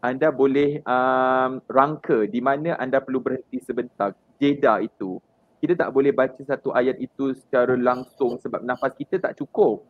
anda 0.02 0.34
boleh 0.34 0.82
um, 0.82 1.62
rangka 1.70 2.26
di 2.26 2.42
mana 2.42 2.74
anda 2.78 2.98
perlu 2.98 3.22
berhenti 3.22 3.62
sebentar. 3.62 4.14
Jeda 4.42 4.82
itu. 4.82 5.22
Kita 5.62 5.78
tak 5.78 5.94
boleh 5.94 6.10
baca 6.10 6.42
satu 6.42 6.74
ayat 6.74 6.98
itu 6.98 7.38
secara 7.38 7.78
langsung 7.78 8.34
sebab 8.42 8.66
nafas 8.66 8.98
kita 8.98 9.22
tak 9.22 9.38
cukup. 9.38 9.86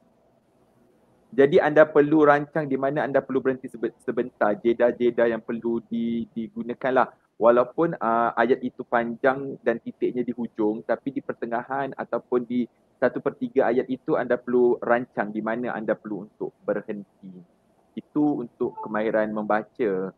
Jadi 1.32 1.56
anda 1.56 1.88
perlu 1.88 2.28
rancang 2.28 2.68
di 2.68 2.76
mana 2.76 3.08
anda 3.08 3.24
perlu 3.24 3.40
berhenti 3.40 3.64
sebentar, 4.04 4.52
jeda-jeda 4.60 5.24
yang 5.24 5.40
perlu 5.40 5.80
digunakanlah. 6.36 7.08
Walaupun 7.40 7.96
uh, 7.96 8.36
ayat 8.36 8.60
itu 8.60 8.84
panjang 8.84 9.56
dan 9.64 9.80
titiknya 9.80 10.22
di 10.22 10.36
hujung, 10.36 10.84
tapi 10.84 11.08
di 11.08 11.24
pertengahan 11.24 11.96
ataupun 11.96 12.44
di 12.44 12.68
satu 13.00 13.18
per 13.18 13.34
tiga 13.40 13.66
ayat 13.72 13.88
itu 13.88 14.14
anda 14.14 14.36
perlu 14.36 14.76
rancang 14.78 15.32
di 15.32 15.40
mana 15.40 15.72
anda 15.72 15.96
perlu 15.96 16.28
untuk 16.28 16.52
berhenti. 16.62 17.32
Itu 17.96 18.44
untuk 18.44 18.76
kemahiran 18.84 19.32
membaca. 19.32 20.12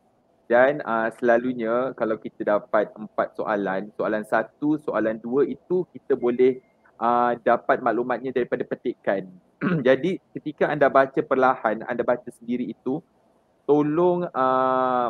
Dan 0.45 0.83
uh, 0.85 1.09
selalunya 1.17 1.95
kalau 1.97 2.19
kita 2.21 2.43
dapat 2.45 2.91
empat 2.93 3.39
soalan, 3.39 3.89
soalan 3.97 4.27
satu, 4.27 4.83
soalan 4.83 5.17
dua 5.23 5.49
itu 5.49 5.89
kita 5.95 6.19
boleh 6.19 6.61
uh, 6.99 7.39
dapat 7.41 7.81
maklumatnya 7.81 8.35
daripada 8.35 8.67
petikan. 8.69 9.31
Jadi 9.89 10.21
ketika 10.37 10.69
anda 10.69 10.87
baca 10.93 11.21
perlahan, 11.25 11.85
anda 11.89 12.03
baca 12.05 12.29
sendiri 12.29 12.69
itu, 12.69 13.01
tolong 13.65 14.29
uh, 14.29 15.09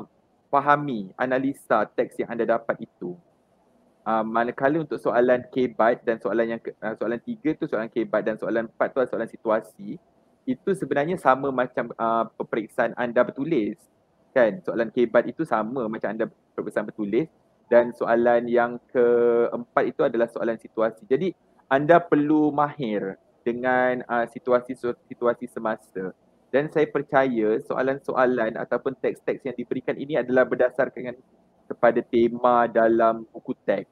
fahami 0.49 1.11
analisa 1.19 1.83
teks 1.91 2.23
yang 2.23 2.31
anda 2.35 2.47
dapat 2.47 2.87
itu. 2.87 3.19
Uh, 4.05 4.21
manakala 4.21 4.85
untuk 4.85 5.01
soalan 5.01 5.41
K-byte 5.49 6.05
dan 6.05 6.21
soalan 6.21 6.47
yang 6.57 6.61
uh, 6.61 6.93
soalan 6.93 7.17
tiga 7.25 7.57
tu 7.57 7.65
soalan 7.65 7.89
K-byte 7.89 8.27
dan 8.29 8.37
soalan 8.37 8.69
empat 8.69 8.93
tu 8.93 9.01
soalan 9.01 9.29
situasi, 9.29 9.97
itu 10.45 10.71
sebenarnya 10.77 11.17
sama 11.17 11.49
macam 11.49 11.89
uh, 11.97 12.29
peperiksaan 12.37 12.93
anda 12.97 13.25
bertulis. 13.25 13.81
kan 14.35 14.59
soalan 14.67 14.91
kebat 14.91 15.31
itu 15.31 15.47
sama 15.47 15.87
macam 15.87 16.11
anda 16.11 16.27
berpesan 16.59 16.91
bertulis 16.91 17.31
dan 17.71 17.95
soalan 17.95 18.51
yang 18.51 18.83
keempat 18.91 19.85
itu 19.87 20.03
adalah 20.03 20.27
soalan 20.27 20.59
situasi. 20.59 21.07
Jadi 21.07 21.31
anda 21.71 22.03
perlu 22.03 22.51
mahir 22.51 23.15
dengan 23.45 24.01
uh, 24.09 24.27
situasi-situasi 24.27 25.47
semasa. 25.53 26.17
Dan 26.49 26.71
saya 26.73 26.89
percaya 26.89 27.61
soalan-soalan 27.67 28.57
ataupun 28.57 28.97
teks-teks 28.99 29.45
yang 29.45 29.57
diberikan 29.59 29.95
ini 29.99 30.17
adalah 30.17 30.49
berdasarkan 30.49 31.13
kepada 31.69 32.01
tema 32.01 32.65
dalam 32.71 33.27
buku 33.29 33.53
teks. 33.67 33.91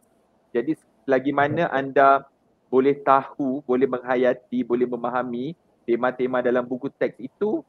Jadi 0.55 0.79
selagi 1.05 1.33
mana 1.35 1.69
anda 1.69 2.25
boleh 2.73 2.97
tahu, 3.05 3.61
boleh 3.69 3.85
menghayati, 3.85 4.65
boleh 4.65 4.88
memahami 4.88 5.53
tema-tema 5.85 6.41
dalam 6.41 6.65
buku 6.65 6.88
teks 6.95 7.19
itu 7.21 7.61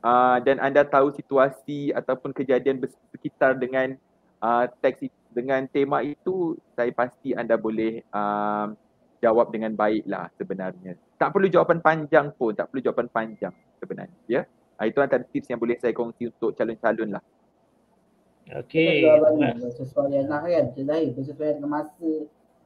uh, 0.00 0.38
dan 0.40 0.62
anda 0.62 0.86
tahu 0.86 1.12
situasi 1.12 1.92
ataupun 1.92 2.32
kejadian 2.32 2.80
bersekitar 2.80 3.58
dengan 3.58 3.98
uh, 4.40 4.64
teks 4.80 5.10
dengan 5.30 5.66
tema 5.70 6.02
itu 6.02 6.58
saya 6.74 6.90
pasti 6.90 7.36
anda 7.36 7.54
boleh 7.54 8.02
uh, 8.10 8.72
jawab 9.20 9.52
dengan 9.52 9.76
baiklah 9.76 10.32
sebenarnya. 10.36 10.96
Tak 11.20 11.36
perlu 11.36 11.46
jawapan 11.52 11.78
panjang 11.84 12.32
pun, 12.34 12.56
tak 12.56 12.72
perlu 12.72 12.80
jawapan 12.80 13.06
panjang 13.12 13.54
sebenarnya. 13.78 14.18
Ya. 14.26 14.42
Ha, 14.80 14.88
itu 14.88 14.98
antara 15.04 15.20
tips 15.28 15.52
yang 15.52 15.60
boleh 15.60 15.76
saya 15.76 15.92
kongsi 15.92 16.32
untuk 16.32 16.56
calon-calon 16.56 17.20
lah. 17.20 17.24
Okey. 18.64 19.04
Sesuai 19.76 20.16
yang 20.16 20.32
nak 20.32 20.48
kan, 20.48 20.64
Cik 20.72 20.84
Zahir. 20.88 21.12
Sesuai 21.12 21.60
dengan 21.60 21.70
masa 21.70 22.10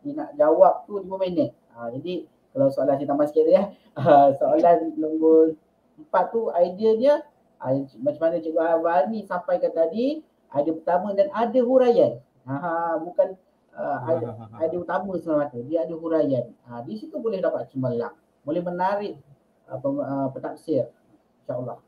dia 0.04 0.12
nak 0.14 0.30
jawab 0.38 0.86
tu 0.86 1.02
5 1.02 1.10
minit. 1.18 1.50
Ha, 1.74 1.90
jadi 1.98 2.24
kalau 2.54 2.70
soalan 2.70 2.96
saya 3.02 3.08
tambah 3.10 3.26
sikit 3.26 3.46
ya. 3.50 3.62
Ha, 3.98 4.30
soalan 4.38 4.94
nombor 4.94 5.58
4 5.98 6.34
tu 6.34 6.50
idea 6.54 6.90
dia 6.94 7.14
ha, 7.58 7.74
macam 8.02 8.20
mana 8.20 8.36
Cikgu 8.42 8.60
Avani 8.60 9.24
sampaikan 9.24 9.72
tadi 9.72 10.22
ada 10.52 10.70
pertama 10.70 11.16
dan 11.16 11.30
ada 11.34 11.60
huraian. 11.64 12.20
Ha 12.44 13.00
bukan 13.00 13.34
uh, 13.76 13.98
ada, 14.06 14.28
ada 14.58 14.76
utama 14.78 15.14
semata. 15.20 15.58
Dia 15.66 15.84
ada 15.84 15.94
huraian. 15.94 16.50
Ha, 16.66 16.82
di 16.86 16.94
situ 16.98 17.18
boleh 17.18 17.42
dapat 17.42 17.68
cemerlang. 17.70 18.14
Boleh 18.46 18.62
menarik 18.62 19.14
uh, 19.68 19.78
uh, 19.78 20.28
petaksir. 20.32 20.88
InsyaAllah. 21.44 21.78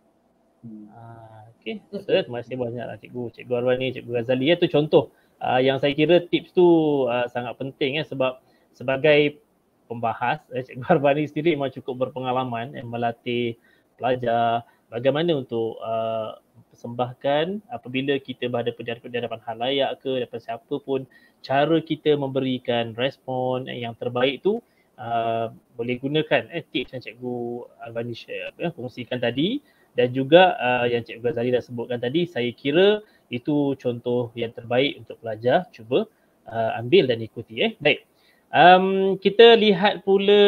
Hmm. 0.67 0.87
Uh, 0.91 1.43
okay. 1.57 1.81
Terima 1.91 2.43
kasih 2.43 2.59
banyaklah 2.59 2.97
cikgu. 2.99 3.23
Cikgu 3.39 3.53
Arwani, 3.55 3.87
cikgu 3.95 4.11
Ghazali. 4.11 4.51
Ya 4.51 4.57
tu 4.59 4.69
contoh. 4.69 5.15
Uh, 5.37 5.61
yang 5.61 5.77
saya 5.77 5.93
kira 5.93 6.25
tips 6.25 6.57
tu 6.57 6.65
uh, 7.07 7.29
sangat 7.29 7.61
penting 7.61 8.01
ya 8.01 8.05
sebab 8.09 8.41
sebagai 8.73 9.41
pembahas 9.87 10.43
eh, 10.53 10.67
Cikgu 10.67 10.85
Arwani 10.93 11.25
sendiri 11.31 11.55
memang 11.55 11.73
cukup 11.73 12.09
berpengalaman 12.09 12.75
eh, 12.75 12.85
melatih 12.85 13.57
pelajar 13.97 14.67
bagaimana 14.93 15.33
untuk 15.41 15.81
uh, 15.81 16.37
persembahkan 16.77 17.65
apabila 17.73 18.21
kita 18.21 18.53
berhadapan 18.53 19.09
di 19.09 19.17
hadapan 19.17 19.41
halayak 19.49 19.91
ke 20.05 20.21
daripada 20.21 20.45
siapa 20.45 20.75
pun 20.85 21.09
cara 21.41 21.81
kita 21.81 22.15
memberikan 22.21 22.93
respon 22.93 23.65
yang 23.67 23.97
terbaik 23.97 24.45
tu 24.45 24.61
uh, 25.01 25.53
boleh 25.77 25.97
gunakan 26.01 26.49
eh, 26.53 26.65
tips 26.65 26.97
yang 26.97 27.03
Cikgu 27.05 27.37
Arwani 27.85 28.17
share, 28.17 28.53
eh, 28.61 28.73
kongsikan 28.73 29.21
tadi. 29.21 29.61
Dan 29.97 30.13
juga 30.13 30.61
uh, 30.61 30.85
yang 30.85 31.01
Cikgu 31.01 31.25
Ghazali 31.25 31.49
dah 31.49 31.65
sebutkan 31.65 31.97
tadi 31.97 32.29
saya 32.29 32.53
kira 32.53 33.01
itu 33.33 33.73
contoh 33.81 34.29
yang 34.37 34.53
terbaik 34.53 35.01
untuk 35.01 35.17
pelajar. 35.25 35.65
Cuba 35.73 36.05
uh, 36.45 36.71
ambil 36.77 37.09
dan 37.09 37.25
ikuti 37.25 37.65
eh. 37.65 37.73
Baik. 37.81 38.05
Um, 38.53 39.17
kita 39.19 39.57
lihat 39.59 40.05
pula 40.05 40.43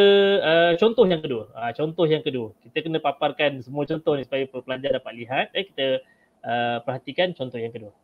uh, 0.44 0.72
contoh 0.76 1.08
yang 1.08 1.24
kedua. 1.24 1.48
Uh, 1.56 1.72
contoh 1.72 2.04
yang 2.04 2.20
kedua. 2.20 2.52
Kita 2.60 2.84
kena 2.84 3.00
paparkan 3.00 3.64
semua 3.64 3.88
contoh 3.88 4.20
ni 4.20 4.28
supaya 4.28 4.44
pelajar 4.44 5.00
dapat 5.00 5.12
lihat 5.16 5.46
eh. 5.56 5.64
Kita 5.64 6.04
uh, 6.44 6.78
perhatikan 6.82 7.32
contoh 7.32 7.56
yang 7.56 7.72
kedua. 7.72 7.94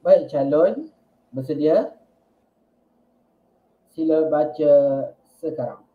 Baik 0.00 0.32
calon 0.32 0.88
bersedia? 1.34 1.92
Sila 3.92 4.30
baca 4.32 4.72
sekarang 5.42 5.89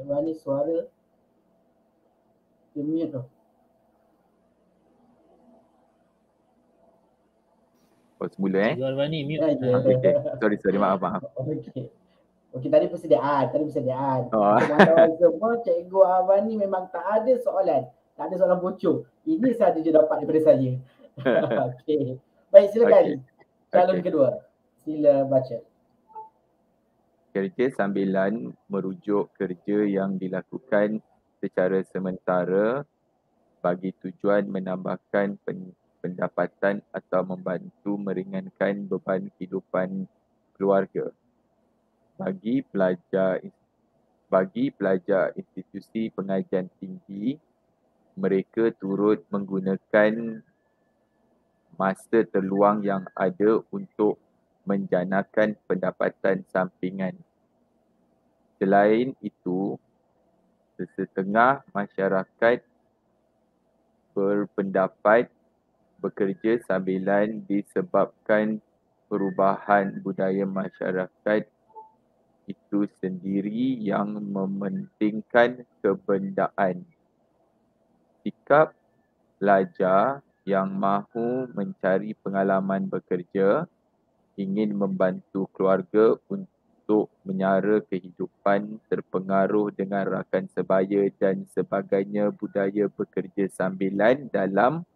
Macam 0.00 0.16
mana 0.16 0.32
suara 0.32 0.88
Dia 2.72 2.80
mute 2.80 3.12
tu 3.12 3.22
Oh 8.20 8.28
semula 8.32 8.58
eh 8.64 8.74
Jual 8.80 8.96
Bani 8.96 9.28
mute 9.28 9.44
ya, 9.44 9.60
ya. 9.60 9.76
okay. 9.76 10.14
Sorry 10.40 10.56
sorry 10.56 10.78
maaf 10.80 11.04
maaf 11.04 11.20
Okay 11.36 11.92
Okey 12.50 12.66
tadi 12.66 12.90
persediaan, 12.90 13.46
tadi 13.46 13.62
persediaan. 13.62 14.26
Oh. 14.34 14.58
Semua, 15.22 15.62
Cikgu 15.62 16.02
Avani 16.02 16.58
memang 16.58 16.90
tak 16.90 17.06
ada 17.06 17.38
soalan. 17.38 17.86
Tak 18.18 18.26
ada 18.26 18.34
soalan 18.42 18.58
bocor. 18.58 19.06
Ini 19.22 19.54
sahaja 19.54 19.78
je 19.78 19.94
dapat 19.94 20.26
daripada 20.26 20.50
saya. 20.50 20.74
Okey. 21.70 22.18
Baik, 22.50 22.74
silakan. 22.74 23.02
Okay. 23.06 23.16
Calon 23.70 23.94
okay. 23.94 24.02
kedua. 24.02 24.28
Sila 24.82 25.30
baca 25.30 25.69
kerja 27.30 27.70
sambilan 27.70 28.50
merujuk 28.66 29.30
kerja 29.38 29.86
yang 29.86 30.18
dilakukan 30.18 30.98
secara 31.38 31.80
sementara 31.86 32.82
bagi 33.62 33.94
tujuan 34.02 34.48
menambahkan 34.50 35.38
pendapatan 36.00 36.82
atau 36.90 37.22
membantu 37.22 37.96
meringankan 38.00 38.88
beban 38.88 39.28
kehidupan 39.36 40.08
keluarga. 40.56 41.12
Bagi 42.16 42.64
pelajar 42.66 43.40
bagi 44.30 44.70
pelajar 44.70 45.34
institusi 45.34 46.06
pengajian 46.14 46.70
tinggi, 46.78 47.34
mereka 48.14 48.70
turut 48.78 49.26
menggunakan 49.26 50.38
masa 51.74 52.22
terluang 52.30 52.86
yang 52.86 53.02
ada 53.18 53.58
untuk 53.74 54.20
menjanakan 54.64 55.56
pendapatan 55.64 56.44
sampingan. 56.52 57.16
Selain 58.60 59.16
itu, 59.24 59.80
sesetengah 60.76 61.64
masyarakat 61.72 62.60
berpendapat 64.12 65.32
bekerja 66.00 66.60
sambilan 66.64 67.44
disebabkan 67.44 68.60
perubahan 69.08 70.00
budaya 70.00 70.48
masyarakat 70.48 71.44
itu 72.48 72.80
sendiri 72.98 73.78
yang 73.78 74.18
mementingkan 74.18 75.62
kebendaan. 75.84 76.82
Sikap 78.24 78.74
pelajar 79.38 80.20
yang 80.44 80.72
mahu 80.72 81.46
mencari 81.54 82.16
pengalaman 82.18 82.88
bekerja 82.90 83.64
ingin 84.40 84.72
membantu 84.72 85.44
keluarga 85.52 86.16
untuk 86.32 87.12
menyara 87.28 87.84
kehidupan 87.84 88.80
terpengaruh 88.88 89.68
dengan 89.76 90.08
rakan 90.08 90.48
sebaya 90.48 91.12
dan 91.20 91.44
sebagainya 91.52 92.32
budaya 92.32 92.88
bekerja 92.88 93.52
sambilan 93.52 94.32
dalam 94.32 94.88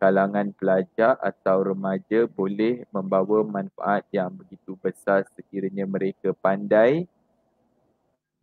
kalangan 0.00 0.54
pelajar 0.56 1.18
atau 1.20 1.62
remaja 1.62 2.24
boleh 2.30 2.86
membawa 2.94 3.44
manfaat 3.44 4.06
yang 4.14 4.30
begitu 4.32 4.78
besar 4.78 5.26
sekiranya 5.36 5.84
mereka 5.84 6.30
pandai 6.38 7.04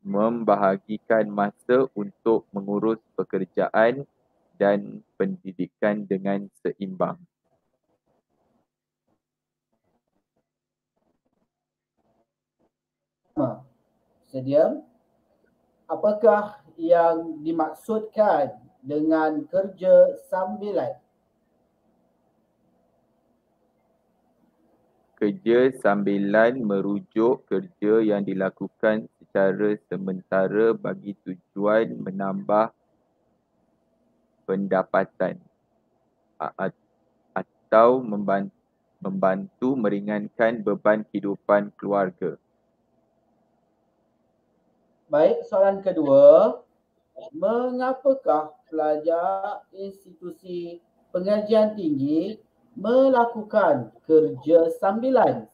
membahagikan 0.05 1.25
masa 1.25 1.89
untuk 1.97 2.45
mengurus 2.53 3.01
pekerjaan 3.17 4.05
dan 4.61 5.01
pendidikan 5.17 6.05
dengan 6.05 6.45
seimbang. 6.61 7.17
Sedia. 14.31 14.79
Apakah 15.91 16.63
yang 16.79 17.43
dimaksudkan 17.43 18.55
dengan 18.79 19.43
kerja 19.51 20.15
sambilan? 20.31 20.95
Kerja 25.19 25.67
sambilan 25.83 26.63
merujuk 26.63 27.43
kerja 27.51 28.07
yang 28.07 28.23
dilakukan 28.23 29.11
secara 29.19 29.75
sementara 29.91 30.71
bagi 30.71 31.19
tujuan 31.27 31.91
menambah 31.91 32.71
pendapatan 34.47 35.43
atau 36.39 37.99
membantu 39.03 39.75
meringankan 39.75 40.63
beban 40.63 41.03
kehidupan 41.11 41.75
keluarga? 41.75 42.39
Baik, 45.15 45.47
soalan 45.47 45.79
kedua. 45.79 46.59
Mengapakah 47.31 48.51
pelajar 48.67 49.63
institusi 49.71 50.83
pengajian 51.15 51.71
tinggi 51.71 52.43
melakukan 52.75 53.95
kerja 54.03 54.67
sambilan? 54.75 55.47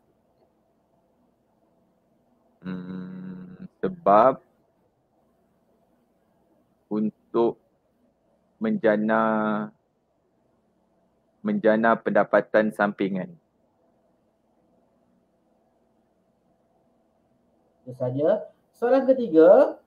Hmm, 2.65 3.69
sebab 3.77 4.41
untuk 6.89 7.61
menjana 8.57 9.21
menjana 11.45 11.93
pendapatan 12.01 12.73
sampingan. 12.73 13.29
Itu 17.85 17.93
saja. 18.01 18.49
Soalan 18.81 19.05
ketiga, 19.05 19.77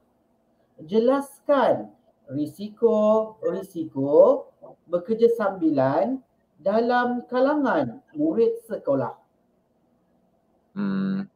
jelaskan 0.87 1.91
risiko-risiko 2.31 4.47
bekerja 4.87 5.35
sambilan 5.35 6.23
dalam 6.63 7.27
kalangan 7.27 7.99
murid 8.15 8.55
sekolah. 8.71 9.19
Hmm. 10.79 11.27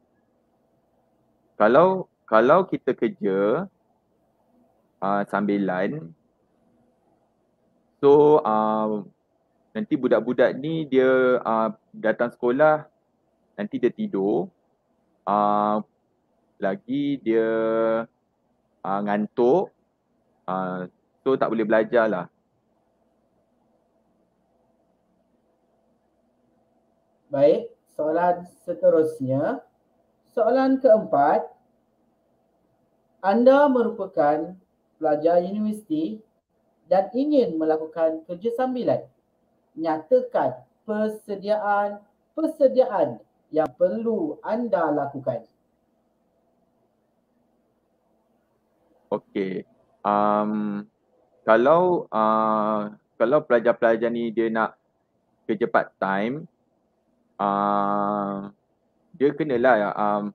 Kalau 1.59 2.07
kalau 2.23 2.63
kita 2.63 2.95
kerja 2.95 3.67
uh, 5.03 5.21
sambilan 5.27 6.15
so 7.99 8.39
uh, 8.39 9.03
nanti 9.75 9.99
budak-budak 9.99 10.55
ni 10.55 10.87
dia 10.87 11.43
uh, 11.43 11.75
datang 11.91 12.31
sekolah 12.31 12.87
nanti 13.59 13.83
dia 13.83 13.91
tidur 13.91 14.47
uh, 15.27 15.83
lagi 16.59 17.17
dia 17.23 17.47
uh, 18.83 18.99
ngantuk 19.03 19.71
uh, 20.45 20.85
so 21.23 21.39
tak 21.39 21.49
boleh 21.49 21.65
belajar 21.65 22.05
lah 22.05 22.25
Baik, 27.29 27.69
soalan 27.93 28.41
seterusnya. 28.65 29.61
Soalan 30.33 30.81
keempat. 30.81 31.45
Anda 33.21 33.69
merupakan 33.69 34.57
pelajar 34.97 35.37
universiti 35.45 36.17
dan 36.89 37.13
ingin 37.13 37.61
melakukan 37.61 38.25
kerja 38.25 38.49
sambilan. 38.57 39.05
Nyatakan 39.77 40.65
persediaan-persediaan 40.89 43.21
yang 43.53 43.69
perlu 43.77 44.41
anda 44.41 44.89
lakukan. 44.89 45.45
Okey. 49.09 49.65
Um, 50.05 50.85
kalau 51.41 52.05
uh, 52.13 52.93
kalau 53.17 53.41
pelajar-pelajar 53.41 54.13
ni 54.13 54.29
dia 54.29 54.53
nak 54.53 54.77
kerja 55.49 55.65
part 55.65 55.89
time, 55.97 56.45
uh, 57.41 58.53
dia 59.17 59.33
kenalah 59.33 59.91
um, 59.97 60.29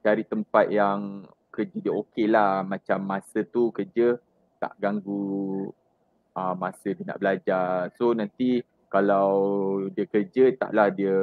cari 0.00 0.22
tempat 0.22 0.70
yang 0.70 1.26
kerja 1.50 1.74
dia 1.74 1.92
okey 1.92 2.30
lah. 2.30 2.62
Macam 2.62 3.02
masa 3.02 3.42
tu 3.42 3.74
kerja 3.74 4.14
tak 4.62 4.78
ganggu 4.78 5.68
uh, 6.38 6.54
masa 6.54 6.94
dia 6.94 7.02
nak 7.02 7.18
belajar. 7.18 7.90
So 7.98 8.14
nanti 8.14 8.62
kalau 8.90 9.30
dia 9.90 10.06
kerja 10.06 10.54
taklah 10.54 10.94
dia 10.94 11.18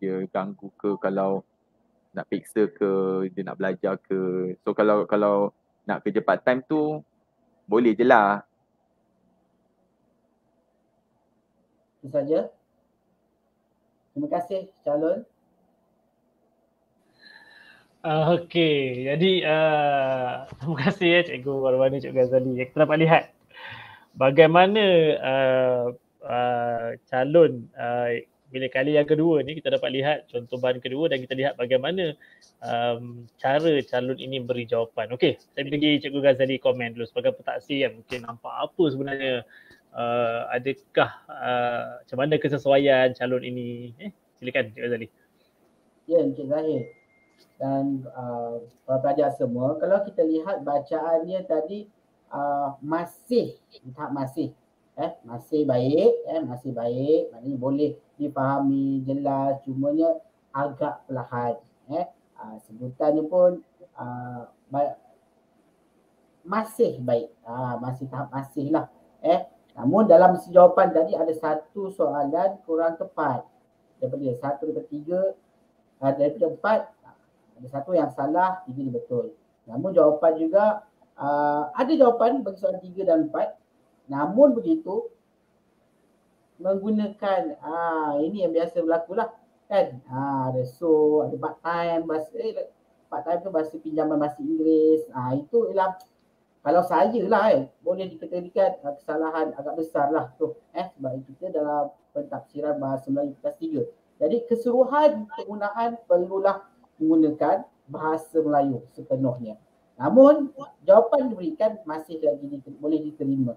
dia 0.00 0.24
ganggu 0.32 0.72
ke 0.80 0.96
kalau 0.96 1.44
nak 2.16 2.24
periksa 2.32 2.72
ke 2.72 2.90
dia 3.36 3.44
nak 3.44 3.60
belajar 3.60 4.00
ke. 4.00 4.56
So 4.64 4.72
kalau 4.72 5.04
kalau 5.04 5.52
nak 5.88 6.04
kerja 6.04 6.20
part 6.20 6.44
time 6.44 6.60
tu 6.68 7.00
boleh 7.64 7.96
je 7.96 8.04
lah. 8.04 8.44
Itu 12.04 12.12
saja. 12.12 12.52
Terima 14.12 14.28
kasih 14.28 14.68
calon. 14.84 15.24
Uh, 17.98 18.38
okay, 18.38 19.10
jadi 19.10 19.32
uh, 19.42 20.46
terima 20.54 20.76
kasih 20.86 21.08
ya 21.18 21.20
Cikgu 21.26 21.50
Warwani, 21.50 21.98
Cikgu 21.98 22.14
Ghazali. 22.14 22.52
Kita 22.62 22.86
dapat 22.86 22.98
lihat 23.02 23.24
bagaimana 24.14 24.84
uh, 25.18 25.84
uh, 26.22 26.88
calon 27.10 27.66
uh, 27.74 28.22
bila 28.48 28.66
kali 28.72 28.96
yang 28.96 29.04
kedua 29.04 29.44
ni 29.44 29.60
kita 29.60 29.76
dapat 29.76 29.90
lihat 29.92 30.18
contoh 30.32 30.56
bahan 30.56 30.80
kedua 30.80 31.12
dan 31.12 31.20
kita 31.20 31.36
lihat 31.36 31.54
bagaimana 31.60 32.16
um, 32.64 33.28
cara 33.36 33.80
calon 33.84 34.16
ini 34.16 34.40
beri 34.40 34.64
jawapan. 34.64 35.12
Okey, 35.12 35.36
saya 35.52 35.68
bagi 35.68 36.00
Cikgu 36.00 36.18
Ghazali 36.24 36.56
komen 36.56 36.96
dulu 36.96 37.04
sebagai 37.04 37.36
petaksi 37.36 37.84
yang 37.84 38.00
mungkin 38.00 38.24
nampak 38.24 38.52
apa 38.52 38.84
sebenarnya 38.88 39.34
uh, 39.92 40.48
adakah 40.52 41.10
uh, 41.28 42.00
macam 42.04 42.18
mana 42.20 42.34
kesesuaian 42.40 43.12
calon 43.12 43.44
ini. 43.44 43.92
Eh 44.00 44.10
silakan 44.40 44.72
Cik 44.72 44.84
Azali 44.86 45.08
ya 46.08 46.24
Encik 46.24 46.48
Zahir. 46.48 46.82
Dan 47.58 48.06
uh, 48.14 48.64
pelajar 48.86 49.34
semua 49.36 49.76
kalau 49.78 50.02
kita 50.06 50.24
lihat 50.24 50.62
bacaannya 50.62 51.42
tadi 51.46 51.86
uh, 52.30 52.74
masih 52.80 53.58
tahap 53.94 54.10
masih 54.14 54.54
eh 54.98 55.12
masih 55.22 55.62
baik 55.62 56.12
eh 56.26 56.40
masih 56.42 56.70
baik 56.74 57.30
maknanya 57.30 57.58
boleh 57.58 57.90
dipahami 58.18 59.06
jelas 59.06 59.62
cumanya 59.62 60.18
agak 60.50 61.06
perlahan 61.06 61.54
eh 61.94 62.06
uh, 62.34 62.56
sebutannya 62.66 63.22
pun 63.30 63.62
uh, 63.94 64.50
ba- 64.68 64.98
masih 66.42 66.98
baik 66.98 67.30
uh, 67.46 67.78
masih 67.78 68.10
tahap 68.10 68.28
masih 68.34 68.66
lah 68.74 68.86
eh 69.22 69.46
Namun 69.78 70.10
dalam 70.10 70.34
jawapan 70.50 70.90
tadi 70.90 71.14
ada 71.14 71.30
satu 71.30 71.94
soalan 71.94 72.58
kurang 72.66 72.98
tepat. 72.98 73.46
Daripada 74.02 74.34
satu 74.34 74.74
daripada 74.74 74.90
tiga, 74.90 75.20
uh, 76.02 76.12
daripada 76.18 76.46
empat, 76.50 76.80
ada 77.62 77.68
satu 77.70 77.94
yang 77.94 78.10
salah, 78.10 78.58
tiga 78.66 78.90
betul. 78.90 79.38
Namun 79.70 79.94
jawapan 79.94 80.34
juga, 80.34 80.82
uh, 81.14 81.70
ada 81.78 81.94
jawapan 81.94 82.42
bagi 82.42 82.58
soalan 82.58 82.82
tiga 82.82 83.06
dan 83.06 83.30
empat. 83.30 83.54
Namun 84.08 84.56
begitu, 84.56 85.12
menggunakan, 86.58 87.60
uh, 87.62 88.18
ini 88.24 88.42
yang 88.44 88.52
biasa 88.52 88.82
berlaku 88.82 89.14
lah. 89.14 89.30
Kan? 89.68 90.00
Uh, 90.08 90.48
ada 90.50 90.64
so, 90.64 91.22
ada 91.28 91.36
part 91.36 91.60
time, 91.60 92.08
bahasa, 92.08 92.32
eh, 92.40 92.72
part 93.06 93.22
time 93.28 93.40
tu 93.44 93.50
bahasa 93.52 93.74
pinjaman 93.78 94.16
bahasa 94.16 94.40
Inggeris. 94.40 95.06
Uh, 95.12 95.32
itu 95.38 95.70
ialah 95.70 95.96
kalau 96.68 96.82
saya 96.84 97.16
lah 97.24 97.54
eh, 97.54 97.64
boleh 97.80 98.10
dikategorikan 98.10 98.82
uh, 98.82 98.92
kesalahan 98.98 99.54
agak 99.54 99.78
besar 99.78 100.10
lah 100.10 100.28
tu 100.36 100.58
eh 100.74 100.90
sebab 100.98 101.16
kita 101.24 101.54
dalam 101.54 101.88
pentafsiran 102.12 102.76
bahasa 102.76 103.08
Melayu 103.08 103.32
kelas 103.40 103.56
3. 103.56 104.18
Jadi 104.18 104.36
keseluruhan 104.50 105.30
penggunaan 105.30 105.96
perlulah 106.10 106.66
menggunakan 106.98 107.62
bahasa 107.86 108.42
Melayu 108.42 108.82
sepenuhnya. 108.92 109.54
Namun 109.96 110.50
jawapan 110.82 111.30
diberikan 111.30 111.78
masih 111.86 112.18
lagi 112.22 112.60
boleh 112.78 113.00
diterima. 113.06 113.54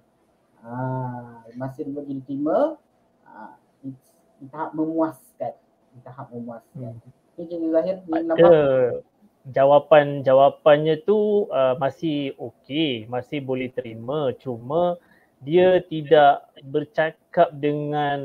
Ah, 0.61 1.41
masih 1.57 1.89
boleh 1.89 2.21
diterima 2.21 2.77
ah, 3.25 3.57
di, 3.81 3.93
di 4.37 4.45
tahap 4.49 4.77
memuaskan. 4.77 5.53
Di 5.93 5.99
tahap 6.05 6.29
memuaskan. 6.29 6.97
Hmm. 7.01 7.11
Cikgu 7.37 7.67
Zahir, 7.73 7.95
nampak? 8.05 9.01
jawapan-jawapannya 9.41 11.01
tu 11.01 11.49
uh, 11.49 11.73
masih 11.81 12.37
okey, 12.37 13.09
masih 13.09 13.41
boleh 13.41 13.73
terima. 13.73 14.29
Cuma 14.37 15.01
dia 15.41 15.81
tidak 15.81 16.45
bercakap 16.61 17.49
dengan 17.57 18.19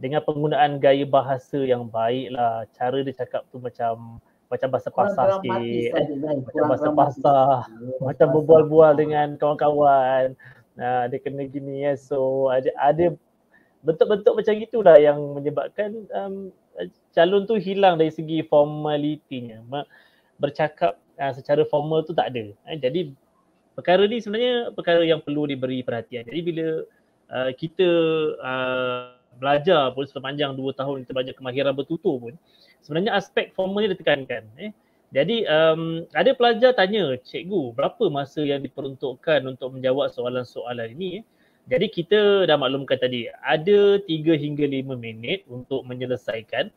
dengan 0.00 0.24
penggunaan 0.24 0.82
gaya 0.82 1.06
bahasa 1.06 1.62
yang 1.62 1.86
baik 1.86 2.34
lah. 2.34 2.66
Cara 2.74 2.98
dia 3.06 3.14
cakap 3.14 3.46
tu 3.54 3.62
macam 3.62 4.18
macam 4.50 4.68
bahasa 4.74 4.90
pasar 4.90 5.26
sikit. 5.38 5.94
Eh, 5.94 6.42
macam 6.42 6.64
bahasa 6.66 6.90
pasar. 6.90 7.46
Macam 8.02 8.26
berbual-bual 8.34 8.98
dengan 8.98 9.38
kawan-kawan. 9.38 10.34
Nah, 10.80 11.12
dia 11.12 11.20
kena 11.20 11.44
gini 11.44 11.84
ya. 11.84 11.92
So 12.00 12.48
ada 12.48 12.72
ada 12.80 13.12
bentuk-bentuk 13.84 14.32
macam 14.32 14.54
itulah 14.56 14.96
yang 14.96 15.20
menyebabkan 15.36 16.08
um, 16.16 16.48
calon 17.12 17.44
tu 17.44 17.60
hilang 17.60 18.00
dari 18.00 18.08
segi 18.08 18.40
formalitinya. 18.48 19.60
Bercakap 20.40 20.96
uh, 21.20 21.32
secara 21.36 21.68
formal 21.68 22.00
tu 22.08 22.16
tak 22.16 22.32
ada. 22.32 22.48
Eh, 22.72 22.80
jadi 22.80 23.12
perkara 23.76 24.08
ni 24.08 24.24
sebenarnya 24.24 24.72
perkara 24.72 25.04
yang 25.04 25.20
perlu 25.20 25.44
diberi 25.44 25.84
perhatian. 25.84 26.24
Jadi 26.24 26.40
bila 26.40 26.66
uh, 27.28 27.50
kita 27.52 27.88
uh, 28.40 29.20
belajar 29.36 29.92
pun 29.92 30.08
sepanjang 30.08 30.56
dua 30.56 30.72
tahun 30.72 31.04
kita 31.04 31.12
belajar 31.12 31.34
kemahiran 31.36 31.72
bertutur 31.76 32.16
pun 32.18 32.34
sebenarnya 32.80 33.14
aspek 33.16 33.52
formal 33.52 33.84
ni 33.84 33.92
ditekankan. 33.92 34.42
Eh. 34.56 34.72
Jadi 35.10 35.42
um, 35.50 36.06
ada 36.14 36.30
pelajar 36.38 36.70
tanya, 36.78 37.18
cikgu 37.18 37.74
berapa 37.74 38.06
masa 38.06 38.46
yang 38.46 38.62
diperuntukkan 38.62 39.42
untuk 39.42 39.74
menjawab 39.74 40.14
soalan-soalan 40.14 40.94
ini? 40.94 41.26
Jadi 41.70 41.86
kita 41.86 42.50
dah 42.50 42.58
maklumkan 42.58 42.98
tadi 42.98 43.30
ada 43.46 43.98
3 44.02 44.06
hingga 44.34 44.64
5 44.66 44.90
minit 44.98 45.46
untuk 45.46 45.86
menyelesaikan 45.86 46.70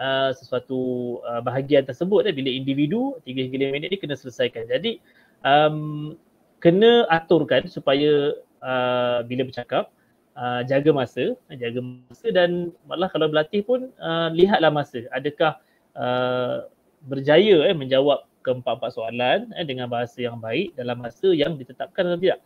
uh, 0.00 0.30
sesuatu 0.32 0.78
uh, 1.24 1.44
bahagian 1.44 1.84
tersebut 1.84 2.24
eh, 2.28 2.32
bila 2.32 2.48
individu 2.48 3.20
3 3.28 3.44
hingga 3.44 3.58
5 3.68 3.76
minit 3.76 3.88
ni 3.92 3.98
kena 4.00 4.16
selesaikan. 4.16 4.68
Jadi 4.68 5.04
um, 5.44 6.16
kena 6.64 7.04
aturkan 7.12 7.68
supaya 7.68 8.36
uh, 8.64 9.20
bila 9.24 9.44
bercakap 9.48 9.92
uh, 10.36 10.64
jaga 10.64 10.96
masa, 10.96 11.36
jaga 11.52 11.80
masa 11.82 12.26
dan 12.32 12.72
malah 12.88 13.10
kalau 13.12 13.28
berlatih 13.28 13.60
pun 13.64 13.92
uh, 14.00 14.32
lihatlah 14.32 14.72
masa. 14.72 15.04
Adakah 15.12 15.60
uh, 15.92 16.68
berjaya 17.06 17.70
eh, 17.70 17.76
menjawab 17.76 18.26
keempat-empat 18.42 18.90
soalan 18.94 19.52
eh, 19.54 19.66
dengan 19.66 19.86
bahasa 19.92 20.18
yang 20.24 20.40
baik 20.40 20.74
dalam 20.74 20.98
masa 20.98 21.30
yang 21.36 21.54
ditetapkan 21.60 22.08
atau 22.08 22.18
tidak. 22.18 22.38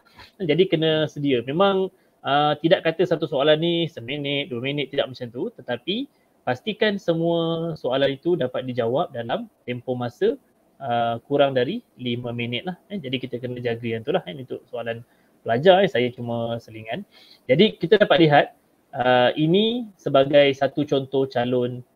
Jadi 0.42 0.62
kena 0.66 1.07
sedia. 1.07 1.40
Memang 1.46 1.88
uh, 2.26 2.53
tidak 2.59 2.82
kata 2.86 3.07
satu 3.07 3.30
soalan 3.30 3.59
ni 3.62 3.74
seminit, 3.86 4.50
dua 4.50 4.59
minit, 4.59 4.90
tidak 4.90 5.11
macam 5.12 5.26
tu. 5.30 5.48
Tetapi 5.55 6.11
pastikan 6.42 6.98
semua 6.98 7.72
soalan 7.78 8.18
itu 8.18 8.34
dapat 8.34 8.66
dijawab 8.66 9.14
dalam 9.14 9.46
tempoh 9.62 9.94
masa 9.94 10.34
uh, 10.82 11.16
kurang 11.26 11.55
dari 11.55 11.82
lima 11.98 12.34
minit 12.34 12.66
lah. 12.66 12.76
Eh. 12.90 12.98
Jadi 12.98 13.16
kita 13.22 13.38
kena 13.38 13.62
jaga 13.62 13.86
yang 13.86 14.03
tu 14.03 14.11
lah 14.11 14.22
eh, 14.26 14.34
untuk 14.34 14.62
soalan 14.66 15.07
pelajar. 15.46 15.86
Eh. 15.86 15.90
Saya 15.90 16.11
cuma 16.11 16.59
selingan. 16.59 17.07
Jadi 17.46 17.78
kita 17.78 18.03
dapat 18.03 18.18
lihat 18.26 18.46
uh, 18.94 19.30
ini 19.38 19.90
sebagai 19.94 20.50
satu 20.55 20.82
contoh 20.82 21.30
calon 21.30 21.86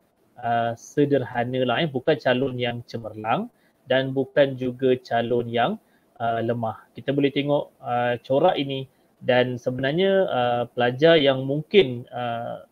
uh, 0.40 0.72
sederhana 0.76 1.60
lah. 1.64 1.84
Eh. 1.84 1.88
Bukan 1.88 2.16
calon 2.18 2.56
yang 2.56 2.82
cemerlang 2.84 3.48
dan 3.86 4.10
bukan 4.10 4.58
juga 4.58 4.98
calon 5.00 5.46
yang 5.48 5.78
uh, 6.18 6.40
lemah. 6.42 6.84
Kita 6.92 7.14
boleh 7.14 7.30
tengok 7.30 7.64
uh, 7.80 8.14
corak 8.24 8.56
ini 8.58 8.88
dan 9.22 9.56
sebenarnya 9.56 10.28
uh, 10.28 10.62
pelajar 10.68 11.16
yang 11.16 11.44
mungkin 11.48 12.04
uh, 12.12 12.64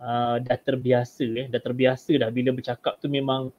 uh, 0.00 0.36
dah 0.40 0.58
terbiasa 0.58 1.26
eh, 1.28 1.46
dah 1.52 1.60
terbiasa 1.60 2.16
dah 2.16 2.32
bila 2.32 2.56
bercakap 2.56 2.96
tu 2.98 3.12
memang 3.12 3.52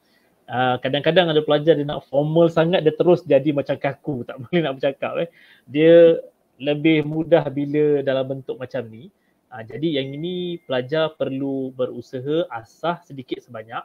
uh, 0.50 0.76
kadang-kadang 0.82 1.30
ada 1.30 1.42
pelajar 1.46 1.78
dia 1.78 1.86
nak 1.86 2.10
formal 2.10 2.50
sangat 2.50 2.82
dia 2.82 2.94
terus 2.98 3.22
jadi 3.22 3.54
macam 3.54 3.78
kaku 3.78 4.26
tak 4.26 4.38
boleh 4.42 4.60
nak 4.66 4.74
bercakap 4.82 5.14
eh. 5.22 5.30
Dia 5.70 6.18
lebih 6.62 7.06
mudah 7.06 7.46
bila 7.50 8.06
dalam 8.06 8.38
bentuk 8.38 8.58
macam 8.58 8.86
ni. 8.90 9.10
Uh, 9.52 9.64
jadi 9.68 10.00
yang 10.00 10.16
ini 10.16 10.64
pelajar 10.64 11.12
perlu 11.20 11.76
berusaha 11.76 12.48
asah 12.48 13.04
sedikit 13.04 13.44
sebanyak 13.44 13.84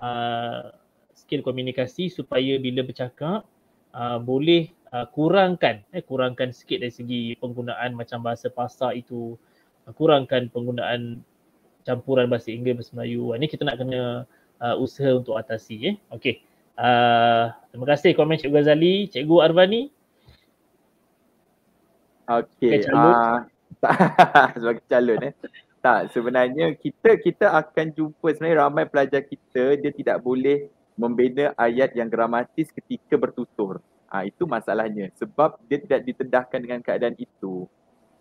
uh, 0.00 0.72
skill 1.12 1.44
komunikasi 1.44 2.08
supaya 2.08 2.56
bila 2.56 2.80
bercakap 2.80 3.44
uh, 3.92 4.16
boleh 4.16 4.72
uh, 4.88 5.04
kurangkan 5.12 5.84
eh 5.92 6.00
kurangkan 6.00 6.56
sikit 6.56 6.80
dari 6.80 6.94
segi 6.96 7.22
penggunaan 7.36 7.92
macam 7.92 8.24
bahasa 8.24 8.48
pasar 8.48 8.96
itu 8.96 9.36
uh, 9.84 9.92
kurangkan 9.92 10.48
penggunaan 10.48 11.20
campuran 11.84 12.32
bahasa 12.32 12.48
Inggeris 12.48 12.88
bahasa 12.88 12.92
Melayu. 12.96 13.36
Ini 13.36 13.46
kita 13.52 13.68
nak 13.68 13.76
kena 13.84 14.24
uh, 14.64 14.76
usaha 14.80 15.12
untuk 15.12 15.36
atasi 15.36 15.92
eh. 15.92 15.96
Okey. 16.08 16.40
Uh, 16.72 17.52
terima 17.68 17.86
kasih 17.92 18.16
komen 18.16 18.40
Cikgu 18.40 18.64
Ghazali, 18.64 18.94
Cikgu 19.12 19.36
Arvani. 19.44 19.92
Okey. 22.32 22.88
Uh, 22.88 23.44
sebagai 24.60 24.84
calon 24.88 25.32
eh. 25.32 25.34
Tak, 25.82 26.14
sebenarnya 26.14 26.78
kita 26.78 27.18
kita 27.18 27.46
akan 27.58 27.90
jumpa 27.90 28.30
sebenarnya 28.30 28.62
ramai 28.62 28.86
pelajar 28.86 29.18
kita 29.26 29.74
dia 29.82 29.90
tidak 29.90 30.22
boleh 30.22 30.70
membina 30.94 31.50
ayat 31.58 31.90
yang 31.98 32.06
gramatis 32.06 32.70
ketika 32.70 33.18
bertutur. 33.18 33.82
Ha, 34.12 34.28
itu 34.28 34.44
masalahnya 34.44 35.08
sebab 35.16 35.56
dia 35.66 35.80
tidak 35.80 36.04
ditendahkan 36.04 36.60
dengan 36.60 36.80
keadaan 36.84 37.16
itu. 37.18 37.66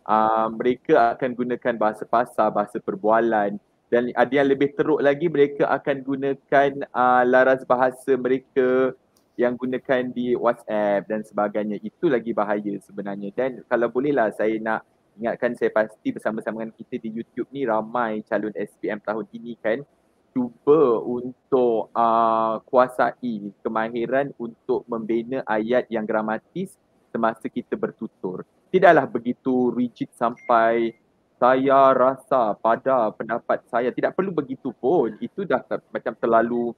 Uh, 0.02 0.50
mereka 0.58 1.14
akan 1.14 1.38
gunakan 1.38 1.76
bahasa 1.78 2.02
pasar, 2.10 2.50
bahasa 2.50 2.82
perbualan 2.82 3.62
dan 3.92 4.08
ada 4.16 4.34
yang 4.34 4.48
lebih 4.50 4.74
teruk 4.74 5.04
lagi 5.04 5.28
mereka 5.28 5.68
akan 5.68 6.02
gunakan 6.02 6.72
uh, 6.96 7.24
laras 7.28 7.62
bahasa 7.68 8.16
mereka 8.18 8.96
yang 9.36 9.60
gunakan 9.60 10.10
di 10.10 10.34
WhatsApp 10.34 11.06
dan 11.12 11.22
sebagainya. 11.28 11.78
Itu 11.84 12.08
lagi 12.08 12.32
bahaya 12.32 12.80
sebenarnya 12.82 13.30
dan 13.36 13.62
kalau 13.68 13.92
bolehlah 13.92 14.32
saya 14.32 14.56
nak 14.58 14.82
ingatkan 15.20 15.58
saya 15.58 15.74
pasti 15.74 16.14
bersama-sama 16.16 16.64
dengan 16.64 16.76
kita 16.76 16.96
di 17.02 17.10
YouTube 17.12 17.50
ni 17.52 17.68
ramai 17.68 18.24
calon 18.28 18.54
SPM 18.56 19.04
tahun 19.04 19.28
ini 19.36 19.54
kan 19.60 19.84
cuba 20.32 21.04
untuk 21.04 21.92
uh, 21.92 22.64
kuasai 22.64 23.52
kemahiran 23.60 24.32
untuk 24.40 24.88
membina 24.88 25.44
ayat 25.44 25.92
yang 25.92 26.08
gramatis 26.08 26.80
semasa 27.12 27.52
kita 27.52 27.76
bertutur. 27.76 28.48
Tidaklah 28.72 29.04
begitu 29.04 29.76
rigid 29.76 30.08
sampai 30.16 30.96
saya 31.36 31.92
rasa 31.92 32.56
pada 32.56 33.12
pendapat 33.12 33.60
saya. 33.68 33.92
Tidak 33.92 34.16
perlu 34.16 34.32
begitu 34.32 34.72
pun. 34.72 35.20
Itu 35.20 35.44
dah 35.44 35.60
ter, 35.68 35.84
macam 35.92 36.16
terlalu 36.16 36.72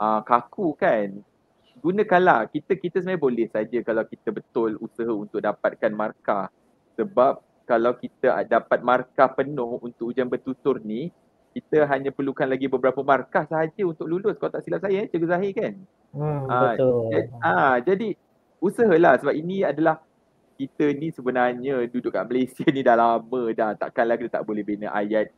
uh, 0.00 0.24
kaku 0.24 0.72
kan. 0.72 1.12
Gunakanlah. 1.84 2.48
Kita 2.48 2.72
kita 2.80 3.04
sebenarnya 3.04 3.20
boleh 3.20 3.46
saja 3.52 3.78
kalau 3.84 4.04
kita 4.08 4.32
betul 4.32 4.80
usaha 4.80 5.12
untuk 5.12 5.44
dapatkan 5.44 5.92
markah. 5.92 6.48
Sebab 6.96 7.44
kalau 7.64 7.96
kita 7.96 8.44
dapat 8.44 8.80
markah 8.84 9.28
penuh 9.32 9.80
untuk 9.80 10.12
ujian 10.12 10.28
bertutur 10.28 10.80
ni, 10.84 11.08
kita 11.54 11.86
hanya 11.86 12.10
perlukan 12.10 12.50
lagi 12.50 12.66
beberapa 12.66 13.00
markah 13.06 13.46
sahaja 13.46 13.82
untuk 13.86 14.10
lulus 14.10 14.34
kalau 14.36 14.52
tak 14.58 14.66
silap 14.66 14.82
saya 14.82 15.06
Cikgu 15.06 15.26
Zahir 15.30 15.52
kan. 15.54 15.74
Hmm, 16.10 16.50
ah, 16.50 16.74
betul. 16.74 17.14
Ah, 17.38 17.76
jadi 17.78 18.18
usahalah 18.58 19.22
sebab 19.22 19.34
ini 19.38 19.62
adalah 19.62 20.02
kita 20.58 20.90
ni 20.94 21.14
sebenarnya 21.14 21.86
duduk 21.90 22.14
kat 22.14 22.26
Malaysia 22.26 22.66
ni 22.70 22.82
dah 22.82 22.94
lama 22.94 23.42
dah 23.54 23.74
takkanlah 23.74 24.18
kita 24.18 24.38
tak 24.38 24.46
boleh 24.46 24.62
bina 24.62 24.90
ayat 24.94 25.30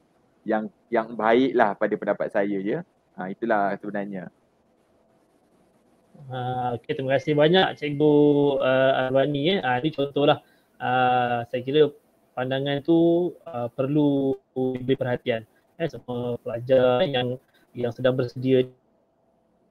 yang 0.44 0.68
yang 0.92 1.12
baiklah 1.16 1.76
pada 1.76 1.94
pendapat 1.96 2.28
saya 2.32 2.58
ya. 2.64 2.80
Ha, 3.16 3.32
itulah 3.32 3.76
sebenarnya. 3.76 4.28
Ha, 6.32 6.72
okay, 6.80 6.96
terima 6.96 7.16
kasih 7.20 7.36
banyak 7.36 7.76
Cikgu 7.76 8.14
uh, 8.60 9.08
Arwani. 9.08 9.56
Eh. 9.56 9.58
Ha, 9.60 9.84
ini 9.84 9.92
contohlah 9.92 10.40
uh, 10.80 11.44
saya 11.48 11.60
kira 11.60 11.92
pandangan 12.36 12.84
tu 12.84 13.32
uh, 13.48 13.72
perlu 13.72 14.36
diberi 14.76 15.00
perhatian. 15.00 15.48
Eh, 15.80 15.88
semua 15.88 16.36
pelajar 16.40 17.04
yang 17.08 17.40
yang 17.72 17.92
sedang 17.92 18.16
bersedia 18.16 18.64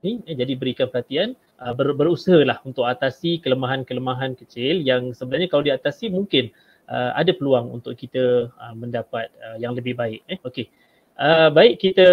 ni 0.05 0.21
eh, 0.25 0.37
jadi 0.37 0.53
berikan 0.57 0.89
perhatian 0.89 1.33
uh, 1.61 1.73
ber, 1.73 1.93
berusahalah 1.93 2.61
untuk 2.65 2.85
atasi 2.85 3.41
kelemahan-kelemahan 3.41 4.37
kecil 4.37 4.81
yang 4.81 5.13
sebenarnya 5.13 5.49
kalau 5.49 5.65
diatasi 5.65 6.13
mungkin 6.13 6.53
uh, 6.89 7.13
ada 7.17 7.33
peluang 7.33 7.73
untuk 7.73 7.97
kita 7.97 8.49
uh, 8.49 8.75
mendapat 8.77 9.29
uh, 9.41 9.57
yang 9.61 9.77
lebih 9.77 9.97
baik. 9.97 10.21
Eh 10.29 10.37
okey. 10.45 10.69
Uh, 11.17 11.49
baik 11.53 11.81
kita 11.81 12.07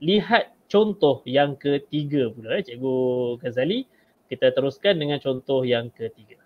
lihat 0.00 0.56
contoh 0.72 1.20
yang 1.28 1.56
ketiga 1.56 2.32
pula. 2.32 2.60
Eh 2.60 2.64
cikgu 2.64 2.96
Ghazali 3.44 3.84
kita 4.32 4.56
teruskan 4.56 4.96
dengan 4.96 5.20
contoh 5.20 5.68
yang 5.68 5.92
ketiga 5.92 6.41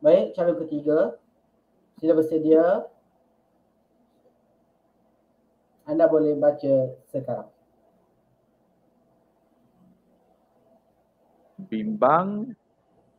Baik, 0.00 0.32
calon 0.32 0.56
ketiga. 0.64 1.12
Sila 2.00 2.16
bersedia. 2.16 2.88
Anda 5.84 6.08
boleh 6.08 6.40
baca 6.40 6.96
sekarang. 7.12 7.52
Bimbang 11.68 12.56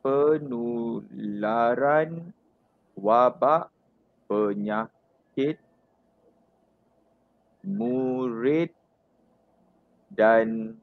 penularan 0.02 0.74
wabak 2.98 3.70
penyakit 4.26 5.62
murid 7.62 8.74
dan 10.10 10.74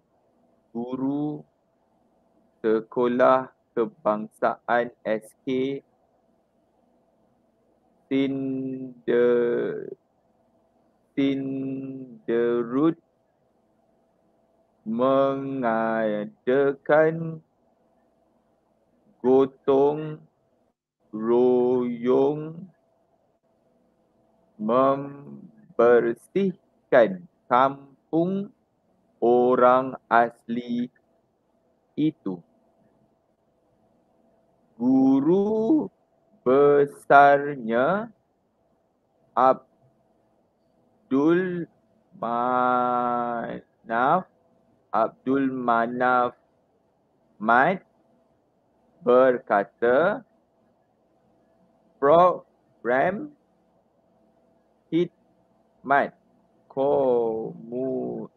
guru 0.71 1.43
sekolah 2.63 3.51
kebangsaan 3.75 4.95
SK 5.03 5.83
Tinder 8.09 9.85
Tinderut 11.13 12.97
mengadakan 14.87 17.43
gotong 19.21 20.17
royong 21.11 22.55
membersihkan 24.55 27.27
kampung 27.51 28.47
orang 29.19 29.99
asli 30.07 30.87
itu. 31.99 32.39
Guru 34.79 35.91
besarnya 36.43 38.11
Abdul 39.35 39.67
Manaf 42.19 44.27
Abdul 44.89 45.53
Manaf 45.53 46.33
Hikmat 47.39 47.79
berkata 48.99 50.19
program 51.99 53.31
Hikmat 54.91 56.11
Community 56.67 58.27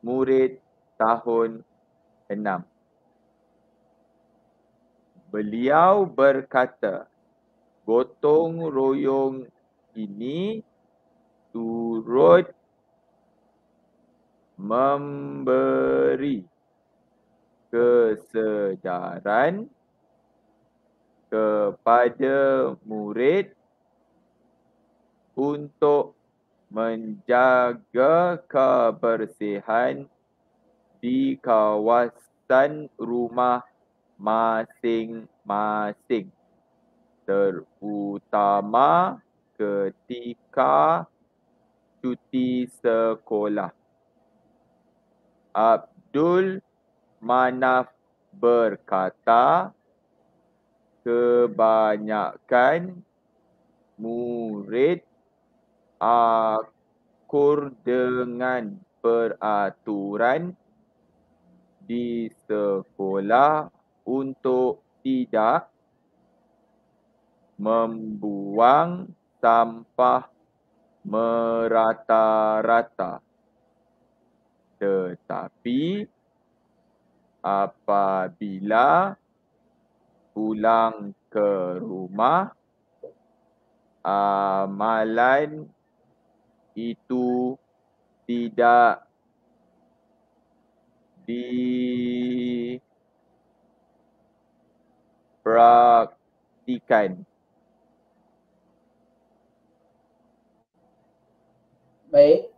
murid 0.01 0.57
tahun 0.95 1.61
6. 2.31 2.78
Beliau 5.29 6.09
berkata, 6.09 7.05
gotong 7.85 8.65
royong 8.65 9.45
ini 9.93 10.65
turut 11.53 12.49
memberi 14.57 16.41
kesedaran 17.69 19.69
kepada 21.29 22.73
murid 22.81 23.53
untuk 25.37 26.17
menjaga 26.73 28.41
kebersihan 28.49 30.09
di 30.97 31.37
kawasan 31.37 32.89
rumah 32.97 33.68
masing-masing 34.19 36.27
terutama 37.23 39.23
ketika 39.55 41.07
cuti 42.03 42.67
sekolah. 42.83 43.71
Abdul 45.55 46.59
Manaf 47.23 47.87
berkata 48.35 49.71
kebanyakan 51.03 53.03
murid 53.99 55.03
akur 55.99 57.75
dengan 57.83 58.79
peraturan 59.03 60.55
di 61.83 62.31
sekolah 62.47 63.78
untuk 64.03 64.83
tidak 65.03 65.71
membuang 67.59 69.11
sampah 69.43 70.27
merata-rata. 71.03 72.13
Tetapi 74.79 76.07
apabila 77.43 79.15
pulang 80.31 81.11
ke 81.27 81.79
rumah, 81.83 82.51
amalan 84.03 85.67
itu 86.79 87.59
tidak 88.23 89.03
dipraktikan. 95.49 97.25
Baik, 102.09 102.49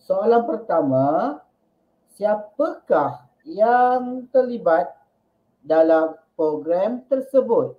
soalan 0.00 0.44
pertama, 0.48 1.40
siapakah 2.16 3.28
yang 3.44 4.24
terlibat 4.32 4.88
dalam 5.60 6.16
program 6.36 7.04
tersebut? 7.08 7.76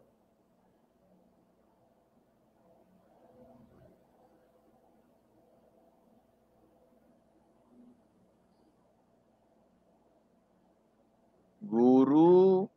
Guru 11.66 12.70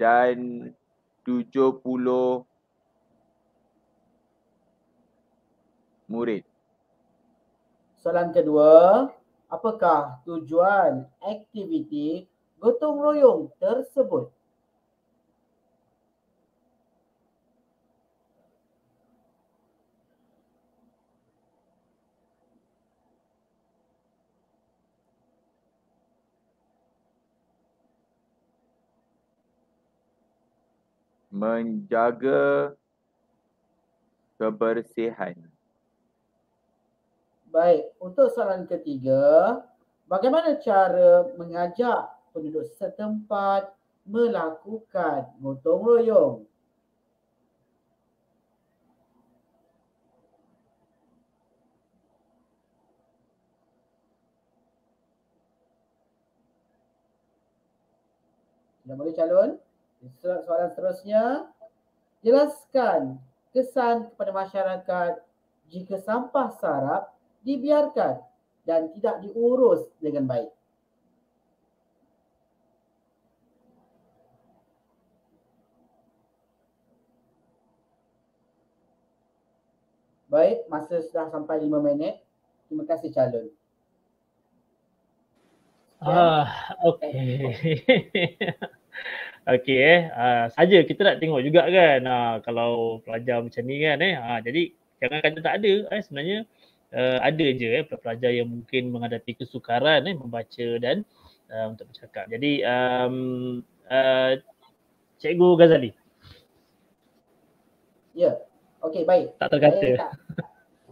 dan 0.00 0.72
70 1.28 1.84
murid. 6.08 6.48
Soalan 8.00 8.32
kedua, 8.32 9.04
apakah 9.52 10.24
tujuan 10.24 11.04
aktiviti 11.20 12.24
gotong 12.56 12.96
royong 12.96 13.52
tersebut? 13.60 14.32
Menjaga 31.40 32.76
kebersihan. 34.36 35.32
Baik, 37.48 37.96
untuk 37.96 38.28
soalan 38.28 38.68
ketiga, 38.68 39.56
bagaimana 40.04 40.60
cara 40.60 41.32
mengajak 41.40 42.12
penduduk 42.36 42.68
setempat 42.76 43.72
melakukan 44.04 45.32
gotong 45.40 45.80
royong? 45.80 46.44
Sudah 58.84 58.96
boleh 59.00 59.16
calon? 59.16 59.69
Soalan 60.00 60.72
seterusnya, 60.72 61.44
jelaskan 62.24 63.20
kesan 63.52 64.08
kepada 64.12 64.32
masyarakat 64.32 65.12
jika 65.68 66.00
sampah 66.00 66.48
sarap 66.56 67.12
dibiarkan 67.44 68.24
dan 68.64 68.88
tidak 68.96 69.20
diurus 69.20 69.84
dengan 70.00 70.24
baik. 70.24 70.48
Baik, 80.30 80.64
masa 80.70 81.02
sudah 81.04 81.26
sampai 81.28 81.60
lima 81.60 81.82
minit. 81.82 82.22
Terima 82.70 82.86
kasih 82.86 83.10
calon. 83.10 83.50
Ah, 86.00 86.48
okey. 86.86 87.50
okey 89.46 89.78
eh. 89.80 90.00
Uh, 90.12 90.46
saja 90.52 90.78
kita 90.84 91.00
nak 91.06 91.18
tengok 91.22 91.40
juga 91.40 91.64
kan 91.68 92.00
uh, 92.04 92.34
kalau 92.44 93.00
pelajar 93.04 93.40
macam 93.40 93.62
ni 93.64 93.76
kan 93.80 93.98
eh. 94.04 94.14
Uh, 94.18 94.40
jadi 94.44 94.62
jangan 95.00 95.18
kata 95.24 95.38
tak 95.40 95.54
ada 95.64 95.72
eh 95.88 96.00
sebenarnya 96.04 96.38
uh, 96.92 97.18
ada 97.24 97.46
je 97.56 97.68
eh 97.80 97.84
pelajar 97.88 98.30
yang 98.34 98.48
mungkin 98.52 98.92
menghadapi 98.92 99.32
kesukaran 99.40 100.04
eh 100.04 100.16
membaca 100.16 100.66
dan 100.82 101.08
uh, 101.48 101.66
untuk 101.72 101.88
bercakap. 101.88 102.28
Jadi 102.28 102.60
um, 102.66 103.16
uh, 103.88 104.36
Cikgu 105.20 105.48
Ghazali. 105.56 105.90
Ya. 108.16 108.36
Okey 108.80 109.04
baik. 109.04 109.36
Tak 109.36 109.48
terkata. 109.52 109.76
Saya, 109.76 109.96
tak, 109.96 110.12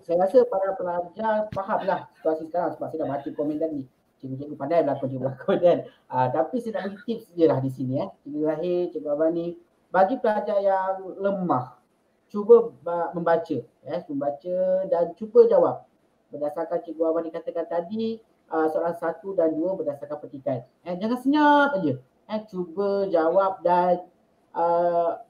saya 0.05 0.16
rasa 0.24 0.38
para 0.49 0.76
pelajar 0.76 1.34
fahamlah 1.57 2.01
situasi 2.20 2.44
sekarang 2.53 2.72
sebab 2.76 2.86
saya 2.92 3.01
dah 3.05 3.09
baca 3.12 3.28
komen 3.32 3.57
tadi. 3.57 3.80
Cikgu-cikgu 4.19 4.55
pandai 4.59 4.83
berlakon 4.83 5.07
cikgu 5.11 5.23
berlakon 5.23 5.57
kan. 5.62 5.79
Uh, 6.11 6.27
tapi 6.35 6.57
saya 6.59 6.73
nak 6.75 6.83
bagi 6.91 6.99
tips 7.07 7.27
je 7.39 7.45
lah 7.47 7.59
di 7.62 7.71
sini 7.71 7.95
eh. 8.03 8.09
Cikgu 8.27 8.41
Zahir, 8.45 8.81
Cikgu 8.91 9.09
Abani. 9.09 9.47
Bagi 9.89 10.14
pelajar 10.21 10.59
yang 10.61 11.16
lemah, 11.16 11.81
cuba 12.29 12.75
membaca. 13.16 13.59
Eh, 13.64 14.01
membaca 14.11 14.57
dan 14.91 15.16
cuba 15.16 15.49
jawab 15.49 15.89
berdasarkan 16.29 16.79
Cikgu 16.85 17.03
Abang 17.09 17.25
dikatakan 17.25 17.66
tadi 17.66 18.21
uh, 18.53 18.69
soalan 18.69 18.97
satu 18.97 19.33
dan 19.33 19.57
dua 19.57 19.77
berdasarkan 19.77 20.19
petikan. 20.21 20.59
Eh, 20.85 20.95
jangan 21.01 21.19
senyap 21.21 21.69
aja. 21.81 21.93
Eh, 22.29 22.41
cuba 22.53 23.09
jawab 23.09 23.64
dan 23.64 24.05
uh, 24.53 25.25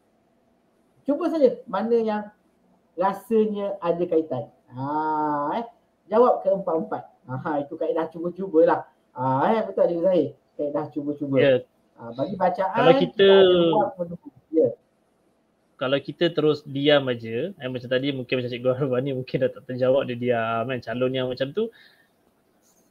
cuba 1.07 1.31
saja 1.31 1.63
mana 1.71 1.97
yang 1.99 2.23
rasanya 2.99 3.79
ada 3.79 4.05
kaitan. 4.05 4.51
Ha, 4.75 5.63
eh, 5.63 5.67
jawab 6.11 6.43
ke 6.43 6.51
empat-empat. 6.51 7.03
Ha, 7.29 7.61
itu 7.61 7.77
kaedah 7.77 8.09
cuba-cubalah. 8.09 8.89
Ha, 9.13 9.53
eh, 9.53 9.61
betul 9.69 9.85
Adik 9.85 10.01
Zahid. 10.01 10.29
Kaedah 10.57 10.85
cuba-cuba. 10.91 11.37
Ya. 11.37 11.55
Ha, 12.01 12.03
bagi 12.17 12.35
bacaan, 12.41 12.73
Kalau 12.73 12.93
kita 12.97 13.29
Ya. 14.49 14.69
kalau 15.77 15.99
kita 16.01 16.33
terus 16.33 16.65
diam 16.65 17.05
aja, 17.07 17.53
eh, 17.53 17.69
macam 17.69 17.87
tadi 17.87 18.11
mungkin 18.11 18.41
macam 18.41 18.51
Cikgu 18.51 18.71
Arwan 18.75 19.03
ni 19.05 19.13
mungkin 19.13 19.45
dah 19.45 19.51
tak 19.53 19.63
terjawab 19.69 20.09
dia 20.09 20.17
diam 20.17 20.65
kan 20.67 20.81
calon 20.83 21.13
yang 21.15 21.29
macam 21.29 21.53
tu 21.53 21.69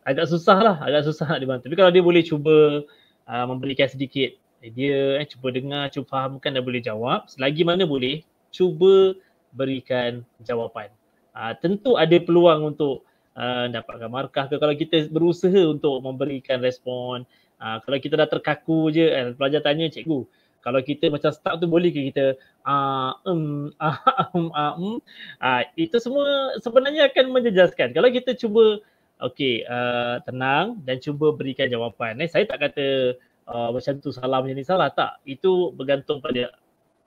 agak 0.08 0.32
susah 0.32 0.58
lah, 0.64 0.76
agak 0.80 1.04
susah 1.04 1.36
nak 1.36 1.44
dibantu. 1.44 1.68
Tapi 1.68 1.76
kalau 1.76 1.92
dia 1.92 2.00
boleh 2.00 2.24
cuba 2.24 2.88
uh, 3.28 3.46
memberikan 3.52 3.92
sedikit 3.92 4.32
idea, 4.64 5.20
eh, 5.20 5.28
cuba 5.28 5.52
dengar, 5.52 5.92
cuba 5.92 6.08
fahamkan 6.08 6.56
dan 6.56 6.64
boleh 6.64 6.80
jawab, 6.80 7.28
selagi 7.28 7.68
mana 7.68 7.84
boleh, 7.84 8.24
cuba 8.56 9.18
berikan 9.52 10.24
jawapan. 10.48 10.88
Uh, 11.36 11.52
tentu 11.60 12.00
ada 12.00 12.16
peluang 12.24 12.72
untuk 12.72 13.04
uh, 13.38 13.66
dapatkan 13.70 14.10
markah 14.10 14.50
ke? 14.50 14.58
Kalau 14.58 14.74
kita 14.74 15.08
berusaha 15.14 15.62
untuk 15.70 16.02
memberikan 16.02 16.60
respon. 16.60 17.24
Uh, 17.58 17.78
kalau 17.86 17.98
kita 17.98 18.18
dah 18.18 18.30
terkaku 18.30 18.94
je, 18.94 19.06
eh, 19.10 19.34
pelajar 19.34 19.66
tanya 19.66 19.90
cikgu, 19.90 20.30
kalau 20.62 20.84
kita 20.84 21.08
macam 21.08 21.32
start 21.32 21.64
tu 21.64 21.68
boleh 21.72 21.90
ke 21.96 22.12
kita 22.12 22.36
ah 22.68 23.16
um 23.24 23.72
ah 23.80 23.98
um 24.36 24.52
ah 24.52 24.74
um 24.76 25.00
ah 25.40 25.64
itu 25.80 25.96
semua 26.02 26.60
sebenarnya 26.60 27.08
akan 27.14 27.32
menjejaskan. 27.32 27.96
Kalau 27.96 28.10
kita 28.12 28.36
cuba 28.36 28.84
okey 29.32 29.64
uh, 29.64 30.20
tenang 30.28 30.78
dan 30.84 31.00
cuba 31.00 31.32
berikan 31.32 31.72
jawapan. 31.72 32.20
Eh 32.20 32.28
saya 32.28 32.44
tak 32.44 32.68
kata 32.68 33.16
uh, 33.48 33.70
macam 33.72 33.94
tu 34.04 34.12
salah 34.12 34.44
macam 34.44 34.58
ni 34.60 34.68
salah. 34.68 34.92
Tak 34.92 35.24
itu 35.24 35.72
bergantung 35.72 36.20
pada 36.20 36.52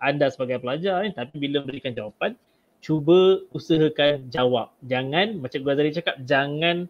anda 0.01 0.33
sebagai 0.33 0.65
pelajar 0.65 1.05
eh 1.05 1.13
tapi 1.13 1.37
bila 1.37 1.61
berikan 1.61 1.93
jawapan 1.93 2.33
cuba 2.81 3.45
usahakan 3.53 4.29
jawab. 4.33 4.73
Jangan 4.89 5.39
macam 5.39 5.61
Ghazali 5.63 5.93
cakap 5.93 6.17
jangan 6.25 6.89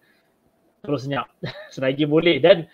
terus 0.87 1.05
senyap. 1.05 1.29
Selagi 1.75 2.07
boleh. 2.07 2.39
Dan 2.39 2.71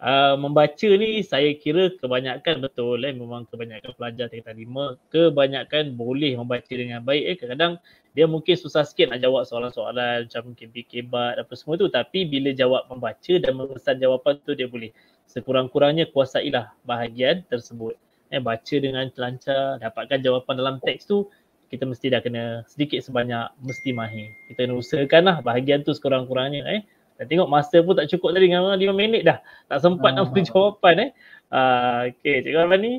uh, 0.00 0.34
membaca 0.38 0.88
ni 0.96 1.20
saya 1.20 1.52
kira 1.58 1.92
kebanyakan 1.98 2.64
betul 2.64 3.02
eh 3.04 3.12
memang 3.12 3.44
kebanyakan 3.50 3.92
pelajar 3.94 4.26
tingkatan 4.32 4.56
lima 4.56 4.96
kebanyakan 5.12 5.98
boleh 5.98 6.38
membaca 6.38 6.72
dengan 6.72 7.02
baik 7.04 7.24
eh. 7.26 7.36
Kadang-kadang 7.36 7.74
dia 8.10 8.26
mungkin 8.26 8.54
susah 8.58 8.82
sikit 8.82 9.14
nak 9.14 9.22
jawab 9.22 9.46
soalan-soalan 9.46 10.26
macam 10.26 10.42
mungkin 10.50 10.68
kebat 10.72 11.38
apa 11.38 11.52
semua 11.58 11.74
tu. 11.76 11.90
Tapi 11.90 12.26
bila 12.26 12.54
jawab 12.54 12.86
membaca 12.88 13.32
dan 13.38 13.52
memesan 13.58 13.98
jawapan 13.98 14.34
tu 14.46 14.54
dia 14.54 14.70
boleh. 14.70 14.90
Sekurang-kurangnya 15.30 16.10
kuasailah 16.10 16.74
bahagian 16.82 17.46
tersebut. 17.46 17.94
Eh 18.30 18.38
baca 18.38 18.76
dengan 18.78 19.10
lancar 19.14 19.78
dapatkan 19.82 20.22
jawapan 20.22 20.54
dalam 20.58 20.76
teks 20.82 21.06
tu 21.06 21.26
kita 21.70 21.86
mesti 21.86 22.06
dah 22.10 22.20
kena 22.20 22.66
sedikit 22.66 22.98
sebanyak 23.00 23.46
mesti 23.62 23.94
mahir 23.94 24.28
kita 24.50 24.66
kena 24.66 24.74
usahakanlah 24.76 25.36
bahagian 25.40 25.86
tu 25.86 25.94
sekurang-kurangnya 25.94 26.66
eh 26.66 26.82
dan 27.20 27.28
tengok 27.28 27.52
masa 27.52 27.84
pun 27.84 27.92
tak 27.92 28.08
cukup 28.08 28.32
tadi 28.32 28.48
dengan 28.48 28.72
5 28.72 28.80
minit 28.96 29.28
dah. 29.28 29.44
Tak 29.68 29.84
sempat 29.84 30.16
nak 30.16 30.32
beri 30.32 30.40
jawapan 30.48 30.94
eh. 31.04 31.10
Uh, 31.52 32.08
okay, 32.16 32.40
Cikgu 32.40 32.64
Arman 32.64 32.80
ni? 32.80 32.94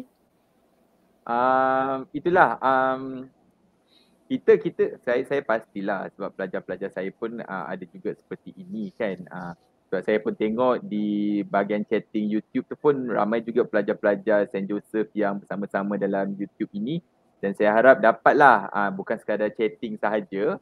Um, 1.26 2.06
itulah. 2.14 2.62
Um, 2.62 3.26
kita, 4.30 4.62
kita, 4.62 5.02
saya 5.02 5.26
saya 5.26 5.42
pastilah 5.42 6.14
sebab 6.14 6.38
pelajar-pelajar 6.38 6.94
saya 6.94 7.10
pun 7.10 7.42
uh, 7.42 7.66
ada 7.66 7.82
juga 7.90 8.14
seperti 8.14 8.54
ini 8.62 8.94
kan. 8.94 9.26
Uh, 9.26 9.58
sebab 9.90 10.02
saya 10.06 10.22
pun 10.22 10.38
tengok 10.38 10.86
di 10.86 11.42
bahagian 11.50 11.82
chatting 11.82 12.30
YouTube 12.30 12.70
tu 12.70 12.78
pun 12.78 12.94
ramai 12.94 13.42
juga 13.42 13.66
pelajar-pelajar 13.66 14.46
St. 14.54 14.70
Joseph 14.70 15.10
yang 15.18 15.42
bersama-sama 15.42 15.98
dalam 15.98 16.38
YouTube 16.38 16.70
ini. 16.78 17.02
Dan 17.42 17.58
saya 17.58 17.74
harap 17.74 17.98
dapatlah 17.98 18.70
uh, 18.70 18.92
bukan 18.94 19.18
sekadar 19.18 19.50
chatting 19.52 19.98
sahaja 19.98 20.62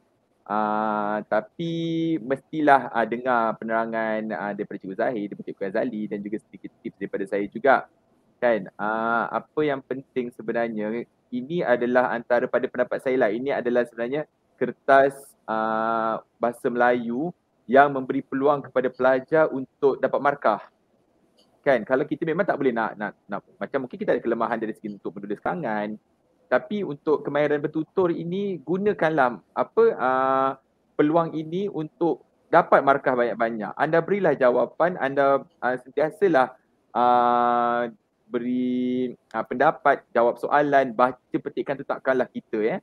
Uh, 0.50 1.22
tapi 1.30 2.18
mestilah 2.26 2.90
uh, 2.90 3.06
dengar 3.06 3.54
penerangan 3.62 4.34
uh, 4.34 4.52
daripada 4.58 4.82
Cikgu 4.82 4.98
Zahir, 4.98 5.30
daripada 5.30 5.46
Cikgu 5.46 5.66
Azali 5.70 6.04
dan 6.10 6.26
juga 6.26 6.42
sedikit 6.42 6.74
tips 6.82 6.98
daripada 6.98 7.26
saya 7.30 7.46
juga. 7.46 7.86
Kan, 8.42 8.66
uh, 8.74 9.30
apa 9.30 9.62
yang 9.62 9.78
penting 9.86 10.34
sebenarnya, 10.34 11.06
ini 11.30 11.62
adalah 11.62 12.10
antara 12.18 12.50
pada 12.50 12.66
pendapat 12.66 12.98
saya 12.98 13.22
lah, 13.22 13.30
ini 13.30 13.54
adalah 13.54 13.86
sebenarnya 13.86 14.26
kertas 14.58 15.14
uh, 15.46 16.18
bahasa 16.42 16.66
Melayu 16.66 17.30
yang 17.70 17.94
memberi 17.94 18.26
peluang 18.26 18.66
kepada 18.66 18.90
pelajar 18.90 19.54
untuk 19.54 20.02
dapat 20.02 20.18
markah. 20.18 20.66
Kan, 21.62 21.86
kalau 21.86 22.10
kita 22.10 22.26
memang 22.26 22.50
tak 22.50 22.58
boleh 22.58 22.74
nak, 22.74 22.98
nak, 22.98 23.14
nak 23.30 23.46
macam 23.62 23.86
mungkin 23.86 24.02
kita 24.02 24.18
ada 24.18 24.22
kelemahan 24.26 24.58
dari 24.58 24.74
segi 24.74 24.98
untuk 24.98 25.14
menulis 25.14 25.38
kangan, 25.38 25.94
tapi 26.50 26.82
untuk 26.82 27.22
kemahiran 27.22 27.62
bertutur 27.62 28.10
ini 28.10 28.58
gunakanlah 28.66 29.38
apa 29.54 29.84
uh, 29.94 30.52
peluang 30.98 31.38
ini 31.38 31.70
untuk 31.70 32.26
dapat 32.50 32.82
markah 32.82 33.14
banyak-banyak. 33.14 33.72
Anda 33.78 34.02
berilah 34.02 34.34
jawapan, 34.34 34.98
anda 34.98 35.46
uh, 35.62 35.76
sentiasalah 35.86 36.58
uh, 36.98 37.94
beri 38.26 39.14
uh, 39.30 39.46
pendapat, 39.46 40.02
jawab 40.10 40.42
soalan, 40.42 40.92
baca 40.98 41.38
petikan 41.38 41.78
tu 41.78 41.86
takkanlah 41.86 42.26
kita 42.26 42.60
ya. 42.60 42.78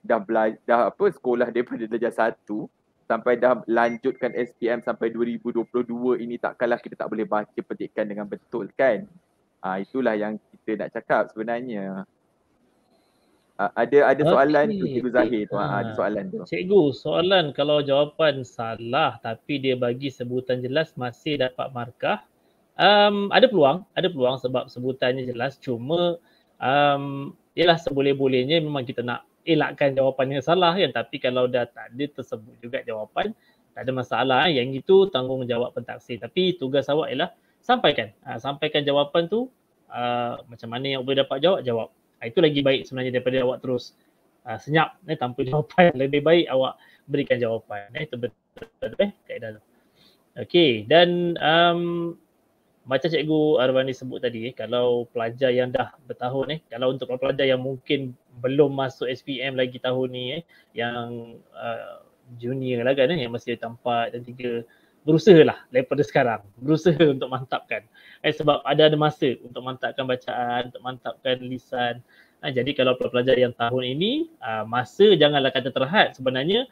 Dah 0.00 0.16
belajar 0.16 0.56
dah 0.64 0.80
apa 0.88 1.04
sekolah 1.12 1.48
daripada 1.54 1.84
darjah 1.84 2.16
satu 2.16 2.72
sampai 3.04 3.36
dah 3.36 3.60
lanjutkan 3.68 4.32
SPM 4.32 4.80
sampai 4.80 5.12
2022 5.12 5.66
ini 6.24 6.40
takkanlah 6.40 6.80
kita 6.80 6.96
tak 6.96 7.12
boleh 7.12 7.28
baca 7.28 7.60
petikan 7.60 8.08
dengan 8.08 8.24
betul 8.24 8.72
kan. 8.72 9.04
Uh, 9.60 9.76
itulah 9.84 10.16
yang 10.16 10.40
kita 10.56 10.80
nak 10.80 10.90
cakap 10.96 11.28
sebenarnya. 11.36 12.08
Uh, 13.60 13.68
ada 13.76 14.16
ada 14.16 14.22
soalan 14.24 14.72
okay. 14.72 14.80
tu 14.80 14.86
Cikgu 14.88 15.10
Zahir 15.12 15.42
tu. 15.44 15.56
Ha. 15.60 15.64
Ada 15.84 15.90
soalan 15.92 16.24
tu. 16.32 16.38
Cikgu, 16.48 16.82
soalan 16.96 17.44
kalau 17.52 17.84
jawapan 17.84 18.40
salah 18.40 19.20
tapi 19.20 19.60
dia 19.60 19.76
bagi 19.76 20.08
sebutan 20.08 20.64
jelas 20.64 20.96
masih 20.96 21.36
dapat 21.36 21.68
markah. 21.76 22.24
Um, 22.80 23.28
ada 23.28 23.44
peluang, 23.44 23.84
ada 23.92 24.08
peluang 24.08 24.40
sebab 24.40 24.72
sebutannya 24.72 25.28
jelas 25.28 25.60
cuma 25.60 26.16
um, 26.56 27.36
ialah 27.52 27.76
seboleh-bolehnya 27.76 28.64
memang 28.64 28.88
kita 28.88 29.04
nak 29.04 29.28
elakkan 29.44 29.92
jawapannya 29.92 30.40
salah 30.40 30.72
kan 30.72 30.96
tapi 30.96 31.20
kalau 31.20 31.44
dah 31.44 31.68
tak 31.68 31.92
ada 31.92 32.04
tersebut 32.16 32.56
juga 32.64 32.80
jawapan 32.88 33.36
tak 33.76 33.84
ada 33.84 33.92
masalah 33.92 34.48
yang 34.48 34.72
itu 34.72 35.12
tanggungjawab 35.12 35.76
pentaksir 35.76 36.16
tapi 36.16 36.56
tugas 36.56 36.88
awak 36.88 37.12
ialah 37.12 37.28
sampaikan 37.60 38.08
uh, 38.24 38.40
sampaikan 38.40 38.80
jawapan 38.80 39.28
tu 39.28 39.52
uh, 39.92 40.40
macam 40.48 40.68
mana 40.72 40.96
yang 40.96 41.04
boleh 41.04 41.20
dapat 41.20 41.36
jawab 41.44 41.60
jawab 41.60 41.88
Ha, 41.92 42.09
itu 42.26 42.38
lagi 42.40 42.60
baik 42.60 42.82
sebenarnya 42.84 43.12
daripada 43.20 43.38
awak 43.44 43.58
terus 43.64 43.96
uh, 44.44 44.58
senyap 44.60 44.96
eh, 45.08 45.16
tanpa 45.16 45.44
jawapan. 45.48 45.92
Lebih 45.96 46.20
baik 46.20 46.46
awak 46.52 46.76
berikan 47.08 47.40
jawapan. 47.40 47.88
Eh, 47.96 48.04
itu 48.04 48.16
betul 48.16 48.92
eh, 49.00 49.12
kaedah 49.24 49.56
tu. 49.56 49.62
Okay, 50.38 50.86
dan 50.86 51.34
um, 51.42 52.14
macam 52.90 53.06
Cikgu 53.06 53.60
Arwani 53.60 53.92
sebut 53.92 54.18
tadi, 54.18 54.50
eh, 54.50 54.54
kalau 54.56 55.06
pelajar 55.14 55.52
yang 55.52 55.70
dah 55.70 55.94
bertahun, 56.08 56.58
eh, 56.58 56.60
kalau 56.66 56.90
untuk 56.90 57.12
pelajar 57.20 57.44
yang 57.44 57.60
mungkin 57.60 58.16
belum 58.40 58.72
masuk 58.72 59.06
SPM 59.06 59.54
lagi 59.54 59.76
tahun 59.78 60.08
ni, 60.10 60.24
eh, 60.40 60.42
yang 60.72 61.38
uh, 61.54 62.02
junior 62.40 62.82
lah 62.82 62.96
kan, 62.96 63.12
eh, 63.12 63.26
yang 63.26 63.34
masih 63.34 63.54
tampak 63.60 64.10
dan 64.10 64.26
tiga, 64.26 64.64
berusaha 65.02 65.40
lah 65.40 65.58
daripada 65.72 66.02
sekarang. 66.04 66.40
Berusaha 66.60 67.00
untuk 67.00 67.28
mantapkan. 67.28 67.84
Eh, 68.20 68.32
sebab 68.36 68.60
ada 68.64 68.92
ada 68.92 68.96
masa 69.00 69.36
untuk 69.40 69.64
mantapkan 69.64 70.04
bacaan, 70.04 70.68
untuk 70.68 70.82
mantapkan 70.84 71.36
lisan. 71.40 72.04
Ha, 72.40 72.48
jadi 72.48 72.72
kalau 72.72 72.96
pelajar 72.96 73.36
yang 73.36 73.52
tahun 73.52 73.84
ini, 74.00 74.32
uh, 74.40 74.64
masa 74.64 75.12
janganlah 75.12 75.52
kata 75.52 75.72
terhad. 75.72 76.16
Sebenarnya 76.16 76.64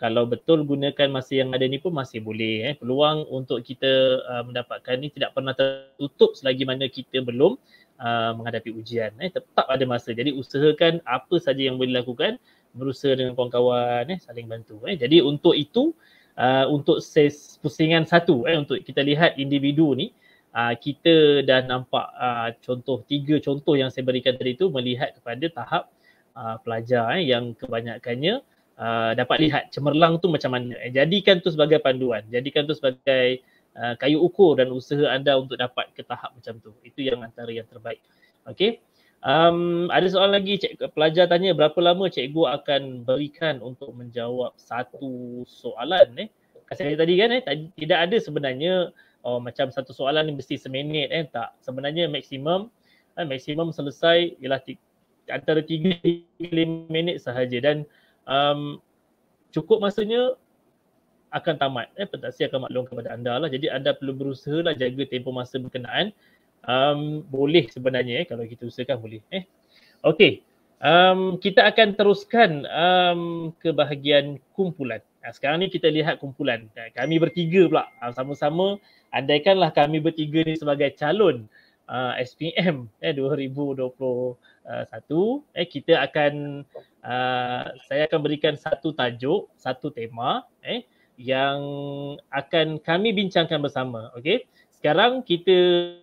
kalau 0.00 0.24
betul 0.24 0.64
gunakan 0.64 1.08
masa 1.12 1.44
yang 1.44 1.52
ada 1.52 1.64
ni 1.68 1.76
pun 1.76 1.92
masih 1.92 2.24
boleh. 2.24 2.72
Eh. 2.72 2.74
Peluang 2.76 3.28
untuk 3.28 3.60
kita 3.60 4.20
uh, 4.24 4.42
mendapatkan 4.48 4.96
ni 4.96 5.12
tidak 5.12 5.36
pernah 5.36 5.52
tertutup 5.52 6.32
selagi 6.36 6.64
mana 6.64 6.88
kita 6.88 7.20
belum 7.20 7.60
uh, 8.00 8.32
menghadapi 8.32 8.72
ujian. 8.72 9.12
Eh. 9.20 9.28
Tetap 9.32 9.68
ada 9.68 9.84
masa. 9.84 10.16
Jadi 10.16 10.32
usahakan 10.32 11.04
apa 11.04 11.36
saja 11.36 11.60
yang 11.60 11.76
boleh 11.76 11.94
dilakukan. 11.94 12.40
Berusaha 12.74 13.14
dengan 13.14 13.38
kawan-kawan, 13.38 14.10
eh, 14.10 14.18
saling 14.18 14.50
bantu. 14.50 14.82
Eh. 14.90 14.98
Jadi 14.98 15.22
untuk 15.22 15.54
itu, 15.54 15.94
uh, 16.38 16.66
untuk 16.70 17.02
ses 17.02 17.58
pusingan 17.62 18.04
satu 18.06 18.46
eh 18.46 18.56
untuk 18.58 18.80
kita 18.82 19.00
lihat 19.02 19.38
individu 19.38 19.94
ni 19.94 20.10
uh, 20.54 20.74
kita 20.74 21.42
dah 21.46 21.66
nampak 21.66 22.06
uh, 22.14 22.48
contoh 22.62 23.02
tiga 23.06 23.38
contoh 23.42 23.74
yang 23.78 23.90
saya 23.90 24.06
berikan 24.06 24.34
tadi 24.38 24.58
tu 24.58 24.70
melihat 24.70 25.14
kepada 25.18 25.46
tahap 25.50 25.84
uh, 26.38 26.56
pelajar 26.62 27.14
eh 27.18 27.24
yang 27.26 27.54
kebanyakannya 27.54 28.42
uh, 28.78 29.12
dapat 29.14 29.36
lihat 29.48 29.62
cemerlang 29.70 30.18
tu 30.18 30.30
macam 30.30 30.54
mana. 30.54 30.74
Eh, 30.82 30.90
jadikan 30.90 31.38
tu 31.42 31.50
sebagai 31.50 31.78
panduan 31.82 32.22
jadikan 32.30 32.66
tu 32.66 32.74
sebagai 32.74 33.42
uh, 33.78 33.94
kayu 33.98 34.22
ukur 34.22 34.58
dan 34.58 34.70
usaha 34.70 35.10
anda 35.10 35.38
untuk 35.38 35.58
dapat 35.58 35.90
ke 35.94 36.02
tahap 36.06 36.34
macam 36.34 36.58
tu. 36.62 36.70
Itu 36.86 37.02
yang 37.02 37.22
antara 37.22 37.50
yang 37.50 37.66
terbaik. 37.66 38.02
Okey 38.44 38.93
Um, 39.24 39.88
ada 39.88 40.04
soalan 40.04 40.36
lagi 40.36 40.60
cik, 40.60 40.84
pelajar 40.92 41.24
tanya 41.24 41.56
berapa 41.56 41.80
lama 41.80 42.12
cikgu 42.12 42.44
akan 42.60 43.08
berikan 43.08 43.56
untuk 43.64 43.96
menjawab 43.96 44.52
satu 44.60 45.40
soalan 45.48 46.12
eh 46.20 46.28
saya 46.76 46.92
tadi 46.92 47.16
kan 47.16 47.32
eh 47.32 47.40
tidak 47.80 47.98
ada 48.04 48.16
sebenarnya 48.20 48.92
oh 49.24 49.40
macam 49.40 49.72
satu 49.72 49.96
soalan 49.96 50.28
ni 50.28 50.36
mesti 50.36 50.60
seminit 50.60 51.08
eh 51.08 51.24
tak. 51.24 51.56
Sebenarnya 51.64 52.04
maksimum 52.12 52.68
eh, 53.16 53.24
maksimum 53.24 53.72
selesai 53.72 54.36
ialah 54.44 54.60
antara 55.32 55.64
3 55.64 56.04
5 56.04 56.92
minit 56.92 57.16
sahaja 57.24 57.56
dan 57.64 57.88
um, 58.28 58.76
cukup 59.56 59.80
masanya 59.80 60.36
akan 61.34 61.58
tamat. 61.58 61.90
Eh, 61.98 62.06
pentasi 62.06 62.46
akan 62.46 62.68
maklum 62.70 62.86
kepada 62.86 63.10
anda 63.10 63.34
lah. 63.34 63.50
Jadi 63.50 63.66
anda 63.66 63.90
perlu 63.90 64.14
berusaha 64.14 64.62
lah 64.62 64.74
jaga 64.78 65.02
tempoh 65.10 65.34
masa 65.34 65.58
berkenaan. 65.58 66.14
Um, 66.64 67.20
boleh 67.28 67.68
sebenarnya 67.68 68.24
eh, 68.24 68.26
kalau 68.26 68.48
kita 68.48 68.64
usahakan 68.64 68.98
boleh. 69.00 69.20
Eh. 69.28 69.44
Okay. 70.00 70.44
Um, 70.84 71.40
kita 71.40 71.64
akan 71.64 71.96
teruskan 71.96 72.68
um, 72.68 73.52
ke 73.56 73.72
bahagian 73.72 74.36
kumpulan. 74.52 75.00
Nah, 75.24 75.32
sekarang 75.32 75.64
ni 75.64 75.72
kita 75.72 75.88
lihat 75.88 76.20
kumpulan. 76.20 76.68
Kami 76.92 77.16
bertiga 77.16 77.64
pula 77.64 77.84
sama-sama. 78.12 78.76
Andaikanlah 79.08 79.72
kami 79.72 79.96
bertiga 80.04 80.44
ni 80.44 80.52
sebagai 80.60 80.92
calon 80.92 81.48
uh, 81.88 82.12
SPM 82.20 82.88
eh, 83.00 83.16
2021. 83.16 83.96
Eh, 85.56 85.66
kita 85.68 86.04
akan, 86.04 86.64
uh, 87.00 87.64
saya 87.88 88.04
akan 88.04 88.20
berikan 88.20 88.54
satu 88.56 88.92
tajuk, 88.92 89.48
satu 89.56 89.88
tema. 89.88 90.44
Eh, 90.60 90.84
yang 91.14 91.62
akan 92.28 92.82
kami 92.82 93.14
bincangkan 93.14 93.62
bersama. 93.62 94.10
Okey. 94.18 94.44
Sekarang 94.84 95.24
kita 95.24 95.56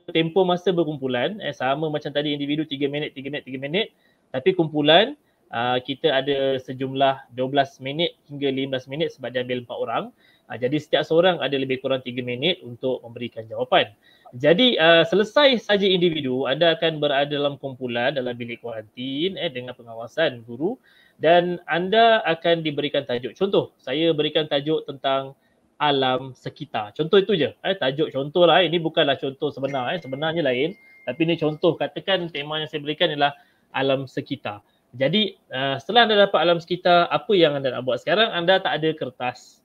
tempoh 0.09 0.41
masa 0.41 0.73
berkumpulan 0.73 1.37
eh, 1.37 1.53
sama 1.53 1.85
macam 1.93 2.09
tadi 2.09 2.33
individu 2.33 2.65
3 2.65 2.89
minit, 2.89 3.13
3 3.13 3.29
minit, 3.29 3.45
3 3.45 3.61
minit. 3.61 3.87
Tapi 4.33 4.57
kumpulan 4.57 5.13
uh, 5.53 5.77
kita 5.85 6.09
ada 6.09 6.57
sejumlah 6.57 7.29
12 7.37 7.77
minit 7.77 8.17
hingga 8.25 8.49
15 8.49 8.89
minit 8.89 9.13
sebab 9.13 9.37
dia 9.37 9.45
ambil 9.45 9.61
4 9.69 9.85
orang. 9.85 10.03
Uh, 10.49 10.57
jadi 10.57 10.81
setiap 10.81 11.05
seorang 11.05 11.37
ada 11.45 11.53
lebih 11.61 11.77
kurang 11.77 12.01
3 12.01 12.25
minit 12.25 12.57
untuk 12.65 13.05
memberikan 13.05 13.45
jawapan. 13.45 13.93
Jadi 14.33 14.81
uh, 14.81 15.05
selesai 15.05 15.61
saja 15.61 15.85
individu, 15.85 16.49
anda 16.49 16.73
akan 16.73 16.97
berada 16.97 17.29
dalam 17.29 17.61
kumpulan 17.61 18.17
dalam 18.17 18.33
bilik 18.33 18.65
kuarantin 18.65 19.37
eh, 19.37 19.53
dengan 19.53 19.77
pengawasan 19.77 20.41
guru 20.49 20.81
dan 21.21 21.61
anda 21.69 22.25
akan 22.25 22.65
diberikan 22.65 23.05
tajuk. 23.05 23.37
Contoh, 23.37 23.77
saya 23.77 24.09
berikan 24.09 24.49
tajuk 24.49 24.89
tentang 24.89 25.37
alam 25.81 26.37
sekitar. 26.37 26.93
Contoh 26.93 27.17
itu 27.17 27.33
je. 27.33 27.49
Eh, 27.65 27.73
tajuk 27.73 28.13
contoh 28.13 28.45
lah. 28.45 28.61
Eh. 28.61 28.69
Ini 28.69 28.77
bukanlah 28.77 29.17
contoh 29.17 29.49
sebenar. 29.49 29.89
Eh. 29.91 29.99
Sebenarnya 29.99 30.45
lain. 30.45 30.77
Tapi 31.09 31.19
ini 31.25 31.35
contoh. 31.41 31.73
Katakan 31.73 32.29
tema 32.29 32.61
yang 32.61 32.69
saya 32.69 32.85
berikan 32.85 33.09
ialah 33.09 33.33
alam 33.73 34.05
sekitar. 34.05 34.61
Jadi 34.93 35.39
uh, 35.49 35.79
setelah 35.79 36.05
anda 36.05 36.15
dapat 36.27 36.39
alam 36.43 36.59
sekitar, 36.59 37.07
apa 37.07 37.31
yang 37.31 37.55
anda 37.55 37.71
nak 37.71 37.87
buat 37.87 38.03
sekarang? 38.03 38.29
Anda 38.35 38.59
tak 38.59 38.83
ada 38.83 38.89
kertas, 38.91 39.63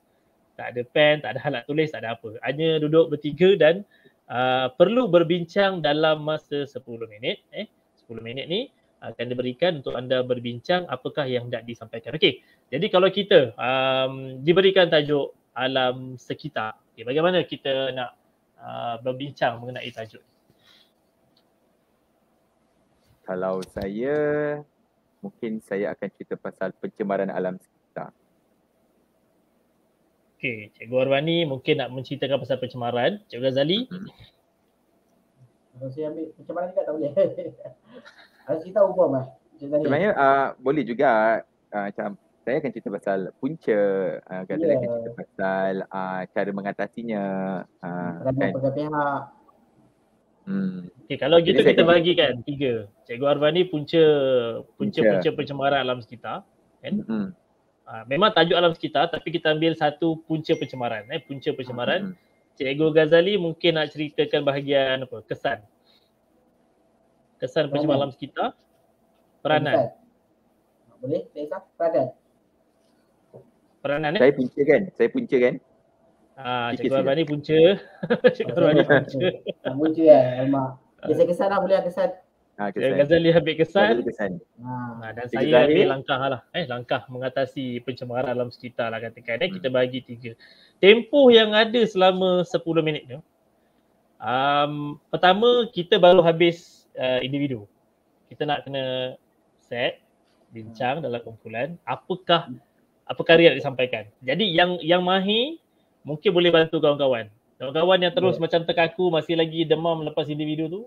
tak 0.55 0.73
ada 0.73 0.81
pen, 0.87 1.19
tak 1.19 1.35
ada 1.35 1.39
alat 1.43 1.63
tulis, 1.67 1.91
tak 1.91 2.07
ada 2.07 2.15
apa. 2.15 2.39
Hanya 2.47 2.79
duduk 2.79 3.11
bertiga 3.11 3.59
dan 3.59 3.83
uh, 4.31 4.71
perlu 4.73 5.11
berbincang 5.11 5.83
dalam 5.83 6.23
masa 6.23 6.63
10 6.63 6.79
minit. 7.11 7.43
Eh, 7.51 7.67
10 8.07 8.23
minit 8.23 8.47
ni 8.47 8.71
akan 9.03 9.25
diberikan 9.29 9.83
untuk 9.83 9.93
anda 9.93 10.25
berbincang 10.25 10.89
apakah 10.89 11.29
yang 11.29 11.51
hendak 11.51 11.67
disampaikan. 11.67 12.15
Okey. 12.17 12.41
Jadi 12.73 12.87
kalau 12.89 13.11
kita 13.13 13.53
um, 13.53 14.41
diberikan 14.41 14.89
tajuk 14.89 15.36
alam 15.57 16.13
sekitar, 16.21 16.77
okay, 16.93 17.01
bagaimana 17.01 17.41
kita 17.41 17.89
nak 17.97 18.13
uh, 18.61 19.01
berbincang 19.01 19.57
mengenai 19.57 19.89
tajuk 19.89 20.21
Kalau 23.27 23.59
saya 23.75 24.15
mungkin 25.19 25.59
saya 25.59 25.91
akan 25.91 26.07
cerita 26.15 26.39
pasal 26.39 26.71
pencemaran 26.79 27.27
alam 27.27 27.59
sekitar. 27.59 28.15
Okey, 30.39 30.71
Cikgu 30.79 30.95
Arwani 30.95 31.43
mungkin 31.43 31.83
nak 31.83 31.91
menceritakan 31.91 32.39
pasal 32.39 32.55
pencemaran. 32.63 33.19
Cikgu 33.27 33.43
Ghazali? 33.43 33.79
Kalau 35.75 35.89
saya 35.91 36.07
ambil 36.07 36.25
pencemaran 36.39 36.67
juga 36.71 36.81
tak 36.87 36.93
boleh. 36.95 37.11
Harus 38.47 38.63
kita 38.63 38.79
umum 38.87 39.09
lah. 39.11 39.25
Sebenarnya 39.59 40.11
uh, 40.15 40.47
boleh 40.61 40.87
juga 40.87 41.41
uh, 41.73 41.85
macam 41.91 42.15
saya 42.47 42.63
akan 42.63 42.71
cerita 42.71 42.89
pasal 42.95 43.19
punca, 43.43 43.75
uh, 44.23 44.43
yeah. 44.47 44.79
akan 44.79 44.87
cerita 44.87 45.11
pasal 45.19 45.73
uh, 45.91 46.21
cara 46.31 46.49
mengatasinya. 46.55 47.23
Uh, 47.83 48.31
kan? 48.31 48.51
pihak. 48.71 49.21
Hmm. 50.47 50.87
Okay, 51.03 51.19
kalau 51.19 51.43
gitu 51.43 51.59
Jadi 51.59 51.75
kita 51.75 51.83
bagikan 51.83 52.39
tiga. 52.47 52.87
Cikgu 53.03 53.27
Arvani 53.27 53.67
punca 53.67 53.99
punca 54.79 54.99
punca 55.03 55.29
pencemaran 55.35 55.83
alam 55.83 55.99
sekitar. 55.99 56.47
Kan? 56.79 57.03
Hmm. 57.03 57.27
Uh, 57.83 58.03
memang 58.07 58.31
tajuk 58.31 58.55
alam 58.55 58.71
sekitar 58.71 59.11
tapi 59.11 59.27
kita 59.35 59.51
ambil 59.51 59.75
satu 59.75 60.23
punca 60.23 60.55
pencemaran. 60.55 61.03
Eh, 61.11 61.19
punca 61.19 61.51
pencemaran. 61.51 62.15
Hmm. 62.15 62.55
Cikgu 62.55 62.95
Ghazali 62.95 63.35
mungkin 63.35 63.75
nak 63.75 63.91
ceritakan 63.91 64.47
bahagian 64.47 65.03
apa? 65.03 65.19
Kesan. 65.27 65.59
Kesan 67.43 67.67
pencemaran 67.67 68.07
alam 68.07 68.15
sekitar. 68.15 68.55
Peranan. 69.43 69.91
Boleh? 71.03 71.27
Saya 71.35 71.59
peranan. 71.75 72.15
Peranan 73.87 74.19
eh? 74.19 74.21
Saya 74.21 74.35
punca 74.35 74.61
kan? 74.67 74.81
Saya 74.99 75.07
punca 75.07 75.37
kan? 75.39 75.55
Ah, 76.35 76.69
Cikgu 76.75 76.99
Abang 76.99 77.15
ni 77.15 77.23
punca. 77.23 77.59
Cikgu 78.35 78.59
Abang 78.59 78.75
ni 78.75 78.83
punca. 78.83 79.19
Punca 79.63 80.03
ya, 80.03 80.19
Almak. 80.43 80.69
Saya 81.07 81.23
kesan 81.23 81.47
lah, 81.47 81.59
boleh 81.63 81.79
kesan. 81.87 82.09
Ha, 82.59 82.63
kesan. 82.75 82.99
Ghazali 82.99 83.29
ambil 83.31 83.55
kesan. 83.55 83.93
kesan. 84.03 84.31
Ha, 84.59 85.15
dan 85.15 85.25
Cikgu 85.31 85.39
saya 85.39 85.47
Zahir. 85.55 85.71
ambil 85.71 85.87
langkah 85.87 86.19
lah. 86.19 86.41
Eh, 86.51 86.65
langkah 86.67 87.01
mengatasi 87.07 87.79
pencemaran 87.87 88.35
alam 88.35 88.51
sekitar 88.51 88.91
lah 88.91 88.99
katakan. 88.99 89.39
Eh, 89.39 89.47
hmm. 89.47 89.55
Kita 89.55 89.67
bagi 89.71 89.99
tiga. 90.03 90.31
Tempoh 90.83 91.31
yang 91.31 91.55
ada 91.55 91.79
selama 91.87 92.43
10 92.43 92.59
minit 92.83 93.07
tu. 93.07 93.23
Um, 94.19 94.99
pertama, 95.07 95.63
kita 95.71 95.95
baru 95.95 96.19
habis 96.19 96.91
uh, 96.99 97.23
individu. 97.23 97.63
Kita 98.27 98.43
nak 98.43 98.67
kena 98.67 99.15
set, 99.63 100.03
bincang 100.51 100.99
dalam 100.99 101.23
kumpulan, 101.23 101.79
apakah 101.87 102.51
apa 103.07 103.21
karya 103.23 103.51
yang 103.53 103.57
disampaikan. 103.57 104.03
Jadi 104.21 104.45
yang 104.51 104.77
yang 104.83 105.01
mahir 105.01 105.57
mungkin 106.03 106.29
boleh 106.31 106.51
bantu 106.51 106.83
kawan-kawan. 106.83 107.31
Kawan-kawan 107.57 107.99
yang 108.03 108.13
terus 108.13 108.37
yeah. 108.37 108.43
macam 108.43 108.59
terkaku 108.67 109.09
masih 109.09 109.39
lagi 109.39 109.65
demam 109.65 110.03
lepas 110.05 110.29
individu 110.29 110.69
tu 110.69 110.81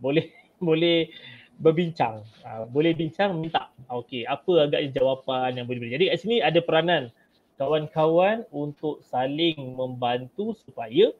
boleh 0.00 0.32
boleh 0.68 1.12
berbincang. 1.60 2.24
Uh, 2.42 2.64
boleh 2.72 2.96
bincang 2.96 3.36
minta. 3.36 3.68
Okey, 3.92 4.24
apa 4.24 4.66
agaknya 4.66 4.96
jawapan 4.96 5.60
yang 5.60 5.66
boleh 5.68 5.78
beri. 5.84 5.96
Jadi 6.00 6.04
kat 6.08 6.18
sini 6.24 6.36
ada 6.40 6.58
peranan 6.64 7.12
kawan-kawan 7.60 8.48
untuk 8.48 9.04
saling 9.04 9.76
membantu 9.76 10.56
supaya 10.56 11.12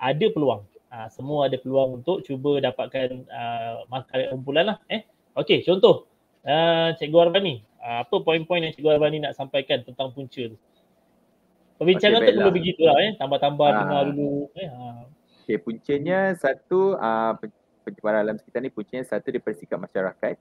ada 0.00 0.26
peluang 0.32 0.64
uh, 0.92 1.08
semua 1.08 1.48
ada 1.48 1.56
peluang 1.56 2.04
untuk 2.04 2.20
cuba 2.22 2.60
dapatkan 2.60 3.24
uh, 3.32 3.88
markah 3.88 4.28
kumpulan 4.30 4.76
lah. 4.76 4.78
Eh. 4.92 5.02
Okey, 5.32 5.64
contoh 5.64 6.04
uh, 6.44 6.92
Cikgu 7.00 7.32
Arbani. 7.32 7.64
Uh, 7.82 8.06
apa 8.06 8.14
poin-poin 8.22 8.62
yang 8.62 8.70
Cikgu 8.70 8.94
Arbani 8.94 9.18
nak 9.18 9.34
sampaikan 9.34 9.82
tentang 9.82 10.14
punca 10.14 10.38
tu? 10.38 10.54
Perbincangan 11.82 12.22
okay, 12.22 12.30
tu 12.30 12.38
perlu 12.38 12.52
begitu 12.54 12.82
lah 12.86 12.96
eh. 13.02 13.10
Tambah-tambah 13.18 13.66
uh, 13.66 13.74
dengar 13.74 14.02
dulu. 14.14 14.46
Eh. 14.54 14.70
Uh. 14.70 15.02
Okey, 15.42 15.58
puncanya 15.58 16.30
satu 16.38 16.94
uh, 16.94 17.34
pencemaran 17.82 18.22
alam 18.22 18.38
sekitar 18.38 18.62
ni 18.62 18.70
puncanya 18.70 19.02
satu 19.02 19.34
daripada 19.34 19.58
sikap 19.58 19.82
masyarakat. 19.82 20.38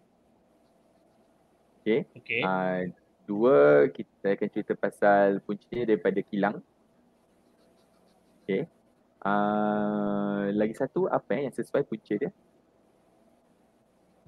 Okey. 1.82 2.06
Okay. 2.22 2.42
Uh, 2.46 2.94
dua, 3.26 3.89
kita 3.89 4.38
akan 4.38 4.50
cerita 4.54 4.74
pasal 4.78 5.42
puncanya 5.42 5.89
daripada 5.89 6.22
kilang. 6.22 6.62
Okey. 8.46 8.70
Uh, 9.26 10.54
lagi 10.54 10.78
satu 10.78 11.10
apa 11.10 11.42
eh, 11.42 11.50
yang 11.50 11.56
sesuai 11.58 11.89
punca 11.89 12.14
dia? 12.14 12.30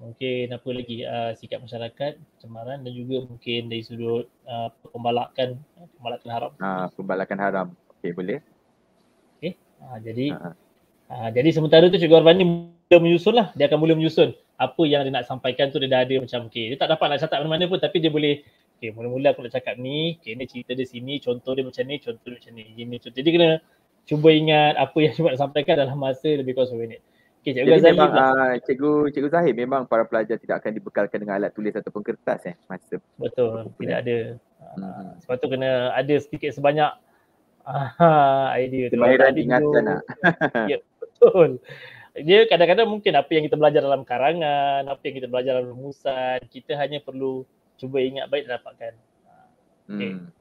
Mungkin 0.04 0.52
apa 0.52 0.68
lagi 0.68 0.96
uh, 1.08 1.32
sikap 1.32 1.64
masyarakat, 1.64 2.12
cemaran 2.36 2.84
dan 2.84 2.92
juga 2.92 3.24
mungkin 3.24 3.72
dari 3.72 3.80
sudut 3.80 4.28
uh, 4.44 4.68
pembalakan, 4.92 5.56
pembalakan 5.96 6.28
haram. 6.28 6.50
Uh, 6.60 6.86
pembalakan 6.92 7.38
haram. 7.40 7.66
Okey, 7.96 8.12
boleh. 8.12 8.44
Okey. 9.40 9.56
Uh, 9.80 9.96
jadi 10.04 10.26
uh-huh. 10.36 10.54
uh, 11.08 11.28
jadi 11.32 11.48
sementara 11.56 11.88
tu 11.88 11.96
Cikgu 11.96 12.20
ni 12.36 12.44
mula 12.44 12.96
menyusun 13.00 13.32
lah. 13.32 13.48
Dia 13.56 13.64
akan 13.72 13.80
mula 13.80 13.96
menyusun 13.96 14.36
apa 14.54 14.82
yang 14.86 15.02
dia 15.02 15.10
nak 15.10 15.26
sampaikan 15.26 15.72
tu 15.72 15.82
dia 15.82 15.90
dah 15.90 16.00
ada 16.06 16.14
macam 16.20 16.46
okey. 16.52 16.74
Dia 16.74 16.78
tak 16.78 16.92
dapat 16.94 17.06
nak 17.10 17.18
catat 17.24 17.38
mana-mana 17.42 17.64
pun 17.66 17.80
tapi 17.80 17.98
dia 17.98 18.12
boleh 18.12 18.44
okey 18.78 18.92
mula-mula 18.92 19.34
aku 19.34 19.42
nak 19.42 19.56
cakap 19.56 19.74
ni, 19.80 20.20
okey 20.20 20.36
ni 20.36 20.44
cerita 20.46 20.76
dia 20.76 20.86
sini, 20.86 21.18
contoh 21.18 21.56
dia 21.56 21.64
macam 21.66 21.84
ni, 21.88 21.96
contoh 21.98 22.28
dia 22.28 22.38
macam 22.38 22.52
ni. 22.54 22.64
Gini 22.76 22.96
contoh. 23.00 23.18
Jadi 23.18 23.30
kena 23.34 23.50
cuba 24.04 24.28
ingat 24.30 24.76
apa 24.76 24.98
yang 25.00 25.12
cuba 25.16 25.32
nak 25.32 25.40
sampaikan 25.40 25.74
dalam 25.80 25.96
masa 25.96 26.28
lebih 26.28 26.54
kurang 26.54 26.70
10 26.70 26.84
minit. 26.84 27.00
Okay, 27.44 27.60
Cikgu 27.60 27.76
Jadi 27.76 27.92
memang 27.92 28.10
uh, 28.16 28.52
Cikgu, 28.64 28.92
Cikgu 29.12 29.28
Zahir 29.28 29.52
memang 29.52 29.84
para 29.84 30.08
pelajar 30.08 30.40
tidak 30.40 30.64
akan 30.64 30.80
dibekalkan 30.80 31.20
dengan 31.20 31.36
alat 31.36 31.52
tulis 31.52 31.76
ataupun 31.76 32.00
kertas 32.00 32.40
eh 32.48 32.56
masa 32.72 32.96
Betul, 33.20 33.68
tidak 33.84 33.96
ada. 34.00 34.18
Hmm. 34.80 35.12
Sebab 35.20 35.36
tu 35.44 35.52
kena 35.52 35.92
ada 35.92 36.14
sedikit 36.16 36.56
sebanyak 36.56 36.88
uh, 37.68 38.48
idea 38.56 38.88
tu. 38.88 38.96
Kemahiran 38.96 39.36
ingatan 39.36 39.82
nak. 39.84 40.00
ya, 40.72 40.80
betul. 40.96 41.60
Dia 42.16 42.48
kadang-kadang 42.48 42.88
mungkin 42.88 43.12
apa 43.12 43.28
yang 43.36 43.44
kita 43.44 43.60
belajar 43.60 43.84
dalam 43.84 44.08
karangan, 44.08 44.88
apa 44.88 45.02
yang 45.04 45.14
kita 45.20 45.28
belajar 45.28 45.60
dalam 45.60 45.76
rumusan, 45.76 46.40
kita 46.48 46.80
hanya 46.80 47.04
perlu 47.04 47.44
cuba 47.76 48.00
ingat 48.00 48.32
baik 48.32 48.48
dan 48.48 48.56
dapatkan. 48.56 48.92
Okay. 49.84 50.10
Hmm. 50.16 50.32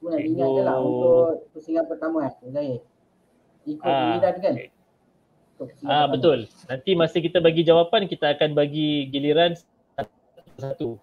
Cuma 0.00 0.16
nak 0.16 0.24
ingatkan 0.24 0.64
lah 0.64 0.76
untuk 0.80 1.44
pusingan 1.52 1.84
pertama 1.84 2.24
eh, 2.24 2.32
Zahir. 2.48 2.80
Ikut 3.68 3.84
ah, 3.84 4.16
giliran 4.16 4.36
kan? 4.40 4.54
Ah 5.84 6.08
betul. 6.08 6.48
Nanti 6.68 6.96
masa 6.96 7.20
kita 7.20 7.38
bagi 7.38 7.62
jawapan 7.66 8.08
kita 8.08 8.32
akan 8.36 8.56
bagi 8.56 9.08
giliran 9.12 9.56
satu. 10.56 10.96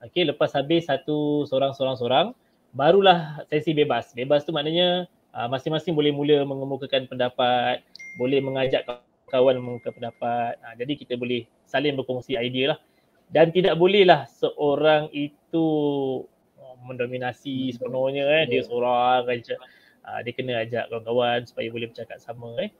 Okey, 0.00 0.26
lepas 0.32 0.56
habis 0.56 0.88
satu 0.88 1.44
seorang-seorang-seorang, 1.44 2.32
barulah 2.72 3.44
sesi 3.52 3.76
bebas. 3.76 4.16
Bebas 4.16 4.48
tu 4.48 4.50
maknanya 4.50 5.04
uh, 5.36 5.46
masing-masing 5.46 5.92
boleh 5.92 6.08
mula 6.10 6.40
mengemukakan 6.48 7.04
pendapat, 7.04 7.84
boleh 8.16 8.40
mengajak 8.40 8.88
kawan 9.28 9.60
mengemukakan 9.60 9.92
pendapat. 10.00 10.56
Uh, 10.64 10.74
jadi 10.80 10.92
kita 10.96 11.14
boleh 11.20 11.44
saling 11.68 11.94
berkongsi 11.94 12.34
idea 12.40 12.74
lah. 12.74 12.78
Dan 13.30 13.54
tidak 13.54 13.78
bolehlah 13.78 14.26
seorang 14.26 15.06
itu 15.14 15.66
mendominasi 16.80 17.76
sepenuhnya 17.76 18.24
eh 18.40 18.44
dia 18.48 18.64
seorang 18.64 19.28
aja 19.28 19.54
uh, 20.08 20.20
dia 20.24 20.32
kena 20.32 20.64
ajak 20.64 20.88
kawan-kawan 20.88 21.44
supaya 21.44 21.68
boleh 21.68 21.92
bercakap 21.92 22.16
sama 22.18 22.56
eh 22.56 22.72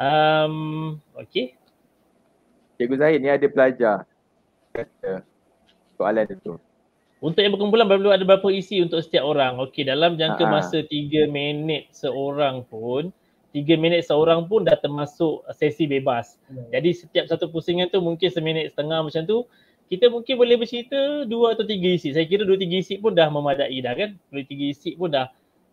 um 0.00 0.96
okey 1.20 1.54
Cikgu 2.80 2.96
Zahid 2.96 3.20
ni 3.20 3.28
ada 3.28 3.46
pelajar 3.52 3.96
kata 4.72 5.20
soalan 6.00 6.26
itu 6.26 6.56
untuk 7.20 7.44
yang 7.44 7.52
berkumpulan 7.52 7.84
perlu 7.84 8.08
ada 8.08 8.24
berapa 8.24 8.48
isi 8.48 8.80
untuk 8.80 9.04
setiap 9.04 9.28
orang 9.28 9.60
okey 9.68 9.84
dalam 9.84 10.16
jangka 10.16 10.48
Ha-ha. 10.48 10.54
masa 10.56 10.80
3 10.80 11.28
minit 11.28 11.92
seorang 11.92 12.64
pun 12.64 13.12
3 13.50 13.76
minit 13.76 14.06
seorang 14.06 14.46
pun 14.46 14.62
dah 14.62 14.78
termasuk 14.78 15.42
sesi 15.58 15.90
bebas. 15.90 16.38
Hmm. 16.46 16.70
Jadi 16.70 16.90
setiap 16.94 17.26
satu 17.26 17.50
pusingan 17.50 17.90
tu 17.90 17.98
mungkin 17.98 18.30
seminit 18.30 18.70
setengah 18.70 19.02
macam 19.02 19.22
tu 19.26 19.42
kita 19.90 20.06
mungkin 20.06 20.38
boleh 20.38 20.54
bercerita 20.54 21.26
dua 21.26 21.58
atau 21.58 21.66
tiga 21.66 21.90
isi. 21.90 22.14
Saya 22.14 22.22
kira 22.22 22.46
dua 22.46 22.54
tiga 22.54 22.78
isi 22.78 23.02
pun 23.02 23.10
dah 23.10 23.26
memadai 23.26 23.74
dah 23.82 23.94
kan. 23.98 24.14
Dua 24.30 24.46
tiga 24.46 24.64
isi 24.70 24.94
pun 24.94 25.10
dah 25.10 25.26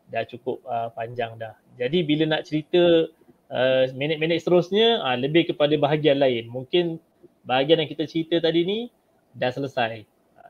dah 0.09 0.25
cukup 0.25 0.57
uh, 0.65 0.89
panjang 0.97 1.37
dah. 1.37 1.53
Jadi 1.77 2.01
bila 2.01 2.25
nak 2.25 2.49
cerita 2.49 3.05
uh, 3.51 3.89
minit-minit 3.95 4.43
seterusnya 4.43 5.03
uh, 5.03 5.17
lebih 5.19 5.51
kepada 5.53 5.73
bahagian 5.75 6.19
lain. 6.19 6.47
Mungkin 6.47 6.99
bahagian 7.47 7.83
yang 7.83 7.89
kita 7.89 8.03
cerita 8.07 8.43
tadi 8.43 8.63
ni 8.63 8.79
dah 9.35 9.51
selesai. 9.51 10.03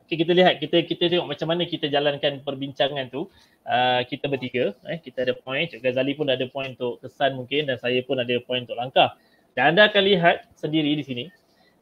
Okay, 0.07 0.23
kita 0.23 0.31
lihat 0.31 0.63
kita 0.63 0.87
kita 0.87 1.11
tengok 1.11 1.35
macam 1.35 1.51
mana 1.51 1.67
kita 1.67 1.91
jalankan 1.91 2.39
perbincangan 2.39 3.11
tu. 3.11 3.27
Uh, 3.67 3.99
kita 4.07 4.31
bertiga 4.31 4.71
eh 4.87 5.03
kita 5.03 5.27
ada 5.27 5.35
point 5.35 5.67
Cik 5.67 5.83
Ghazali 5.83 6.15
pun 6.15 6.31
ada 6.31 6.47
point 6.47 6.71
untuk 6.71 7.03
kesan 7.03 7.35
mungkin 7.35 7.67
dan 7.67 7.75
saya 7.75 7.99
pun 8.07 8.15
ada 8.15 8.31
point 8.47 8.63
untuk 8.63 8.79
langkah. 8.79 9.19
Dan 9.51 9.75
anda 9.75 9.91
akan 9.91 10.03
lihat 10.07 10.47
sendiri 10.55 10.95
di 10.95 11.03
sini 11.03 11.25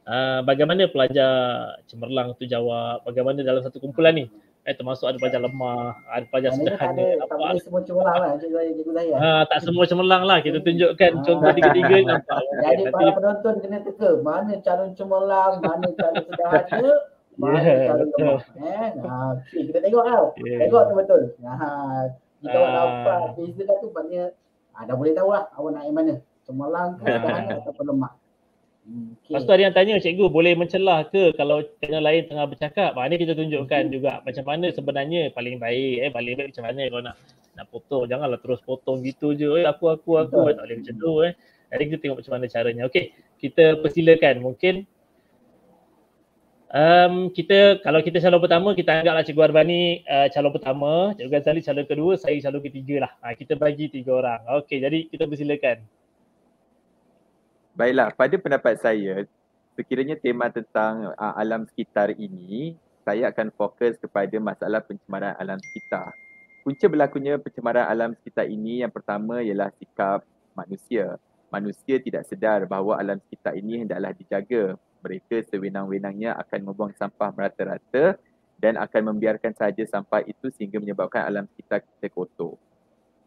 uh, 0.09 0.41
bagaimana 0.41 0.89
pelajar 0.89 1.77
cemerlang 1.85 2.33
tu 2.33 2.49
jawab, 2.49 3.05
bagaimana 3.05 3.45
dalam 3.45 3.61
satu 3.61 3.77
kumpulan 3.77 4.17
ni 4.17 4.25
eh 4.65 4.73
termasuk 4.73 5.05
ada 5.05 5.17
pelajar 5.21 5.45
lemah, 5.45 5.93
ada 6.09 6.25
pelajar 6.25 6.57
Mana 6.57 6.73
sederhana. 6.73 7.05
Tak, 7.21 7.27
tak 7.29 7.37
boleh 7.37 7.61
semua 7.61 7.81
cemerlang 7.85 8.17
lah 8.17 8.29
cikgu 8.41 8.55
saya, 8.57 8.69
cikgu 8.73 8.93
saya. 8.97 9.13
Ha, 9.13 9.29
tak 9.45 9.59
semua 9.61 9.83
cemerlang 9.85 10.23
lah, 10.25 10.37
kita 10.41 10.57
tunjukkan 10.65 11.11
ha. 11.13 11.21
contoh 11.21 11.51
tiga-tiga 11.53 11.95
nampak. 12.09 12.39
Jadi 12.65 12.81
okay, 12.81 12.89
para 12.89 13.11
penonton 13.13 13.53
kena 13.61 13.77
teka, 13.85 14.09
mana 14.25 14.53
calon 14.65 14.89
cemerlang, 14.97 15.53
mana 15.61 15.87
calon 15.93 16.23
sederhana, 16.25 16.93
mana 17.41 17.57
yeah, 17.61 17.77
calon 17.85 18.07
lemah. 18.09 18.43
Eh? 18.57 18.89
Ha, 19.05 19.11
okay, 19.37 19.61
kita 19.69 19.79
tengok 19.85 20.03
tau, 20.09 20.25
yeah. 20.41 20.59
tengok 20.65 20.81
tu 20.89 20.93
betul. 20.97 21.21
Ha, 21.45 21.53
awak 22.49 22.65
uh. 22.65 22.73
dapat 22.73 23.21
beza 23.37 23.63
tu 23.69 23.87
maknanya 23.93 24.25
ha, 24.73 24.77
dah 24.89 24.95
boleh 24.97 25.13
tahu 25.13 25.29
lah 25.29 25.45
awak 25.61 25.69
nak 25.77 25.83
yang 25.85 25.93
mana. 25.93 26.15
Cemerlang 26.41 26.97
ke 26.97 27.05
sederhana 27.13 27.61
ataupun 27.61 27.85
lemah. 27.85 28.11
Okay. 28.85 29.33
Lepas 29.33 29.49
tu 29.49 29.53
ada 29.57 29.63
yang 29.65 29.73
tanya 29.73 29.97
cikgu 29.97 30.29
boleh 30.29 30.53
mencelah 30.53 31.09
ke 31.09 31.33
kalau 31.33 31.65
channel 31.81 32.05
lain 32.05 32.29
tengah 32.29 32.45
bercakap. 32.45 32.93
Ha, 32.93 33.09
ni 33.09 33.17
kita 33.17 33.33
tunjukkan 33.33 33.89
mm-hmm. 33.89 33.95
juga 33.97 34.21
macam 34.21 34.45
mana 34.45 34.69
sebenarnya 34.69 35.33
paling 35.33 35.57
baik 35.57 35.93
eh 36.05 36.11
paling 36.13 36.33
baik 36.37 36.47
macam 36.53 36.63
mana 36.69 36.81
kalau 36.85 37.01
nak 37.01 37.15
nak 37.57 37.65
potong. 37.73 38.05
Janganlah 38.05 38.37
terus 38.45 38.61
potong 38.61 39.01
gitu 39.01 39.33
je. 39.33 39.49
Eh, 39.57 39.65
aku 39.65 39.89
aku 39.89 40.21
aku 40.21 40.37
Betul. 40.37 40.53
tak 40.53 40.63
boleh 40.69 40.77
macam 40.85 40.95
tu 41.01 41.11
eh. 41.25 41.33
Jadi 41.73 41.83
kita 41.89 41.97
tengok 41.97 42.17
macam 42.21 42.33
mana 42.37 42.45
caranya. 42.45 42.81
Okey, 42.85 43.05
kita 43.41 43.65
persilakan 43.81 44.35
mungkin 44.45 44.75
um, 46.69 47.13
kita 47.33 47.81
kalau 47.81 48.05
kita 48.05 48.21
calon 48.21 48.37
pertama 48.37 48.77
kita 48.77 49.01
anggaplah 49.01 49.25
Cikgu 49.25 49.43
Arbani 49.49 50.05
uh, 50.05 50.27
calon 50.29 50.53
pertama, 50.53 50.91
Cikgu 51.17 51.31
Ghazali 51.33 51.61
calon 51.65 51.85
kedua, 51.89 52.11
saya 52.21 52.37
calon 52.37 52.61
ketiga 52.61 53.09
lah. 53.09 53.11
Ha, 53.25 53.33
kita 53.33 53.57
bagi 53.57 53.89
tiga 53.89 54.13
orang. 54.13 54.41
Okey, 54.61 54.77
jadi 54.77 55.09
kita 55.09 55.25
persilakan. 55.25 56.04
Baiklah, 57.75 58.07
pada 58.15 58.39
pendapat 58.39 58.79
saya, 58.79 59.27
sekiranya 59.75 60.15
tema 60.15 60.47
tentang 60.47 61.11
uh, 61.11 61.35
alam 61.35 61.67
sekitar 61.67 62.15
ini, 62.15 62.79
saya 63.03 63.27
akan 63.35 63.51
fokus 63.51 63.99
kepada 63.99 64.31
masalah 64.39 64.79
pencemaran 64.79 65.35
alam 65.35 65.59
sekitar. 65.59 66.15
Punca 66.63 66.87
berlakunya 66.87 67.35
pencemaran 67.35 67.83
alam 67.83 68.15
sekitar 68.15 68.47
ini 68.47 68.79
yang 68.79 68.95
pertama 68.95 69.43
ialah 69.43 69.75
sikap 69.75 70.23
manusia. 70.55 71.19
Manusia 71.51 71.99
tidak 71.99 72.23
sedar 72.31 72.63
bahawa 72.63 72.95
alam 72.95 73.19
sekitar 73.27 73.59
ini 73.59 73.83
hendaklah 73.83 74.15
dijaga. 74.15 74.79
Mereka 75.03 75.43
sewenang-wenangnya 75.51 76.31
akan 76.47 76.71
membuang 76.71 76.95
sampah 76.95 77.35
merata-rata 77.35 78.15
dan 78.55 78.79
akan 78.79 79.11
membiarkan 79.11 79.51
sahaja 79.51 79.83
sampah 79.83 80.23
itu 80.23 80.47
sehingga 80.55 80.79
menyebabkan 80.79 81.27
alam 81.27 81.43
sekitar 81.51 81.83
kita 81.83 82.07
kotor 82.07 82.55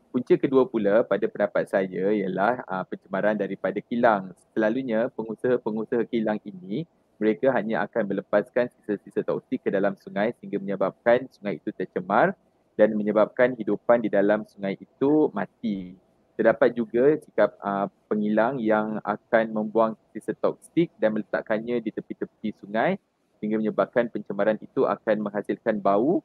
punca 0.09 0.35
kedua 0.35 0.65
pula 0.65 1.05
pada 1.05 1.29
pendapat 1.29 1.69
saya 1.69 2.11
ialah 2.13 2.65
uh, 2.65 2.85
pencemaran 2.89 3.37
daripada 3.37 3.79
kilang. 3.85 4.33
Selalunya 4.53 5.13
pengusaha-pengusaha 5.13 6.05
kilang 6.09 6.41
ini 6.43 6.89
mereka 7.19 7.51
hanya 7.53 7.83
akan 7.85 8.09
melepaskan 8.09 8.71
sisa-sisa 8.71 9.27
toksik 9.27 9.67
ke 9.67 9.71
dalam 9.75 9.99
sungai 9.99 10.33
sehingga 10.39 10.63
menyebabkan 10.63 11.27
sungai 11.35 11.59
itu 11.59 11.75
tercemar 11.75 12.33
dan 12.79 12.95
menyebabkan 12.95 13.59
hidupan 13.59 14.07
di 14.07 14.09
dalam 14.09 14.47
sungai 14.47 14.79
itu 14.79 15.29
mati. 15.35 15.99
Terdapat 16.39 16.71
juga 16.71 17.19
sikap 17.19 17.59
uh, 17.59 17.91
pengilang 18.07 18.63
yang 18.63 19.03
akan 19.03 19.51
membuang 19.51 19.93
sisa 20.15 20.31
toksik 20.39 20.95
dan 20.95 21.19
meletakkannya 21.19 21.83
di 21.83 21.91
tepi-tepi 21.91 22.55
sungai 22.63 22.95
sehingga 23.43 23.59
menyebabkan 23.59 24.07
pencemaran 24.07 24.59
itu 24.63 24.87
akan 24.87 25.27
menghasilkan 25.27 25.83
bau 25.83 26.23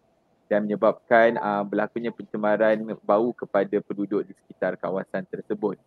dan 0.51 0.67
menyebabkan 0.67 1.39
uh, 1.39 1.63
berlakunya 1.63 2.11
pencemaran 2.11 2.77
bau 3.03 3.31
kepada 3.31 3.79
penduduk 3.83 4.27
di 4.27 4.33
sekitar 4.43 4.75
kawasan 4.77 5.23
tersebut. 5.27 5.79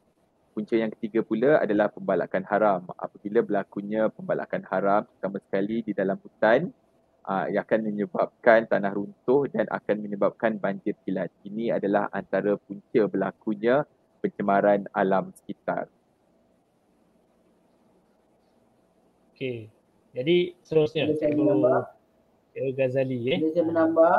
Punca 0.57 0.73
yang 0.73 0.89
ketiga 0.97 1.21
pula 1.21 1.61
adalah 1.61 1.93
pembalakan 1.93 2.45
haram. 2.49 2.81
Apabila 2.97 3.45
berlakunya 3.45 4.09
pembalakan 4.09 4.65
haram 4.73 5.03
sama 5.21 5.37
sekali 5.45 5.85
di 5.85 5.93
dalam 5.93 6.17
hutan, 6.17 6.73
uh, 7.29 7.45
ia 7.53 7.61
akan 7.61 7.93
menyebabkan 7.93 8.65
tanah 8.65 8.97
runtuh 8.97 9.45
dan 9.53 9.69
akan 9.69 9.97
menyebabkan 10.01 10.57
banjir 10.57 10.97
kilat. 11.05 11.29
Ini 11.45 11.77
adalah 11.77 12.09
antara 12.09 12.57
punca 12.57 13.05
berlakunya 13.05 13.85
pencemaran 14.25 14.89
alam 14.97 15.29
sekitar. 15.37 15.93
Okey. 19.37 19.69
Jadi 20.17 20.57
seterusnya 20.65 21.13
Cikgu 21.13 21.45
Ghazali 22.73 23.21
eh. 23.29 23.39
Saya 23.53 23.69
menambah 23.69 24.17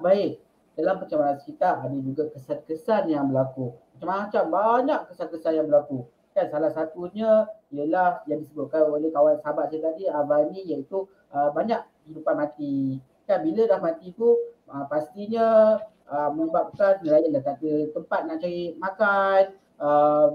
baik 0.00 0.42
dalam 0.74 0.98
pencemaran 0.98 1.38
sekitar 1.38 1.86
ada 1.86 1.96
juga 2.02 2.30
kesan-kesan 2.34 3.06
yang 3.10 3.30
berlaku. 3.30 3.78
Macam-macam 3.94 4.44
banyak 4.50 5.00
kesan-kesan 5.10 5.52
yang 5.62 5.66
berlaku. 5.70 6.06
Kan 6.34 6.50
salah 6.50 6.74
satunya 6.74 7.46
ialah 7.70 8.26
yang 8.26 8.42
disebutkan 8.42 8.90
oleh 8.90 9.14
kawan 9.14 9.38
sahabat 9.38 9.70
saya 9.70 9.94
tadi 9.94 10.10
Avani 10.10 10.66
iaitu 10.66 11.06
uh, 11.30 11.54
banyak 11.54 11.78
kehidupan 12.02 12.34
mati. 12.34 12.98
Kan 13.30 13.46
bila 13.46 13.70
dah 13.70 13.78
mati 13.78 14.10
tu 14.18 14.34
uh, 14.66 14.84
pastinya 14.90 15.78
uh, 16.10 16.30
menyebabkan 16.34 17.06
nelayan 17.06 17.38
dah 17.38 17.42
tak 17.54 17.62
ada 17.62 17.74
tempat 17.94 18.20
nak 18.26 18.36
cari 18.42 18.74
makan 18.82 19.42
uh, 19.78 20.34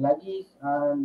lagi 0.00 0.48
uh, 0.64 0.96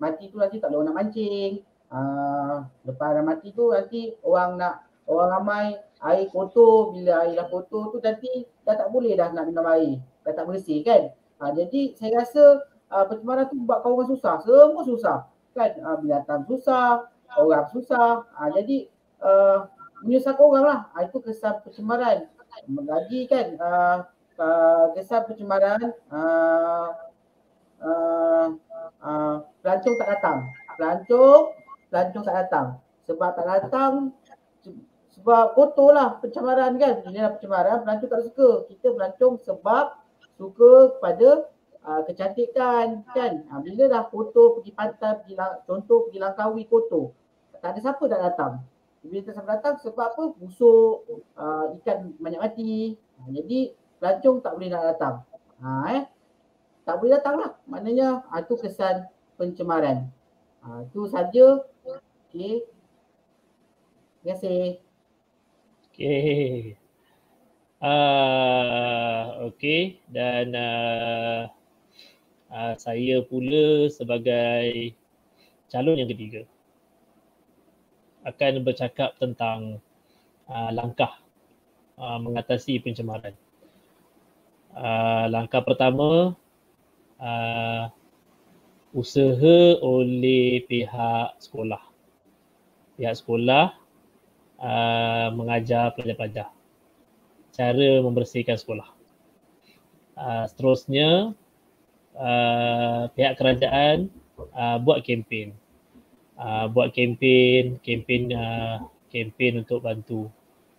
mati 0.00 0.32
tu 0.32 0.40
nanti 0.40 0.56
tak 0.56 0.72
ada 0.72 0.80
orang 0.80 0.88
nak 0.88 0.96
mancing. 0.96 1.60
Uh, 1.92 2.64
lepas 2.88 3.12
dah 3.12 3.24
mati 3.28 3.52
tu 3.52 3.76
nanti 3.76 4.16
orang 4.24 4.56
nak 4.56 4.88
orang 5.04 5.28
ramai 5.36 5.66
air 6.04 6.28
kotor 6.28 6.92
bila 6.92 7.24
air 7.24 7.40
dah 7.40 7.48
kotor 7.48 7.94
tu 7.94 7.98
nanti 8.04 8.44
dah 8.68 8.76
tak 8.76 8.92
boleh 8.92 9.16
dah 9.16 9.32
nak 9.32 9.48
minum 9.48 9.64
air. 9.72 10.00
Dah 10.26 10.32
tak 10.36 10.44
bersih 10.44 10.84
kan? 10.84 11.12
Ha, 11.40 11.52
jadi 11.52 11.96
saya 11.96 12.24
rasa 12.24 12.44
uh, 12.92 13.04
pencemaran 13.08 13.48
tu 13.48 13.56
buat 13.64 13.84
orang 13.84 14.08
susah. 14.12 14.40
Semua 14.44 14.82
susah 14.84 15.18
kan? 15.56 15.72
Uh, 15.80 15.96
binatang 16.04 16.44
susah 16.44 17.08
orang 17.36 17.66
susah. 17.72 18.28
Ha, 18.36 18.52
jadi 18.52 18.88
uh, 19.24 19.68
menyusahkan 20.04 20.44
orang 20.44 20.64
lah. 20.64 20.80
Ha, 20.92 21.08
itu 21.08 21.18
kesan 21.24 21.64
pencemaran. 21.64 22.28
Lagi 22.66 23.20
kan? 23.28 23.46
Uh, 23.56 23.98
uh, 24.40 24.84
kesan 24.96 25.24
pencemaran 25.28 25.92
uh, 26.12 26.88
uh, 27.80 28.48
uh, 29.00 29.34
pelancong 29.64 29.96
tak 29.96 30.08
datang. 30.16 30.38
Pelancong 30.76 31.42
pelancong 31.88 32.24
tak 32.24 32.36
datang. 32.44 32.66
Sebab 33.06 33.30
tak 33.38 33.46
datang 33.46 33.92
sebab 35.16 35.56
kotor 35.56 35.96
lah 35.96 36.20
pencemaran 36.20 36.76
kan. 36.76 37.00
Ini 37.08 37.40
pencemaran, 37.40 37.82
pelancong 37.82 38.10
tak 38.12 38.22
suka. 38.28 38.48
Kita 38.68 38.92
pelancong 38.92 39.40
sebab 39.40 39.96
suka 40.36 41.00
kepada 41.00 41.48
uh, 41.88 42.00
kecantikan 42.04 43.00
kan. 43.16 43.32
Uh, 43.48 43.60
bila 43.64 43.88
dah 43.88 44.04
kotor 44.12 44.60
pergi 44.60 44.76
pantai, 44.76 45.16
pergi 45.24 45.34
lang- 45.34 45.64
contoh 45.64 46.06
pergi 46.06 46.20
Langkawi 46.20 46.62
kotor. 46.68 47.16
Tak 47.64 47.72
ada 47.72 47.80
siapa 47.80 48.04
nak 48.04 48.22
datang. 48.28 48.52
Bila 49.00 49.18
tak 49.24 49.32
siapa 49.40 49.50
datang 49.56 49.74
sebab 49.80 50.06
apa? 50.12 50.22
Busuk, 50.36 51.08
uh, 51.40 51.72
ikan 51.80 52.12
banyak 52.20 52.40
mati. 52.42 53.00
Uh, 53.16 53.28
jadi 53.32 53.72
pelancong 53.96 54.44
tak 54.44 54.52
boleh 54.52 54.68
nak 54.68 54.84
datang. 54.92 55.14
Ha, 55.64 55.68
eh. 55.96 56.02
Tak 56.84 57.00
boleh 57.00 57.16
datang 57.16 57.40
lah. 57.40 57.50
Maknanya 57.64 58.28
ha, 58.28 58.44
tu 58.44 58.54
kesan 58.60 59.08
pencemaran. 59.40 60.12
Ha, 60.60 60.84
tu 60.92 61.08
saja. 61.08 61.64
Okey. 61.82 62.62
Terima 64.20 64.36
kasih. 64.36 64.85
Okey. 65.96 66.76
Uh, 67.80 69.48
Okey 69.48 70.04
dan 70.12 70.52
uh, 70.52 71.48
uh, 72.52 72.76
saya 72.76 73.24
pula 73.24 73.88
sebagai 73.88 74.92
calon 75.72 75.96
yang 75.96 76.12
ketiga 76.12 76.44
akan 78.28 78.60
bercakap 78.60 79.16
tentang 79.16 79.80
uh, 80.52 80.68
langkah 80.68 81.16
uh, 81.96 82.20
mengatasi 82.20 82.76
pencemaran. 82.84 83.32
Uh, 84.76 85.32
langkah 85.32 85.64
pertama 85.64 86.36
uh, 87.16 87.88
usaha 88.92 89.80
oleh 89.80 90.60
pihak 90.60 91.40
sekolah. 91.40 91.80
Pihak 93.00 93.16
sekolah 93.16 93.85
uh, 94.60 95.28
mengajar 95.34 95.92
pelajar-pelajar 95.96 96.48
cara 97.56 97.90
membersihkan 98.04 98.60
sekolah. 98.60 98.92
Uh, 100.16 100.44
seterusnya 100.48 101.32
uh, 102.16 103.08
pihak 103.12 103.36
kerajaan 103.36 104.08
uh, 104.52 104.76
buat 104.80 105.04
kempen 105.04 105.52
uh, 106.40 106.68
buat 106.72 106.92
kempen 106.92 107.80
kempen 107.84 108.32
uh, 108.32 108.80
kempen 109.12 109.64
untuk 109.64 109.84
bantu 109.84 110.28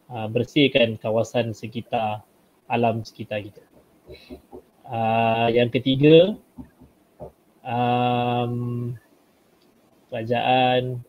uh, 0.09 0.25
bersihkan 0.29 0.97
kawasan 0.97 1.53
sekitar 1.53 2.25
alam 2.69 3.05
sekitar 3.05 3.45
kita. 3.45 3.63
Uh, 4.87 5.51
yang 5.51 5.69
ketiga 5.69 6.33
um, 7.61 8.95
kerajaan 10.07 11.03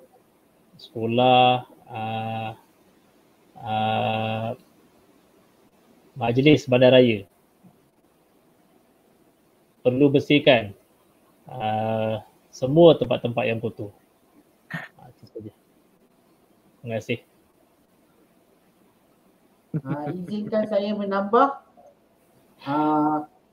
sekolah 0.77 1.67
uh, 1.89 2.51
uh, 3.59 4.51
majlis 6.19 6.67
bandaraya 6.67 7.25
perlu 9.83 10.13
bersihkan 10.13 10.75
uh, 11.49 12.21
semua 12.51 12.99
tempat-tempat 12.99 13.45
yang 13.47 13.63
kotor. 13.63 13.95
Ha, 14.69 15.09
itu 15.15 15.25
saja. 15.31 15.53
Terima 16.83 16.99
kasih. 16.99 17.19
Ha, 19.79 20.11
izinkan 20.13 20.65
saya 20.67 20.91
menambah. 20.93 21.49
Ha, 22.67 22.77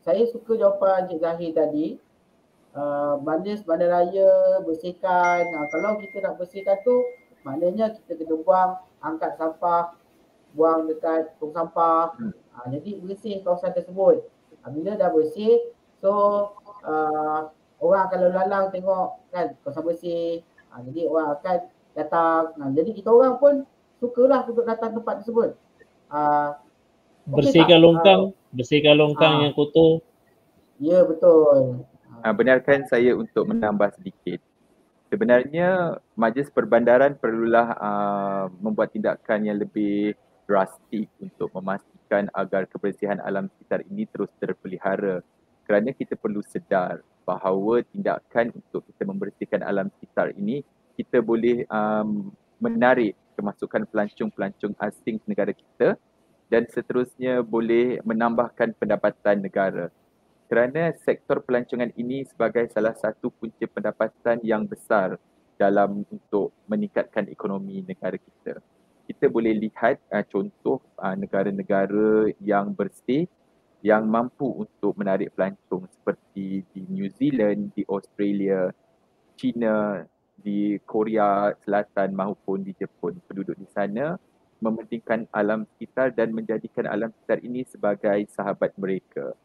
saya 0.01 0.23
suka 0.33 0.57
jawapan 0.57 1.05
Encik 1.05 1.21
Zahir 1.21 1.51
tadi. 1.53 1.88
Uh, 2.75 3.15
bandis 3.23 3.63
bandaraya 3.63 4.59
bersihkan. 4.65 5.45
Ha, 5.45 5.69
kalau 5.71 6.01
kita 6.01 6.25
nak 6.25 6.36
bersihkan 6.41 6.75
tu 6.83 7.05
maknanya 7.46 7.93
kita 7.93 8.26
kena 8.26 8.41
buang, 8.41 8.72
angkat 9.06 9.38
sampah, 9.38 9.93
buang 10.58 10.89
dekat 10.89 11.38
tong 11.38 11.54
sampah. 11.54 12.18
Ha, 12.58 12.66
jadi 12.74 12.98
bersih 13.06 13.46
kawasan 13.46 13.78
tersebut. 13.78 14.26
Ha, 14.66 14.74
bila 14.74 14.98
dah 14.98 15.14
bersih, 15.14 15.70
so 16.02 16.12
uh, 16.82 17.54
orang 17.78 18.10
kalau 18.10 18.34
lalang 18.34 18.74
tengok 18.74 19.22
kan 19.30 19.54
kawasan 19.62 19.84
bersih. 19.86 20.41
Ha, 20.74 20.82
jadi 20.89 21.06
orang 21.06 21.38
akan 21.38 21.58
datang. 21.93 22.41
Ha, 22.58 22.64
jadi 22.74 22.89
kita 22.98 23.14
orang 23.14 23.38
pun 23.38 23.54
sukalah 24.02 24.41
untuk 24.50 24.66
datang 24.66 24.98
tempat 24.98 25.22
tersebut. 25.22 25.54
Ha, 26.10 26.58
bersihkan 27.30 27.78
okay, 27.78 27.86
longkang, 27.86 28.22
uh, 28.34 28.54
bersihkan 28.58 28.96
longkang 28.98 29.34
uh, 29.38 29.41
yang 29.46 29.54
kotor. 29.54 30.02
Ya 30.82 31.06
betul. 31.06 31.86
Uh, 32.26 32.34
benarkan 32.34 32.89
saya 32.89 33.14
untuk 33.14 33.46
menambah 33.46 34.02
sedikit. 34.02 34.41
Sebenarnya 35.10 36.01
Majlis 36.18 36.49
Perbandaran 36.49 37.14
perlulah 37.16 37.78
uh, 37.78 38.45
membuat 38.58 38.89
tindakan 38.91 39.45
yang 39.45 39.62
lebih 39.62 40.18
drastik 40.49 41.10
untuk 41.22 41.49
memastikan 41.53 42.30
agar 42.34 42.66
kebersihan 42.66 43.22
alam 43.22 43.49
sekitar 43.53 43.86
ini 43.89 44.10
terus 44.10 44.30
terpelihara. 44.41 45.22
Kerana 45.66 45.93
kita 45.93 46.18
perlu 46.18 46.41
sedar 46.45 47.01
bahawa 47.26 47.82
tindakan 47.89 48.53
untuk 48.53 48.86
kita 48.86 49.03
membersihkan 49.06 49.66
alam 49.66 49.89
sekitar 49.97 50.34
ini 50.38 50.62
kita 50.95 51.20
boleh 51.20 51.66
um, 51.68 52.32
menarik 52.62 53.18
kemasukan 53.36 53.84
pelancong-pelancong 53.91 54.74
asing 54.80 55.20
ke 55.20 55.26
negara 55.28 55.51
kita 55.51 55.99
dan 56.47 56.64
seterusnya 56.72 57.43
boleh 57.43 57.99
menambahkan 58.06 58.78
pendapatan 58.78 59.43
negara. 59.43 59.91
Kerana 60.46 60.93
sektor 61.02 61.41
pelancongan 61.41 61.89
ini 61.98 62.22
sebagai 62.30 62.70
salah 62.70 62.93
satu 62.93 63.34
punca 63.34 63.66
pendapatan 63.66 64.38
yang 64.46 64.70
besar 64.70 65.18
dalam 65.58 66.06
untuk 66.06 66.54
meningkatkan 66.70 67.26
ekonomi 67.32 67.82
negara 67.82 68.20
kita. 68.20 68.62
Kita 69.10 69.26
boleh 69.30 69.58
lihat 69.58 70.02
uh, 70.14 70.26
contoh 70.26 70.82
uh, 71.02 71.18
negara-negara 71.18 72.30
yang 72.41 72.74
bersih 72.74 73.26
yang 73.86 74.10
mampu 74.10 74.50
untuk 74.50 74.98
menarik 74.98 75.30
pelancong 75.38 75.86
seperti 75.93 76.66
di 76.74 76.82
New 76.89 77.10
Zealand, 77.14 77.70
di 77.78 77.86
Australia, 77.86 78.74
China, 79.38 80.02
di 80.34 80.82
Korea 80.82 81.54
Selatan 81.62 82.18
maupun 82.18 82.66
di 82.66 82.74
Jepun. 82.74 83.18
Penduduk 83.30 83.58
di 83.58 83.70
sana 83.70 84.18
mementingkan 84.58 85.30
alam 85.30 85.70
sekitar 85.76 86.10
dan 86.18 86.34
menjadikan 86.34 86.89
alam 86.89 87.14
sekitar 87.14 87.39
ini 87.46 87.62
sebagai 87.70 88.26
sahabat 88.34 88.74
mereka. 88.78 89.38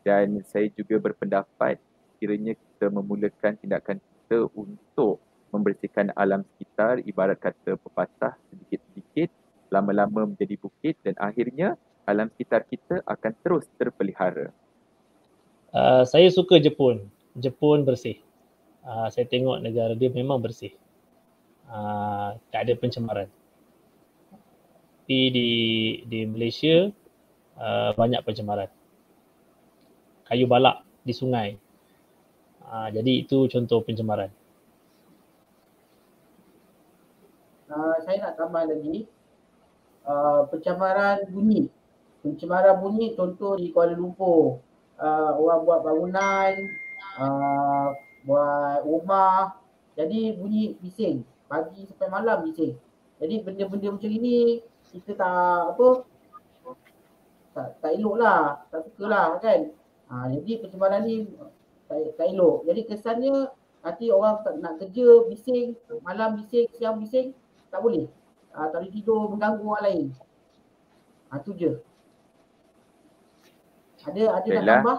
Dan 0.00 0.40
saya 0.48 0.72
juga 0.72 0.96
berpendapat 0.96 1.76
kiranya 2.20 2.56
kita 2.56 2.92
memulakan 2.92 3.56
tindakan 3.60 3.98
kita 4.00 4.48
untuk 4.56 5.20
membersihkan 5.50 6.14
alam 6.14 6.46
sekitar 6.54 7.02
ibarat 7.04 7.36
kata 7.42 7.74
pepatah 7.80 8.38
sedikit-sedikit 8.48 9.28
lama-lama 9.70 10.26
menjadi 10.26 10.54
bukit 10.58 10.94
dan 11.02 11.14
akhirnya 11.18 11.74
alam 12.06 12.30
sekitar 12.34 12.66
kita 12.66 13.02
akan 13.06 13.32
terus 13.42 13.66
terpelihara? 13.78 14.50
Uh, 15.70 16.02
saya 16.02 16.26
suka 16.30 16.58
Jepun. 16.58 17.06
Jepun 17.38 17.86
bersih. 17.86 18.18
Uh, 18.82 19.06
saya 19.12 19.28
tengok 19.28 19.62
negara 19.62 19.94
dia 19.94 20.10
memang 20.10 20.42
bersih. 20.42 20.74
Uh, 21.70 22.34
tak 22.50 22.66
ada 22.66 22.74
pencemaran. 22.74 23.30
Tapi 25.10 25.30
di 25.34 25.50
di 26.06 26.22
Malaysia 26.22 26.90
uh, 27.58 27.90
banyak 27.94 28.22
pencemaran. 28.22 28.70
Kayu 30.30 30.46
balak 30.46 30.86
di 31.02 31.10
sungai. 31.10 31.58
Uh, 32.62 32.86
jadi 32.94 33.26
itu 33.26 33.50
contoh 33.50 33.82
pencemaran. 33.82 34.30
Uh, 37.66 37.98
saya 38.06 38.22
nak 38.22 38.38
tambah 38.38 38.62
lagi. 38.62 39.10
Uh, 40.06 40.46
pencemaran 40.54 41.26
bunyi. 41.34 41.66
Pencemaran 42.22 42.78
bunyi 42.78 43.18
contoh 43.18 43.58
di 43.58 43.74
Kuala 43.74 43.98
Lumpur. 43.98 44.62
Uh, 45.02 45.34
orang 45.34 45.66
buat 45.66 45.80
bangunan 45.82 46.52
uh, 47.18 47.90
buat 48.22 48.86
rumah. 48.86 49.58
Jadi 49.98 50.38
bunyi 50.38 50.78
bising. 50.78 51.26
Pagi 51.50 51.90
sampai 51.90 52.06
malam 52.06 52.46
bising. 52.46 52.78
Jadi 53.18 53.34
benda-benda 53.42 53.98
macam 53.98 54.10
ini 54.14 54.62
kita 54.94 55.18
tak 55.18 55.74
apa 55.74 56.06
tak, 57.50 57.82
tak 57.82 57.90
elok 57.98 58.14
lah. 58.14 58.62
Tak 58.70 58.86
suka 58.86 59.10
lah 59.10 59.26
kan 59.42 59.79
ha, 60.10 60.26
jadi 60.28 60.52
pencemaran 60.66 61.06
ni 61.06 61.30
tak, 61.86 62.18
tak 62.18 62.26
elok 62.28 62.66
jadi 62.66 62.80
kesannya 62.84 63.34
nanti 63.80 64.12
orang 64.12 64.44
tak 64.44 64.54
nak 64.60 64.76
kerja 64.76 65.24
bising 65.30 65.78
malam 66.04 66.36
bising 66.42 66.68
siang 66.76 67.00
bising 67.00 67.32
tak 67.72 67.80
boleh 67.80 68.10
ha, 68.52 68.68
tak 68.68 68.84
boleh 68.84 68.92
tidur 68.92 69.30
mengganggu 69.30 69.64
orang 69.64 69.84
lain 69.86 70.06
ha, 71.30 71.40
tu 71.40 71.54
je 71.54 71.78
ada 74.00 74.22
ada 74.40 74.48
nak 74.48 74.64
tambah? 74.64 74.98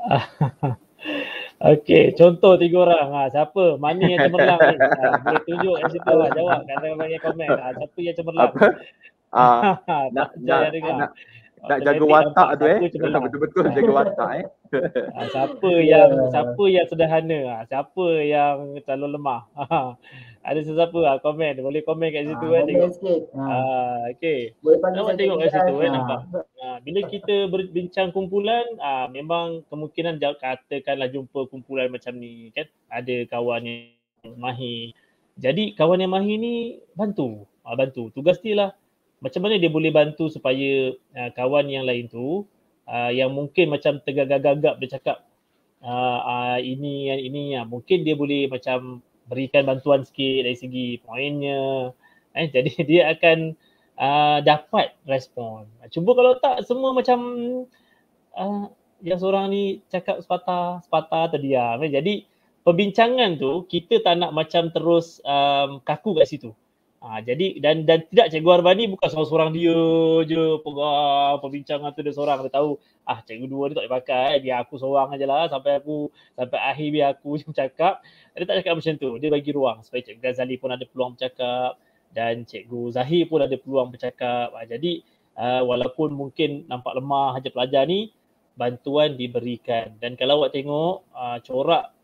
Okey, 1.76 2.16
contoh 2.16 2.56
tiga 2.56 2.88
orang. 2.88 3.08
Ha, 3.12 3.22
siapa? 3.28 3.76
Mani 3.76 4.16
yang 4.16 4.30
cemerlang 4.30 4.60
ni? 4.64 4.76
Ha, 4.80 5.20
boleh 5.20 5.42
tunjuk 5.44 5.76
kat 5.76 5.90
situ 5.92 6.12
lah. 6.16 6.28
Jawab. 6.32 6.64
Kata 6.64 6.88
bagi 6.96 7.18
komen. 7.20 7.50
Ha, 7.52 7.76
siapa 7.76 7.98
yang 8.00 8.16
cemerlang? 8.16 8.52
Apa? 8.54 8.66
Uh, 9.30 9.78
nak, 10.10 10.34
nak, 10.42 10.74
nak, 10.74 11.14
nak 11.68 11.78
jaga 11.84 12.04
watak 12.04 12.48
tu 12.56 12.64
eh. 12.64 12.78
Betul-betul 12.88 13.64
jaga 13.76 13.90
watak 14.00 14.30
eh. 14.40 14.46
Ha, 15.12 15.26
siapa 15.28 15.70
yang 15.82 16.10
siapa 16.32 16.62
yang 16.70 16.86
sederhana? 16.88 17.38
Ha, 17.52 17.54
siapa 17.68 18.06
yang 18.22 18.78
terlalu 18.86 19.18
lemah? 19.18 19.42
Ha, 19.58 19.98
ada 20.48 20.60
sesiapa 20.62 20.98
ha, 21.04 21.20
komen. 21.20 21.60
Boleh 21.60 21.82
komen 21.84 22.08
kat 22.08 22.24
situ 22.24 22.46
ha, 22.48 22.54
kan. 22.54 22.64
Tengok. 22.64 22.90
Sikit. 22.96 23.22
Ha. 23.36 23.42
Ha, 23.44 23.56
okay. 24.14 24.40
Boleh 24.64 24.78
nampak 24.80 25.14
tengok 25.20 25.36
kat 25.42 25.50
situ 25.52 25.72
kan. 25.76 25.90
Nampak. 25.92 26.20
Ha, 26.32 26.66
bila 26.80 27.00
kita 27.10 27.36
berbincang 27.52 28.08
kumpulan, 28.14 28.64
ha, 28.80 29.10
memang 29.12 29.66
kemungkinan 29.68 30.22
katakanlah 30.22 31.10
jumpa 31.12 31.50
kumpulan 31.50 31.92
macam 31.92 32.16
ni 32.16 32.54
kan. 32.56 32.64
Ada 32.88 33.28
kawan 33.28 33.68
yang 33.68 34.32
mahir. 34.40 34.96
Jadi 35.40 35.76
kawan 35.76 36.00
yang 36.00 36.12
mahir 36.14 36.36
ni 36.40 36.80
bantu. 36.96 37.44
Ha, 37.66 37.76
bantu. 37.76 38.08
Tugas 38.14 38.40
dia 38.40 38.56
lah 38.56 38.70
macam 39.20 39.40
mana 39.44 39.60
dia 39.60 39.68
boleh 39.68 39.92
bantu 39.92 40.32
supaya 40.32 40.96
uh, 41.16 41.30
kawan 41.36 41.68
yang 41.68 41.84
lain 41.84 42.08
tu 42.08 42.44
uh, 42.88 43.10
yang 43.12 43.30
mungkin 43.32 43.68
macam 43.68 44.00
tergagap-gagap 44.00 44.80
dia 44.80 44.88
cakap 44.96 45.16
uh, 45.84 46.20
uh, 46.24 46.58
ini 46.58 47.12
yang 47.12 47.20
ini 47.20 47.42
ya 47.56 47.62
mungkin 47.68 48.02
dia 48.02 48.16
boleh 48.16 48.48
macam 48.48 49.04
berikan 49.30 49.62
bantuan 49.62 50.02
sikit 50.02 50.42
dari 50.42 50.58
segi 50.58 50.88
poinnya. 51.04 51.94
Eh 52.34 52.50
jadi 52.54 52.72
dia 52.82 53.02
akan 53.14 53.54
uh, 53.94 54.38
dapat 54.42 54.98
respon. 55.06 55.70
Cuba 55.92 56.10
kalau 56.18 56.32
tak 56.42 56.66
semua 56.66 56.90
macam 56.90 57.18
uh, 58.34 58.66
yang 59.00 59.18
seorang 59.18 59.48
ni 59.48 59.80
cakap 59.88 60.20
sepatah 60.20 60.84
sepatah 60.84 61.32
terdiam 61.32 61.80
eh. 61.80 61.90
jadi 61.90 62.14
perbincangan 62.64 63.40
tu 63.40 63.64
kita 63.64 64.04
tak 64.04 64.20
nak 64.20 64.36
macam 64.36 64.68
terus 64.68 65.24
um, 65.24 65.80
kaku 65.80 66.20
kat 66.20 66.28
situ 66.28 66.52
Ha, 67.00 67.24
jadi 67.24 67.56
dan 67.64 67.88
dan 67.88 68.04
tidak 68.12 68.28
Cikgu 68.28 68.60
Arbani 68.60 68.84
bukan 68.92 69.08
seorang-seorang 69.08 69.56
dia 69.56 69.72
je 70.28 70.60
pegang 70.60 71.40
perbincangan 71.40 71.96
tu 71.96 72.04
dia 72.04 72.12
seorang 72.12 72.44
dia 72.44 72.52
tahu 72.52 72.76
ah 73.08 73.24
cikgu 73.24 73.48
dua 73.48 73.72
ni 73.72 73.72
tak 73.72 73.88
boleh 73.88 73.94
pakai 74.04 74.44
biar 74.44 74.68
aku 74.68 74.76
seorang 74.76 75.08
aja 75.16 75.24
lah 75.24 75.48
sampai 75.48 75.80
aku 75.80 76.12
sampai 76.36 76.60
akhir 76.60 76.86
biar 76.92 77.08
aku 77.16 77.30
je 77.40 77.48
cakap. 77.56 78.04
Dia 78.36 78.44
tak 78.44 78.60
cakap 78.60 78.74
macam 78.76 78.94
tu 79.00 79.10
dia 79.16 79.28
bagi 79.32 79.50
ruang 79.56 79.80
supaya 79.80 80.04
Cikgu 80.04 80.20
Ghazali 80.20 80.60
pun 80.60 80.70
ada 80.76 80.84
peluang 80.84 81.16
bercakap 81.16 81.80
dan 82.12 82.44
Cikgu 82.44 82.92
Zahir 82.92 83.24
pun 83.32 83.40
ada 83.40 83.56
peluang 83.56 83.88
bercakap. 83.88 84.52
Ha, 84.52 84.68
jadi 84.68 85.00
uh, 85.40 85.62
walaupun 85.64 86.12
mungkin 86.12 86.68
nampak 86.68 87.00
lemah 87.00 87.40
aja 87.40 87.48
pelajar 87.48 87.88
ni 87.88 88.12
bantuan 88.60 89.16
diberikan. 89.16 89.96
Dan 90.04 90.20
kalau 90.20 90.44
awak 90.44 90.52
tengok 90.52 91.08
uh, 91.16 91.40
corak 91.40 91.96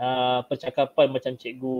uh, 0.00 0.40
percakapan 0.48 1.12
macam 1.12 1.36
cikgu 1.36 1.78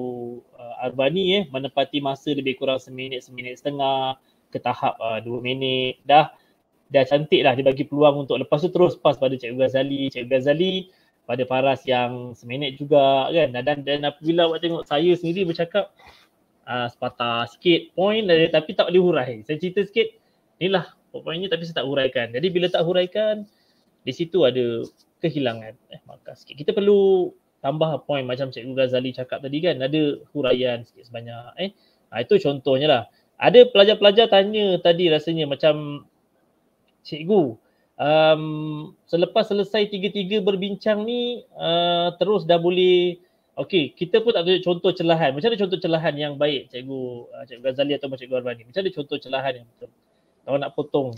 uh, 0.54 0.84
Arbani 0.84 1.40
eh 1.40 1.44
menepati 1.48 2.04
masa 2.04 2.36
lebih 2.36 2.60
kurang 2.60 2.78
seminit 2.78 3.24
seminit 3.24 3.56
setengah 3.58 4.20
ke 4.52 4.60
tahap 4.60 4.94
uh, 5.00 5.18
dua 5.24 5.40
minit. 5.40 5.98
Dah 6.04 6.30
dah 6.92 7.04
cantik 7.08 7.40
lah 7.40 7.56
dia 7.56 7.64
bagi 7.64 7.88
peluang 7.88 8.28
untuk 8.28 8.36
lepas 8.36 8.60
tu 8.60 8.68
terus 8.68 8.94
pas 9.00 9.16
pada 9.16 9.34
cikgu 9.34 9.56
Ghazali. 9.56 10.12
Cikgu 10.12 10.28
Ghazali 10.28 10.92
pada 11.24 11.42
paras 11.48 11.80
yang 11.88 12.36
seminit 12.36 12.76
juga 12.76 13.32
kan? 13.32 13.56
Dan 13.56 13.82
dan 13.82 13.98
apabila 14.04 14.52
awak 14.52 14.60
tengok 14.60 14.84
saya 14.84 15.10
sendiri 15.16 15.48
bercakap 15.48 15.96
uh, 16.68 16.86
sepatah 16.92 17.48
sikit 17.48 17.96
point 17.96 18.28
dari, 18.28 18.52
tapi 18.52 18.76
tak 18.76 18.92
boleh 18.92 19.02
hurai 19.02 19.32
saya 19.46 19.56
cerita 19.56 19.82
sikit 19.86 20.06
inilah 20.60 20.92
poinnya 21.10 21.50
tapi 21.50 21.66
saya 21.66 21.82
tak 21.82 21.88
huraikan. 21.88 22.30
Jadi 22.30 22.46
bila 22.52 22.70
tak 22.70 22.86
huraikan 22.86 23.48
di 24.06 24.12
situ 24.14 24.46
ada 24.46 24.86
kehilangan. 25.18 25.74
Eh 25.90 26.00
markah 26.06 26.38
sikit. 26.38 26.54
Kita 26.54 26.70
perlu 26.70 27.32
tambah 27.60 28.08
point 28.08 28.24
macam 28.24 28.48
Cikgu 28.48 28.72
Ghazali 28.72 29.12
cakap 29.12 29.44
tadi 29.44 29.60
kan 29.60 29.76
ada 29.80 30.00
huraian 30.32 30.84
sikit 30.84 31.08
sebanyak 31.08 31.56
eh. 31.60 31.70
Ha, 32.10 32.26
itu 32.26 32.40
contohnya 32.42 32.88
lah. 32.90 33.02
Ada 33.40 33.70
pelajar-pelajar 33.70 34.28
tanya 34.28 34.76
tadi 34.82 35.08
rasanya 35.08 35.48
macam 35.48 36.04
cikgu 37.00 37.56
um, 37.96 38.42
selepas 39.08 39.48
selesai 39.48 39.88
tiga-tiga 39.88 40.44
berbincang 40.44 41.04
ni 41.04 41.44
uh, 41.56 42.12
terus 42.20 42.44
dah 42.44 42.60
boleh 42.60 43.16
okey 43.56 43.96
kita 43.96 44.20
pun 44.20 44.36
tak 44.36 44.48
tunjuk 44.48 44.64
contoh 44.64 44.90
celahan. 44.92 45.36
Macam 45.36 45.52
mana 45.52 45.60
contoh 45.60 45.78
celahan 45.80 46.14
yang 46.16 46.34
baik 46.40 46.68
cikgu 46.72 47.00
uh, 47.32 47.44
cikgu 47.48 47.62
Ghazali 47.64 47.92
atau 47.96 48.08
cikgu 48.12 48.34
Arbani 48.40 48.64
macam 48.68 48.80
mana 48.84 48.90
contoh 48.92 49.16
celahan 49.20 49.52
yang 49.62 49.66
betul? 49.76 49.90
Kalau 50.44 50.58
nak 50.58 50.72
potong 50.72 51.08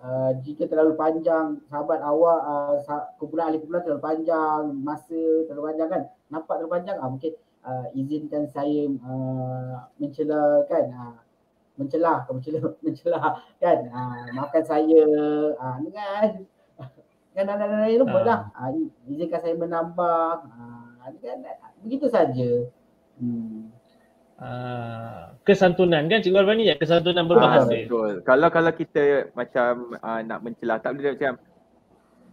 Uh, 0.00 0.32
jika 0.40 0.64
terlalu 0.64 0.96
panjang 0.96 1.60
sahabat 1.68 2.00
awak 2.00 2.40
uh, 2.40 3.04
kumpulan 3.20 3.52
ahli 3.52 3.60
kumpulan 3.60 3.84
terlalu 3.84 4.00
panjang 4.00 4.72
masa 4.80 5.20
terlalu 5.44 5.64
panjang 5.72 5.88
kan? 5.92 6.02
Nampak 6.32 6.56
terlalu 6.56 6.72
panjang? 6.72 6.96
Uh, 6.96 7.10
mungkin 7.12 7.32
uh, 7.68 7.86
izinkan 7.92 8.48
saya 8.48 8.88
uh, 9.04 9.84
mencela 10.00 10.64
kan? 10.64 10.84
Uh, 10.88 11.16
mencelah 11.76 12.24
mencela 12.32 12.58
mencelah 12.84 13.44
kan? 13.60 13.78
Uh, 13.92 14.24
maafkan 14.40 14.64
saya. 14.64 15.04
Uh, 15.60 15.76
dengan 15.84 16.48
kan 17.36 17.46
dan 17.46 17.60
dan 17.60 17.84
lain 17.84 18.00
lembut 18.00 18.24
lah. 18.24 18.48
Uh, 18.56 18.72
izinkan 19.04 19.40
saya 19.44 19.52
menambah. 19.52 20.48
Uh, 20.48 21.12
kan 21.20 21.44
begitu 21.84 22.08
saja. 22.08 22.64
Hmm. 23.20 23.68
Uh, 24.40 25.36
kesantunan 25.44 26.08
kan 26.08 26.24
Cikgu 26.24 26.40
Arfani 26.40 26.72
ya 26.72 26.74
kesantunan 26.80 27.28
berbahasa. 27.28 27.68
Ah, 27.68 27.76
betul. 27.76 28.24
Kalau 28.24 28.48
kalau 28.48 28.72
kita 28.72 29.28
macam 29.36 29.92
uh, 30.00 30.20
nak 30.24 30.40
mencelah 30.40 30.80
tak 30.80 30.96
boleh 30.96 31.12
macam 31.12 31.36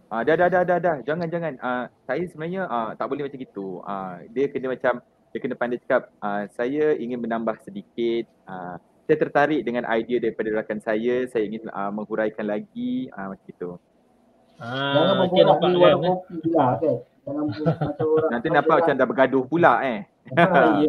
uh, 0.08 0.22
dah 0.24 0.34
dah 0.40 0.48
dah 0.48 0.62
dah 0.64 0.78
dah 0.80 0.96
jangan 1.04 1.28
jangan 1.28 1.52
uh, 1.60 1.84
saya 2.08 2.24
sebenarnya 2.32 2.64
uh, 2.64 2.96
tak 2.96 3.12
boleh 3.12 3.28
macam 3.28 3.36
gitu. 3.44 3.84
Uh, 3.84 4.24
dia 4.32 4.48
kena 4.48 4.72
macam 4.72 5.04
dia 5.04 5.38
kena 5.44 5.52
pandai 5.52 5.76
cakap 5.84 6.08
uh, 6.24 6.48
saya 6.56 6.96
ingin 6.96 7.20
menambah 7.20 7.60
sedikit 7.60 8.24
uh, 8.48 8.80
saya 9.04 9.16
tertarik 9.20 9.60
dengan 9.60 9.84
idea 9.92 10.16
daripada 10.16 10.48
rakan 10.64 10.80
saya 10.80 11.28
saya 11.28 11.44
ingin 11.44 11.68
uh, 11.68 11.92
menghuraikan 11.92 12.48
lagi 12.48 13.12
uh, 13.12 13.36
macam 13.36 13.48
itu. 13.52 13.70
Ah, 14.56 14.96
jangan 14.96 15.28
okay, 15.28 15.44
nampak 15.44 15.70
kan. 15.76 15.96
Kopi 16.00 16.34
pula, 16.40 16.66
kan. 16.80 16.96
Jangan 17.28 17.44
macam 17.84 18.06
orang 18.16 18.30
Nanti 18.32 18.48
nampak 18.48 18.76
macam 18.80 18.94
dah 18.96 19.06
bergaduh 19.06 19.44
pula 19.44 19.72
eh. 19.84 20.00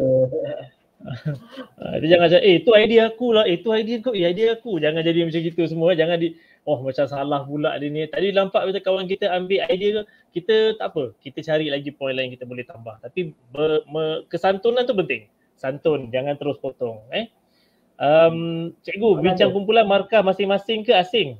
Uh, 1.00 1.96
dia 2.04 2.16
jangan 2.16 2.28
cakap, 2.28 2.44
eh 2.44 2.56
tu 2.60 2.70
idea 2.76 3.08
aku 3.08 3.32
lah, 3.32 3.48
eh 3.48 3.56
tu 3.64 3.72
idea 3.72 3.96
aku, 4.04 4.12
eh 4.12 4.28
idea 4.28 4.52
aku. 4.52 4.76
Jangan 4.76 5.00
jadi 5.00 5.24
macam 5.24 5.40
gitu 5.40 5.62
semua. 5.64 5.96
Jangan 5.96 6.16
di, 6.20 6.36
oh 6.68 6.78
macam 6.84 7.04
salah 7.08 7.40
pula 7.48 7.76
dia 7.80 7.88
ni. 7.88 8.04
Tadi 8.04 8.36
nampak 8.36 8.68
macam 8.68 8.82
kawan 8.84 9.08
kita 9.08 9.32
ambil 9.32 9.64
idea, 9.72 10.04
kita 10.36 10.76
tak 10.76 10.92
apa. 10.92 11.16
Kita 11.24 11.40
cari 11.40 11.72
lagi 11.72 11.90
poin 11.96 12.12
lain 12.12 12.28
kita 12.36 12.44
boleh 12.44 12.68
tambah. 12.68 13.00
Tapi 13.00 13.32
ber, 13.48 13.84
me, 13.88 14.28
kesantunan 14.28 14.84
tu 14.84 14.92
penting. 14.92 15.24
Santun, 15.56 16.08
jangan 16.08 16.36
terus 16.40 16.56
potong. 16.56 17.04
Eh. 17.12 17.28
Um, 18.00 18.72
cikgu, 18.80 19.20
bincang 19.20 19.52
kumpulan 19.52 19.84
markah 19.84 20.24
masing-masing 20.24 20.88
ke 20.88 20.92
asing? 20.96 21.36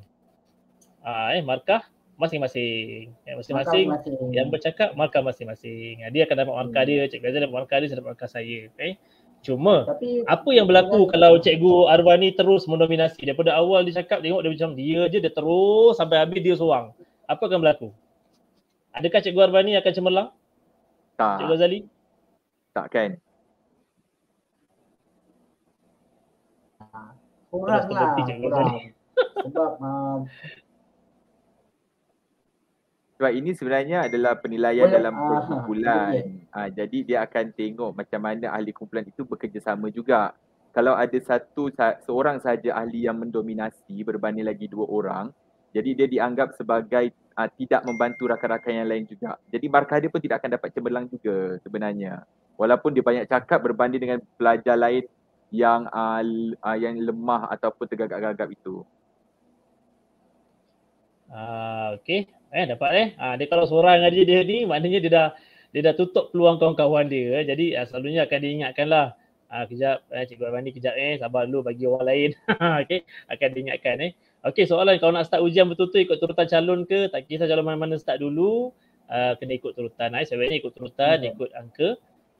Ah, 1.01 1.33
eh, 1.33 1.41
markah 1.41 1.81
masing-masing. 2.21 3.09
Ya, 3.25 3.33
masing-masing 3.33 3.89
yang 4.29 4.53
bercakap 4.53 4.93
markah 4.93 5.25
masing-masing. 5.25 6.05
Dia 6.13 6.29
akan 6.29 6.35
dapat 6.37 6.53
markah 6.53 6.83
hmm. 6.85 6.89
dia, 6.93 7.01
cikgu 7.09 7.25
Azhar 7.33 7.41
dapat 7.49 7.57
markah 7.57 7.77
dia, 7.81 7.87
saya 7.89 7.97
dapat 7.97 8.09
markah 8.13 8.29
saya. 8.29 8.59
Okay. 8.77 8.91
Cuma 9.41 9.89
Tapi, 9.89 10.21
apa 10.29 10.49
yang 10.53 10.69
berlaku 10.69 11.09
dengan... 11.09 11.11
kalau 11.17 11.31
Cikgu 11.41 11.73
Arwani 11.89 12.29
terus 12.37 12.69
mendominasi 12.69 13.25
daripada 13.25 13.57
awal 13.57 13.81
dia 13.81 13.97
cakap 13.97 14.21
tengok 14.21 14.45
dia 14.45 14.51
macam 14.53 14.71
dia 14.77 15.01
je 15.09 15.17
dia 15.17 15.33
terus 15.33 15.97
sampai 15.97 16.21
habis 16.21 16.45
dia 16.45 16.53
seorang. 16.53 16.93
Apa 17.25 17.49
akan 17.49 17.59
berlaku? 17.65 17.89
Adakah 18.93 19.19
Cikgu 19.25 19.41
Arwani 19.49 19.73
akan 19.81 19.91
cemerlang? 19.97 20.29
Tak. 21.17 21.41
Cikgu 21.41 21.53
Azali? 21.57 21.79
Tak 22.71 22.85
kan. 22.93 23.11
Kurang 27.51 27.85
lah. 27.91 28.13
Kurang. 28.15 28.69
Sebab 29.41 29.71
uh, 29.81 30.17
sebab 33.21 33.37
ini 33.37 33.53
sebenarnya 33.53 34.09
adalah 34.09 34.33
penilaian 34.33 34.89
Boleh, 34.89 34.97
dalam 34.97 35.13
perkumpulan. 35.13 36.09
Uh, 36.49 36.57
uh, 36.57 36.67
jadi 36.73 36.97
dia 37.05 37.17
akan 37.21 37.53
tengok 37.53 37.93
macam 37.93 38.17
mana 38.17 38.49
ahli 38.49 38.73
kumpulan 38.73 39.05
itu 39.05 39.21
bekerjasama 39.21 39.93
juga. 39.93 40.33
Kalau 40.73 40.97
ada 40.97 41.13
satu 41.21 41.69
seorang 42.01 42.41
saja 42.41 42.73
ahli 42.73 43.05
yang 43.05 43.21
mendominasi 43.21 44.01
berbanding 44.01 44.49
lagi 44.49 44.65
dua 44.65 44.89
orang, 44.89 45.29
jadi 45.69 45.93
dia 45.93 46.07
dianggap 46.09 46.57
sebagai 46.57 47.13
uh, 47.37 47.45
tidak 47.61 47.85
membantu 47.85 48.25
rakan-rakan 48.25 48.73
yang 48.73 48.89
lain 48.89 49.05
juga. 49.05 49.37
Jadi 49.53 49.69
markah 49.69 50.01
dia 50.01 50.09
pun 50.09 50.17
tidak 50.17 50.41
akan 50.41 50.57
dapat 50.57 50.69
cemerlang 50.73 51.05
juga 51.05 51.61
sebenarnya. 51.61 52.25
Walaupun 52.57 52.89
dia 52.89 53.05
banyak 53.05 53.29
cakap 53.29 53.61
berbanding 53.61 54.01
dengan 54.01 54.19
pelajar 54.33 54.73
lain 54.73 55.05
yang 55.53 55.85
uh, 55.93 56.25
uh, 56.57 56.77
yang 56.79 56.97
lemah 56.97 57.53
ataupun 57.53 57.85
tergagap-gagap 57.85 58.49
itu. 58.49 58.81
Ah, 61.29 61.93
uh, 61.93 62.01
okey. 62.01 62.40
Eh 62.51 62.65
dapat 62.67 62.91
eh. 62.93 63.07
Ah 63.15 63.33
dia 63.39 63.47
kalau 63.47 63.65
seorang 63.65 64.03
aja 64.03 64.11
dia 64.11 64.39
ni 64.43 64.67
maknanya 64.67 64.99
dia 64.99 65.11
dah 65.11 65.27
dia 65.71 65.81
dah 65.87 65.95
tutup 65.95 66.35
peluang 66.35 66.59
kawan-kawan 66.59 67.07
dia. 67.07 67.41
Eh. 67.41 67.43
Jadi 67.47 67.65
ah, 67.79 67.87
selalunya 67.87 68.27
akan 68.27 68.39
diingatkanlah. 68.39 69.07
Ah 69.51 69.63
kejap 69.67 70.07
eh 70.11 70.23
Cikgu 70.27 70.47
Abani 70.47 70.71
kejap 70.71 70.95
eh 70.95 71.19
sabar 71.19 71.47
dulu 71.47 71.67
bagi 71.71 71.83
orang 71.87 72.05
lain. 72.07 72.29
okey 72.83 73.07
akan 73.31 73.49
diingatkan 73.51 73.95
eh. 74.03 74.11
Okey 74.47 74.67
soalan 74.67 74.99
kalau 74.99 75.15
nak 75.15 75.27
start 75.27 75.43
ujian 75.43 75.67
betul-betul 75.67 76.07
ikut 76.07 76.17
turutan 76.19 76.47
calon 76.47 76.83
ke 76.87 77.11
tak 77.11 77.27
kisah 77.27 77.47
calon 77.47 77.67
mana-mana 77.67 77.99
start 77.99 78.19
dulu 78.19 78.71
uh, 79.11 79.33
kena 79.37 79.53
ikut 79.59 79.73
turutan 79.75 80.15
eh 80.15 80.23
sebaiknya 80.23 80.57
ikut 80.63 80.73
turutan 80.73 81.17
hmm. 81.21 81.31
ikut 81.35 81.49
angka 81.53 81.89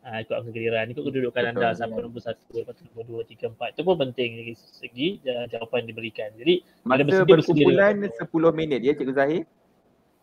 uh, 0.08 0.18
ikut 0.24 0.36
angka 0.40 0.50
giliran 0.56 0.88
ikut 0.96 1.04
kedudukan 1.04 1.44
anda 1.52 1.76
siapa 1.76 2.00
nombor 2.00 2.24
satu, 2.24 2.48
lepas 2.56 2.74
tu 2.80 2.88
nombor 2.90 3.04
dua, 3.06 3.22
tiga, 3.28 3.52
empat 3.52 3.76
itu 3.76 3.82
pun 3.84 3.96
penting 4.00 4.30
dari 4.40 4.54
segi 4.56 5.08
jawapan 5.52 5.86
diberikan 5.86 6.30
jadi 6.40 6.64
masa 6.88 7.28
berkumpulan 7.28 8.08
10 8.08 8.24
minit 8.56 8.80
ya 8.82 8.96
Cikgu 8.96 9.14
Zahir 9.14 9.44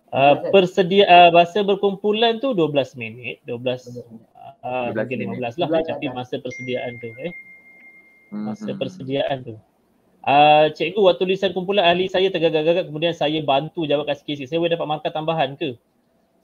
Uh, 0.09 0.41
persedia 0.49 1.05
uh, 1.05 1.29
masa 1.29 1.61
berkumpulan 1.61 2.41
tu 2.41 2.57
12 2.57 2.97
minit, 2.97 3.45
12 3.45 4.01
uh, 4.65 4.89
12 4.93 4.97
mungkin 4.97 5.37
15 5.37 5.61
lah 5.61 5.69
tapi 5.85 6.09
masa 6.09 6.41
persediaan 6.41 6.97
tu 6.97 7.13
eh. 7.21 7.33
Masa 8.33 8.73
hmm. 8.73 8.79
persediaan 8.81 9.39
tu. 9.45 9.55
Uh, 10.25 10.73
cikgu 10.73 11.01
waktu 11.01 11.21
tulisan 11.25 11.53
kumpulan 11.53 11.85
ahli 11.85 12.09
saya 12.09 12.29
tergagap-gagap 12.33 12.89
kemudian 12.89 13.13
saya 13.13 13.41
bantu 13.45 13.85
jawab 13.85 14.09
kasih 14.09 14.25
kesi. 14.25 14.45
Saya 14.49 14.61
boleh 14.61 14.73
dapat 14.77 14.89
markah 14.89 15.13
tambahan 15.13 15.57
ke? 15.61 15.77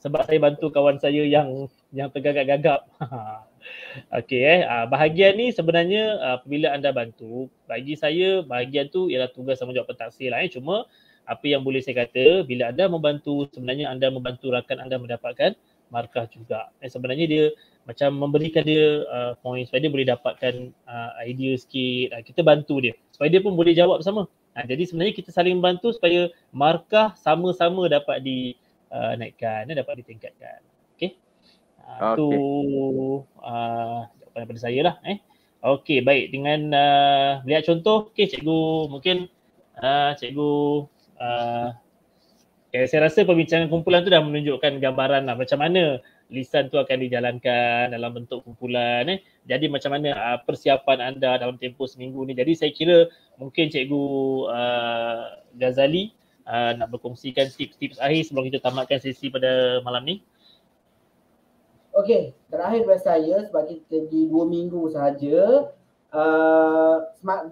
sebab 0.05 0.21
saya 0.29 0.37
bantu 0.37 0.69
kawan 0.69 1.01
saya 1.01 1.25
yang 1.25 1.65
yang 1.97 2.13
tergagap-gagap. 2.13 2.85
Okey 4.21 4.45
eh, 4.45 4.61
uh, 4.69 4.85
bahagian 4.85 5.41
ni 5.41 5.49
sebenarnya 5.49 6.21
uh, 6.21 6.33
apabila 6.37 6.77
anda 6.77 6.93
bantu, 6.93 7.49
bagi 7.65 7.97
saya 7.97 8.45
bahagian 8.45 8.93
tu 8.93 9.09
ialah 9.09 9.33
tugas 9.33 9.57
tanggungjawab 9.57 9.89
pentaksir 9.89 10.29
lah 10.29 10.45
eh. 10.45 10.53
Cuma 10.53 10.85
apa 11.25 11.45
yang 11.49 11.65
boleh 11.65 11.81
saya 11.81 12.05
kata, 12.05 12.45
bila 12.45 12.69
anda 12.71 12.89
membantu, 12.89 13.49
sebenarnya 13.53 13.89
anda 13.89 14.13
membantu 14.13 14.53
rakan 14.53 14.85
anda 14.85 14.97
mendapatkan 15.01 15.57
markah 15.93 16.27
juga. 16.29 16.73
Eh, 16.81 16.91
sebenarnya 16.91 17.27
dia 17.29 17.45
macam 17.85 18.17
memberikan 18.17 18.65
dia 18.65 19.05
uh, 19.13 19.33
point 19.45 19.69
supaya 19.69 19.85
dia 19.85 19.93
boleh 19.93 20.09
dapatkan 20.09 20.55
uh, 20.89 21.11
idea 21.23 21.55
sikit. 21.55 22.17
Uh, 22.17 22.23
kita 22.25 22.41
bantu 22.41 22.81
dia 22.81 22.95
supaya 23.13 23.29
dia 23.29 23.45
pun 23.45 23.55
boleh 23.55 23.77
jawab 23.77 24.01
sama. 24.01 24.25
Uh, 24.57 24.65
jadi 24.65 24.89
sebenarnya 24.89 25.15
kita 25.15 25.31
saling 25.31 25.61
bantu 25.61 25.93
supaya 25.93 26.33
markah 26.51 27.13
sama-sama 27.21 27.87
dapat 27.87 28.25
dinaikkan, 28.25 29.69
uh, 29.69 29.77
dapat 29.77 29.95
ditingkatkan. 30.03 30.61
Okey. 30.97 31.17
Uh, 31.85 32.17
okay. 32.17 32.39
uh, 33.45 34.01
jawapan 34.09 34.39
daripada 34.41 34.61
saya 34.61 34.81
lah. 34.81 34.97
Eh. 35.05 35.19
Okey, 35.65 36.05
baik. 36.05 36.33
Dengan 36.33 36.61
uh, 36.73 37.31
lihat 37.49 37.65
contoh, 37.65 38.13
okey 38.13 38.29
cikgu 38.29 38.89
mungkin 38.93 39.33
uh, 39.81 40.13
cikgu 40.17 40.85
uh, 41.19 41.69
saya 42.75 43.07
rasa 43.07 43.23
perbincangan 43.23 43.71
kumpulan 43.71 44.03
tu 44.03 44.11
dah 44.11 44.19
menunjukkan 44.19 44.83
gambaran 44.83 45.31
lah 45.31 45.39
macam 45.39 45.63
mana 45.63 46.03
lisan 46.27 46.67
tu 46.73 46.81
akan 46.81 47.07
dijalankan 47.07 47.95
dalam 47.95 48.11
bentuk 48.11 48.43
kumpulan 48.43 49.07
eh. 49.07 49.23
Jadi 49.47 49.71
macam 49.71 49.95
mana 49.95 50.11
uh, 50.11 50.39
persiapan 50.43 51.15
anda 51.15 51.39
dalam 51.39 51.55
tempoh 51.55 51.87
seminggu 51.87 52.27
ni. 52.27 52.35
Jadi 52.35 52.53
saya 52.59 52.75
kira 52.75 53.07
mungkin 53.39 53.71
cikgu 53.71 54.05
uh, 54.51 55.39
Ghazali 55.55 56.11
uh, 56.51 56.75
nak 56.75 56.91
berkongsikan 56.91 57.47
tips-tips 57.47 58.03
akhir 58.03 58.27
sebelum 58.27 58.51
kita 58.51 58.59
tamatkan 58.59 58.99
sesi 58.99 59.31
pada 59.31 59.79
malam 59.87 60.03
ni. 60.03 60.17
Okey, 61.95 62.35
terakhir 62.51 62.91
dari 62.91 63.03
saya 63.07 63.37
sebab 63.47 63.71
kita 63.71 64.11
di 64.11 64.27
dua 64.27 64.51
minggu 64.51 64.91
sahaja 64.91 65.71
uh, 66.11 66.97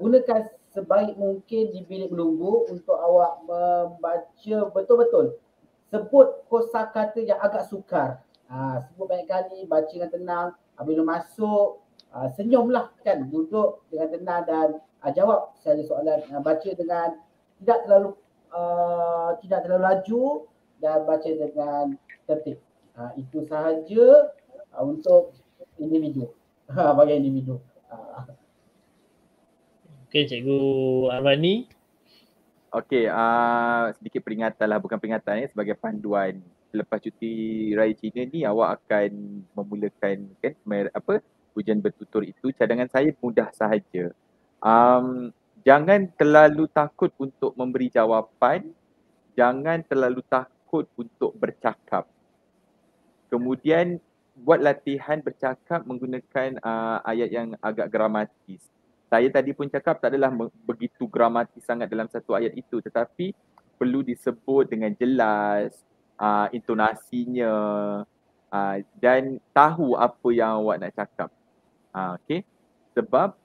gunakan 0.02 0.50
sebaik 0.72 1.14
mungkin 1.20 1.72
di 1.72 1.84
bilik 1.84 2.10
menunggu 2.10 2.66
untuk 2.72 2.96
awak 2.96 3.44
membaca 3.44 4.56
betul-betul 4.72 5.36
sebut 5.92 6.48
kosakata 6.48 7.20
yang 7.20 7.36
agak 7.38 7.68
sukar. 7.68 8.24
Ha, 8.48 8.80
sebut 8.88 9.04
banyak 9.04 9.28
kali, 9.28 9.68
baca 9.68 9.92
dengan 9.92 10.10
tenang. 10.10 10.48
Bila 10.82 11.04
masuk, 11.04 11.84
ha, 12.16 12.32
senyumlah 12.32 12.96
kan. 13.04 13.28
Duduk 13.28 13.84
dengan 13.92 14.08
tenang 14.08 14.42
dan 14.48 14.68
ha, 15.04 15.12
jawab 15.12 15.52
saya 15.60 15.84
soalan. 15.84 16.24
Ha, 16.32 16.40
baca 16.40 16.68
dengan 16.72 17.20
tidak 17.60 17.78
terlalu 17.86 18.10
uh, 18.50 19.38
tidak 19.44 19.62
terlalu 19.62 19.82
laju 19.86 20.24
dan 20.80 20.98
baca 21.04 21.28
dengan 21.28 21.84
tertib. 22.24 22.58
Ha, 22.96 23.12
itu 23.20 23.44
sahaja 23.46 24.32
uh, 24.72 24.82
untuk 24.82 25.36
individu. 25.76 26.32
Ha, 26.72 26.96
bagi 26.96 27.20
individu. 27.20 27.60
Okey, 30.12 30.28
Cikgu 30.28 30.60
Arwani. 31.08 31.64
Okey, 32.68 33.08
uh, 33.08 33.96
sedikit 33.96 34.20
peringatan 34.20 34.68
lah, 34.68 34.76
bukan 34.76 35.00
peringatan 35.00 35.40
ya, 35.40 35.48
sebagai 35.48 35.72
panduan. 35.72 36.36
Selepas 36.68 37.00
cuti 37.00 37.72
raya 37.72 37.96
Cina 37.96 38.28
ni 38.28 38.44
awak 38.44 38.76
akan 38.76 39.40
memulakan 39.56 40.28
kan 40.36 40.52
apa 40.92 41.24
ujian 41.56 41.80
bertutur 41.80 42.28
itu 42.28 42.52
cadangan 42.52 42.92
saya 42.92 43.08
mudah 43.24 43.48
sahaja. 43.56 44.12
Um, 44.60 45.32
jangan 45.64 46.04
terlalu 46.20 46.68
takut 46.68 47.08
untuk 47.16 47.56
memberi 47.56 47.88
jawapan, 47.88 48.68
jangan 49.32 49.80
terlalu 49.80 50.20
takut 50.28 50.84
untuk 51.00 51.32
bercakap. 51.40 52.04
Kemudian 53.32 53.96
buat 54.36 54.60
latihan 54.60 55.24
bercakap 55.24 55.88
menggunakan 55.88 56.60
uh, 56.60 57.00
ayat 57.00 57.32
yang 57.32 57.56
agak 57.64 57.88
gramatis. 57.88 58.60
Saya 59.12 59.28
tadi 59.28 59.52
pun 59.52 59.68
cakap 59.68 60.00
tak 60.00 60.16
adalah 60.16 60.32
begitu 60.64 61.04
gramatis 61.04 61.60
sangat 61.68 61.92
dalam 61.92 62.08
satu 62.08 62.32
ayat 62.32 62.56
itu 62.56 62.80
tetapi 62.80 63.36
perlu 63.76 64.00
disebut 64.00 64.72
dengan 64.72 64.88
jelas 64.96 65.76
uh, 66.16 66.48
intonasinya 66.48 67.52
uh, 68.48 68.76
dan 68.96 69.36
tahu 69.52 70.00
apa 70.00 70.28
yang 70.32 70.64
awak 70.64 70.80
nak 70.80 70.96
cakap. 70.96 71.28
Uh, 71.92 72.16
okay. 72.16 72.40
Sebab 72.96 73.36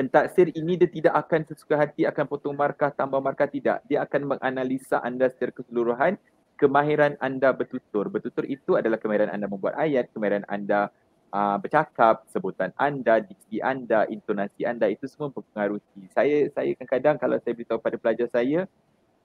pentaksir 0.00 0.48
ini 0.56 0.80
dia 0.80 0.88
tidak 0.88 1.12
akan 1.12 1.44
sesuka 1.44 1.84
hati 1.84 2.08
akan 2.08 2.24
potong 2.24 2.56
markah 2.56 2.88
tambah 2.88 3.20
markah 3.20 3.44
tidak. 3.44 3.84
Dia 3.84 4.00
akan 4.08 4.32
menganalisa 4.32 5.04
anda 5.04 5.28
secara 5.28 5.60
keseluruhan 5.60 6.16
kemahiran 6.56 7.20
anda 7.20 7.52
bertutur. 7.52 8.08
Bertutur 8.08 8.48
itu 8.48 8.80
adalah 8.80 8.96
kemahiran 8.96 9.28
anda 9.28 9.44
membuat 9.44 9.76
ayat, 9.76 10.08
kemahiran 10.16 10.48
anda 10.48 10.88
uh, 11.34 11.56
bercakap, 11.58 12.22
sebutan 12.30 12.70
anda, 12.78 13.18
diksi 13.18 13.58
anda, 13.58 14.06
intonasi 14.06 14.62
anda 14.62 14.86
itu 14.86 15.10
semua 15.10 15.34
mempengaruhi. 15.34 16.06
Saya 16.14 16.46
saya 16.54 16.70
kadang-kadang 16.78 17.16
kalau 17.18 17.36
saya 17.42 17.52
beritahu 17.58 17.82
pada 17.82 17.98
pelajar 17.98 18.30
saya, 18.30 18.70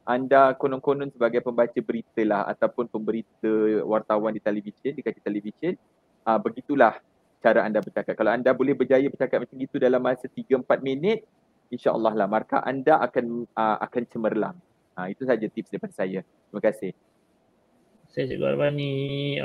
anda 0.10 0.58
konon-konon 0.58 1.14
sebagai 1.14 1.46
pembaca 1.46 1.78
berita 1.78 2.26
lah 2.26 2.50
ataupun 2.50 2.90
pemberita 2.90 3.86
wartawan 3.86 4.34
di 4.34 4.42
televisyen, 4.42 4.98
di 4.98 5.06
kaca 5.06 5.22
televisyen, 5.22 5.78
uh, 6.26 6.42
begitulah 6.42 6.98
cara 7.40 7.62
anda 7.64 7.80
bercakap. 7.80 8.18
Kalau 8.18 8.34
anda 8.34 8.50
boleh 8.52 8.74
berjaya 8.74 9.06
bercakap 9.06 9.46
macam 9.46 9.58
itu 9.62 9.78
dalam 9.78 10.02
masa 10.02 10.26
3-4 10.26 10.66
minit, 10.82 11.24
insyaAllah 11.70 12.18
lah 12.18 12.26
markah 12.26 12.66
anda 12.66 12.98
akan 12.98 13.46
uh, 13.54 13.78
akan 13.86 14.04
cemerlang. 14.10 14.58
Uh, 14.98 15.08
itu 15.14 15.24
saja 15.24 15.46
tips 15.46 15.70
daripada 15.72 15.94
saya. 15.96 16.26
Terima 16.26 16.60
kasih 16.60 16.92
saya 18.20 18.36
Cikgu 18.36 18.52
Arwani. 18.52 18.96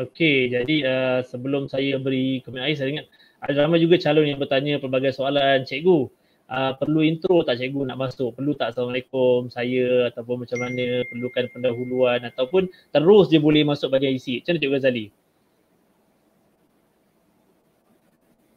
Okey, 0.02 0.51
jadi 0.51 0.76
uh, 0.82 1.18
sebelum 1.22 1.70
saya 1.70 1.94
beri 2.02 2.42
komen 2.42 2.59
akhir, 2.59 2.82
saya 2.82 2.90
ingat 2.90 3.06
ada 3.38 3.55
ramai 3.62 3.78
juga 3.78 4.02
calon 4.02 4.26
yang 4.26 4.42
bertanya 4.42 4.82
pelbagai 4.82 5.14
soalan. 5.14 5.62
Cikgu, 5.62 6.10
uh, 6.51 6.72
perlu 6.74 7.06
intro 7.06 7.46
tak 7.46 7.62
cikgu 7.62 7.86
nak 7.86 8.02
masuk? 8.02 8.34
Perlu 8.34 8.59
tak 8.59 8.74
Assalamualaikum 8.74 9.46
saya 9.46 10.10
ataupun 10.10 10.42
macam 10.42 10.59
mana? 10.59 11.06
Perlukan 11.06 11.44
pendahuluan 11.55 12.18
ataupun 12.26 12.66
terus 12.90 13.30
dia 13.30 13.38
boleh 13.38 13.62
masuk 13.62 13.94
bagian 13.94 14.10
isi? 14.10 14.42
Macam 14.42 14.59
mana 14.59 14.59
Cikgu 14.59 14.74
Ghazali? 14.74 15.06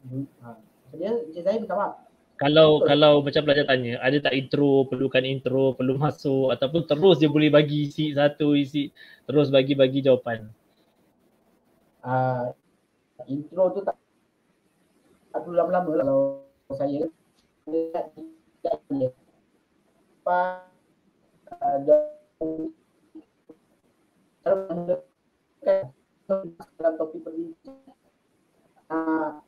Hmm, 0.02 0.26
ha. 0.42 0.58
Saya, 0.90 1.10
saya 1.30 1.62
minta 1.62 1.78
maaf 1.78 2.07
kalau 2.38 2.86
kalau 2.86 3.18
macam 3.20 3.42
pelajar 3.42 3.66
tanya 3.66 3.98
ada 3.98 4.14
tak 4.22 4.34
intro 4.38 4.86
perlukan 4.86 5.26
intro 5.26 5.74
perlu 5.74 5.98
masuk 5.98 6.54
ataupun 6.54 6.86
terus 6.86 7.18
dia 7.18 7.26
boleh 7.26 7.50
bagi 7.50 7.90
isi 7.90 8.14
satu 8.14 8.54
isi 8.54 8.94
terus 9.26 9.50
bagi-bagi 9.50 10.06
jawapan? 10.06 10.46
Uh, 12.06 12.54
intro 13.26 13.74
tu 13.74 13.82
tak 13.82 13.98
tak 15.34 15.40
perlu 15.42 15.58
lama-lama 15.58 15.90
kalau 15.98 16.18
saya 16.78 17.10
ada 21.58 21.84
dalam 26.78 26.94
topik 26.94 27.20
perbincangan. 27.24 27.96
Uh, 28.88 29.42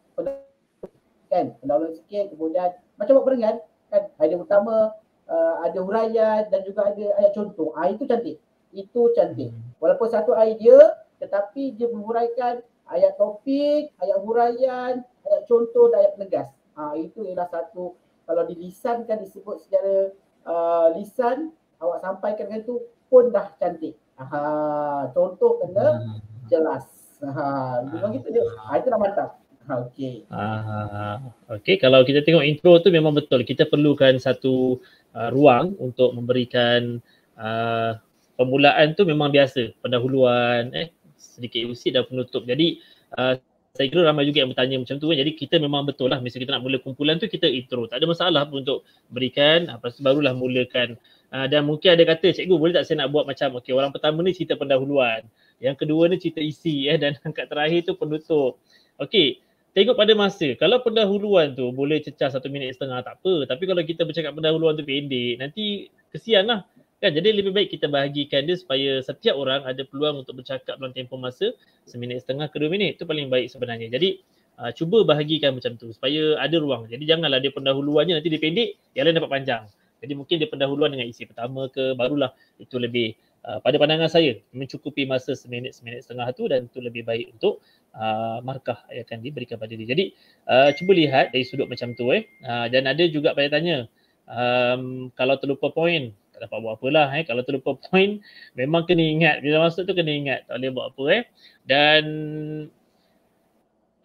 kan? 1.30 1.54
Pendahuluan 1.62 1.94
sikit 1.94 2.34
kemudian 2.34 2.74
macam 2.98 3.12
buat 3.16 3.26
perengan 3.30 3.56
kan? 3.88 4.02
Idea 4.18 4.36
utama 4.42 4.92
uh, 5.30 5.54
ada 5.64 5.78
huraian 5.80 6.42
dan 6.50 6.60
juga 6.66 6.90
ada 6.90 7.06
ayat 7.22 7.32
contoh. 7.32 7.72
Ah 7.78 7.88
itu 7.88 8.04
cantik. 8.04 8.42
Itu 8.74 9.14
cantik. 9.14 9.54
Hmm. 9.54 9.78
walaupun 9.78 10.10
satu 10.10 10.34
idea 10.36 10.76
tetapi 11.22 11.78
dia 11.78 11.88
menghuraikan 11.88 12.60
ayat 12.90 13.14
topik 13.16 13.94
ayat 14.02 14.18
huraian 14.20 14.94
ayat 15.06 15.42
contoh 15.46 15.88
dan 15.94 16.04
ayat 16.04 16.12
penegas. 16.18 16.48
Ah 16.74 16.92
itu 16.98 17.22
ialah 17.22 17.46
satu. 17.48 17.94
Kalau 18.26 18.42
dilisankan 18.46 19.26
disebut 19.26 19.66
secara 19.66 20.14
uh, 20.46 20.94
lisan 20.94 21.50
awak 21.82 21.98
sampaikan 22.02 22.46
dengan 22.50 22.62
itu 22.66 22.76
pun 23.10 23.30
dah 23.30 23.54
cantik. 23.58 23.94
Ah 24.18 25.08
contoh 25.14 25.62
kena 25.62 26.02
hmm. 26.02 26.18
jelas. 26.50 26.86
Ha 27.20 27.84
memang 27.90 28.16
gitu 28.18 28.28
je. 28.32 28.42
Ah 28.64 28.78
itu 28.78 28.86
dah 28.90 29.00
mantap 29.00 29.39
Okey. 29.70 30.26
Ah, 30.34 31.22
okey. 31.46 31.78
Kalau 31.78 32.02
kita 32.02 32.26
tengok 32.26 32.42
intro 32.42 32.82
tu 32.82 32.90
memang 32.90 33.14
betul. 33.14 33.46
Kita 33.46 33.70
perlukan 33.70 34.18
satu 34.18 34.82
uh, 35.14 35.28
ruang 35.30 35.78
untuk 35.78 36.10
memberikan 36.14 36.98
uh, 37.38 37.94
permulaan 38.34 38.98
tu 38.98 39.06
memang 39.06 39.30
biasa. 39.30 39.70
Pendahuluan, 39.78 40.74
eh, 40.74 40.90
sedikit 41.14 41.70
usit 41.70 41.94
dan 41.94 42.04
penutup. 42.10 42.42
Jadi 42.42 42.82
uh, 43.14 43.38
saya 43.70 43.86
kira 43.86 44.02
ramai 44.02 44.26
juga 44.26 44.42
yang 44.42 44.50
bertanya 44.50 44.76
macam 44.82 44.98
tu 44.98 45.06
kan. 45.06 45.16
Jadi 45.22 45.32
kita 45.38 45.56
memang 45.62 45.86
betul 45.86 46.10
lah. 46.10 46.18
Misalnya 46.18 46.50
kita 46.50 46.52
nak 46.58 46.62
mula 46.66 46.76
kumpulan 46.82 47.16
tu 47.22 47.30
kita 47.30 47.46
intro. 47.46 47.86
Tak 47.86 48.02
ada 48.02 48.06
masalah 48.10 48.42
pun 48.50 48.66
untuk 48.66 48.82
berikan. 49.14 49.70
Lepas 49.70 49.94
tu 49.94 50.02
barulah 50.02 50.34
mulakan. 50.34 50.98
Uh, 51.30 51.46
dan 51.46 51.62
mungkin 51.62 51.94
ada 51.94 52.02
kata 52.02 52.34
cikgu 52.34 52.58
boleh 52.58 52.74
tak 52.74 52.90
saya 52.90 53.06
nak 53.06 53.14
buat 53.14 53.22
macam 53.22 53.54
okay, 53.54 53.70
orang 53.70 53.94
pertama 53.94 54.18
ni 54.26 54.34
cerita 54.34 54.58
pendahuluan. 54.58 55.22
Yang 55.62 55.86
kedua 55.86 56.10
ni 56.10 56.18
cerita 56.18 56.42
isi 56.42 56.90
eh, 56.90 56.98
dan 56.98 57.14
angkat 57.26 57.46
terakhir 57.46 57.86
tu 57.86 57.94
penutup. 57.94 58.58
Okey, 58.98 59.38
tengok 59.72 59.94
pada 59.94 60.12
masa. 60.18 60.54
Kalau 60.58 60.82
pendahuluan 60.82 61.54
tu 61.54 61.70
boleh 61.70 62.02
cecah 62.02 62.30
satu 62.34 62.50
minit 62.50 62.74
setengah 62.74 63.02
tak 63.06 63.22
apa. 63.22 63.46
Tapi 63.46 63.62
kalau 63.66 63.82
kita 63.86 64.02
bercakap 64.02 64.32
pendahuluan 64.34 64.74
tu 64.74 64.82
pendek, 64.82 65.38
nanti 65.38 65.90
kesian 66.10 66.50
lah. 66.50 66.66
Kan 67.00 67.16
jadi 67.16 67.32
lebih 67.32 67.56
baik 67.56 67.72
kita 67.72 67.88
bahagikan 67.88 68.44
dia 68.44 68.60
supaya 68.60 69.00
setiap 69.00 69.32
orang 69.32 69.64
ada 69.64 69.80
peluang 69.88 70.20
untuk 70.20 70.44
bercakap 70.44 70.76
dalam 70.76 70.92
tempoh 70.92 71.16
masa 71.16 71.56
seminit 71.88 72.20
setengah 72.20 72.52
ke 72.52 72.60
dua 72.60 72.68
minit. 72.68 73.00
Itu 73.00 73.08
paling 73.08 73.32
baik 73.32 73.48
sebenarnya. 73.48 73.88
Jadi 73.88 74.20
uh, 74.60 74.68
cuba 74.76 75.00
bahagikan 75.08 75.56
macam 75.56 75.80
tu 75.80 75.88
supaya 75.96 76.36
ada 76.36 76.56
ruang. 76.60 76.84
Jadi 76.92 77.08
janganlah 77.08 77.40
dia 77.40 77.48
pendahuluannya 77.56 78.20
nanti 78.20 78.28
dia 78.28 78.36
pendek, 78.36 78.76
yang 78.92 79.08
lain 79.08 79.16
dapat 79.16 79.32
panjang. 79.32 79.64
Jadi 80.00 80.12
mungkin 80.16 80.36
dia 80.40 80.48
pendahuluan 80.48 80.92
dengan 80.92 81.08
isi 81.08 81.28
pertama 81.28 81.68
ke 81.68 81.92
barulah 81.96 82.32
itu 82.56 82.76
lebih 82.80 83.16
uh, 83.46 83.58
pada 83.62 83.76
pandangan 83.80 84.10
saya 84.10 84.40
mencukupi 84.52 85.04
masa 85.08 85.36
seminit 85.36 85.76
seminit 85.76 86.04
setengah 86.04 86.28
tu 86.36 86.48
dan 86.48 86.66
itu 86.66 86.78
lebih 86.82 87.06
baik 87.06 87.36
untuk 87.36 87.60
uh, 87.96 88.42
markah 88.44 88.80
yang 88.92 89.04
akan 89.06 89.18
diberikan 89.22 89.56
pada 89.56 89.72
dia. 89.72 89.86
Jadi 89.86 90.12
uh, 90.48 90.70
cuba 90.76 90.92
lihat 90.96 91.32
dari 91.32 91.44
sudut 91.44 91.68
macam 91.68 91.92
tu 91.96 92.10
eh. 92.12 92.28
Uh, 92.44 92.66
dan 92.68 92.88
ada 92.90 93.04
juga 93.08 93.32
pada 93.32 93.60
tanya 93.60 93.88
um, 94.30 95.10
kalau 95.18 95.34
terlupa 95.38 95.74
poin 95.74 96.14
tak 96.30 96.46
dapat 96.46 96.58
buat 96.62 96.74
apalah 96.78 97.08
eh 97.18 97.24
kalau 97.26 97.42
terlupa 97.42 97.76
point 97.90 98.22
memang 98.54 98.86
kena 98.86 99.02
ingat 99.02 99.36
bila 99.42 99.66
masuk 99.66 99.84
tu 99.84 99.92
kena 99.92 100.12
ingat 100.14 100.40
tak 100.46 100.56
boleh 100.62 100.70
buat 100.72 100.86
apa 100.94 101.02
eh 101.10 101.24
dan 101.66 102.04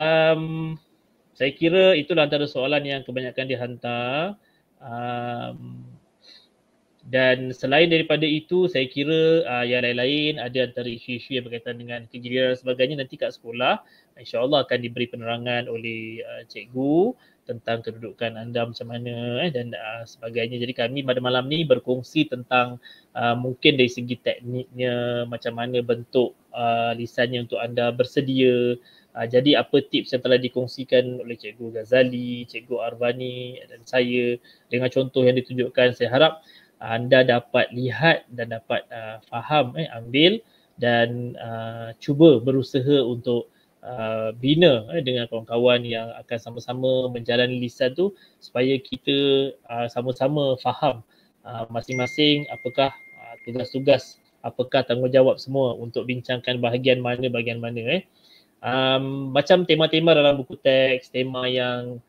um, 0.01 0.75
saya 1.35 1.51
kira 1.51 1.93
itulah 1.95 2.27
antara 2.27 2.47
soalan 2.49 2.83
yang 2.83 3.01
kebanyakan 3.03 3.45
dihantar 3.47 4.39
um, 4.81 5.83
dan 7.05 7.53
selain 7.53 7.85
daripada 7.93 8.25
itu 8.25 8.65
saya 8.65 8.89
kira 8.89 9.45
uh, 9.45 9.61
yang 9.61 9.85
lain-lain 9.85 10.41
ada 10.41 10.65
antara 10.65 10.89
isu-isu 10.89 11.37
yang 11.37 11.45
berkaitan 11.45 11.77
dengan 11.77 12.09
kejadian 12.09 12.53
dan 12.53 12.57
sebagainya 12.57 12.95
nanti 12.97 13.13
kat 13.21 13.29
sekolah 13.29 13.85
insyaAllah 14.17 14.65
akan 14.65 14.79
diberi 14.81 15.05
penerangan 15.05 15.69
oleh 15.69 16.25
uh, 16.25 16.41
cikgu 16.49 17.13
tentang 17.45 17.85
kedudukan 17.85 18.41
anda 18.41 18.65
macam 18.65 18.89
mana 18.89 19.45
eh, 19.45 19.53
dan 19.53 19.71
uh, 19.71 20.03
sebagainya. 20.03 20.57
Jadi 20.57 20.73
kami 20.73 21.05
pada 21.05 21.21
malam 21.21 21.45
ni 21.45 21.61
berkongsi 21.61 22.25
tentang 22.25 22.81
uh, 23.13 23.37
mungkin 23.37 23.77
dari 23.77 23.87
segi 23.87 24.17
tekniknya 24.17 25.23
macam 25.29 25.53
mana 25.53 25.79
bentuk 25.85 26.33
uh, 26.51 26.91
lisannya 26.97 27.45
untuk 27.45 27.61
anda 27.61 27.93
bersedia. 27.93 28.81
Uh, 29.15 29.27
jadi 29.29 29.61
apa 29.61 29.79
tips 29.79 30.11
yang 30.11 30.25
telah 30.25 30.41
dikongsikan 30.41 31.21
oleh 31.23 31.37
Cikgu 31.37 31.79
Ghazali, 31.79 32.49
Cikgu 32.49 32.75
Arvani 32.81 33.61
dan 33.69 33.85
saya 33.85 34.35
dengan 34.67 34.89
contoh 34.91 35.23
yang 35.23 35.37
ditunjukkan 35.37 35.95
saya 35.95 36.09
harap 36.11 36.43
anda 36.83 37.23
dapat 37.23 37.71
lihat 37.71 38.27
dan 38.31 38.51
dapat 38.51 38.83
uh, 38.91 39.23
faham 39.31 39.75
eh 39.79 39.87
ambil 39.95 40.39
dan 40.75 41.39
uh, 41.39 41.95
cuba 42.03 42.43
berusaha 42.43 42.99
untuk 43.03 43.47
uh, 43.85 44.35
bina 44.35 44.83
eh, 44.91 45.01
dengan 45.05 45.29
kawan-kawan 45.31 45.85
yang 45.87 46.11
akan 46.19 46.37
sama-sama 46.41 47.07
menjalani 47.07 47.61
lisan 47.61 47.95
tu 47.95 48.11
supaya 48.43 48.75
kita 48.81 49.51
uh, 49.71 49.87
sama-sama 49.87 50.59
faham 50.59 50.99
uh, 51.47 51.63
masing-masing 51.71 52.43
apakah 52.51 52.91
uh, 52.91 53.35
tugas-tugas 53.47 54.19
apakah 54.45 54.85
tanggungjawab 54.85 55.41
semua 55.41 55.73
untuk 55.73 56.05
bincangkan 56.05 56.61
bahagian 56.61 57.01
mana 57.01 57.25
bahagian 57.31 57.57
mana 57.57 58.01
eh. 58.01 58.03
Um, 58.65 59.29
macam 59.29 59.61
tema-tema 59.61 60.17
dalam 60.17 60.41
buku 60.41 60.57
teks 60.57 61.13
tema 61.13 61.45
yang 61.45 62.01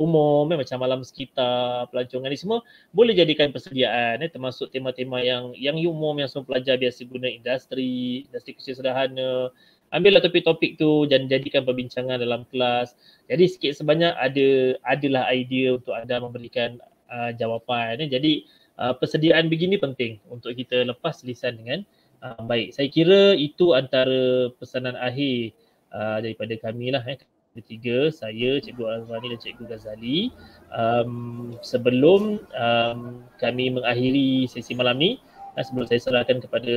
umum 0.00 0.48
eh, 0.50 0.58
macam 0.58 0.80
malam 0.80 1.04
sekitar 1.04 1.86
pelancongan 1.92 2.32
ni 2.32 2.38
semua 2.40 2.64
boleh 2.96 3.12
jadikan 3.12 3.52
persediaan 3.52 4.24
eh, 4.24 4.30
termasuk 4.32 4.72
tema-tema 4.72 5.20
yang 5.20 5.52
yang 5.54 5.76
umum 5.84 6.16
yang 6.16 6.26
semua 6.26 6.48
pelajar 6.48 6.80
biasa 6.80 7.04
guna 7.04 7.28
industri 7.28 8.24
industri 8.24 8.56
kecil 8.56 8.80
sederhana 8.80 9.52
ambillah 9.90 10.22
topik-topik 10.22 10.78
tu 10.78 11.04
dan 11.10 11.26
jadikan 11.26 11.66
perbincangan 11.66 12.22
dalam 12.22 12.46
kelas. 12.48 12.94
Jadi 13.26 13.44
sikit 13.50 13.72
sebanyak 13.82 14.14
ada 14.14 14.78
adalah 14.86 15.26
idea 15.30 15.76
untuk 15.76 15.94
anda 15.94 16.22
memberikan 16.22 16.78
uh, 17.10 17.34
jawapan. 17.34 17.98
Eh. 18.06 18.08
Jadi 18.10 18.32
uh, 18.78 18.94
persediaan 18.94 19.50
begini 19.50 19.76
penting 19.76 20.22
untuk 20.30 20.54
kita 20.54 20.86
lepas 20.86 21.26
lisan 21.26 21.58
dengan 21.58 21.82
uh, 22.22 22.38
baik. 22.46 22.74
Saya 22.74 22.88
kira 22.88 23.34
itu 23.34 23.74
antara 23.74 24.50
pesanan 24.56 24.94
akhir 24.94 25.52
uh, 25.90 26.22
daripada 26.22 26.54
kami 26.58 26.94
lah. 26.94 27.02
Eh. 27.10 27.18
Ketiga, 27.50 28.14
saya, 28.14 28.62
Cikgu 28.62 28.86
Azwani 28.86 29.34
dan 29.34 29.40
Cikgu 29.42 29.66
Ghazali. 29.66 30.30
Um, 30.70 31.58
sebelum 31.66 32.38
um, 32.54 32.98
kami 33.42 33.74
mengakhiri 33.74 34.46
sesi 34.46 34.78
malam 34.78 35.02
ni, 35.02 35.18
uh, 35.58 35.62
sebelum 35.66 35.90
saya 35.90 35.98
serahkan 35.98 36.38
kepada 36.46 36.74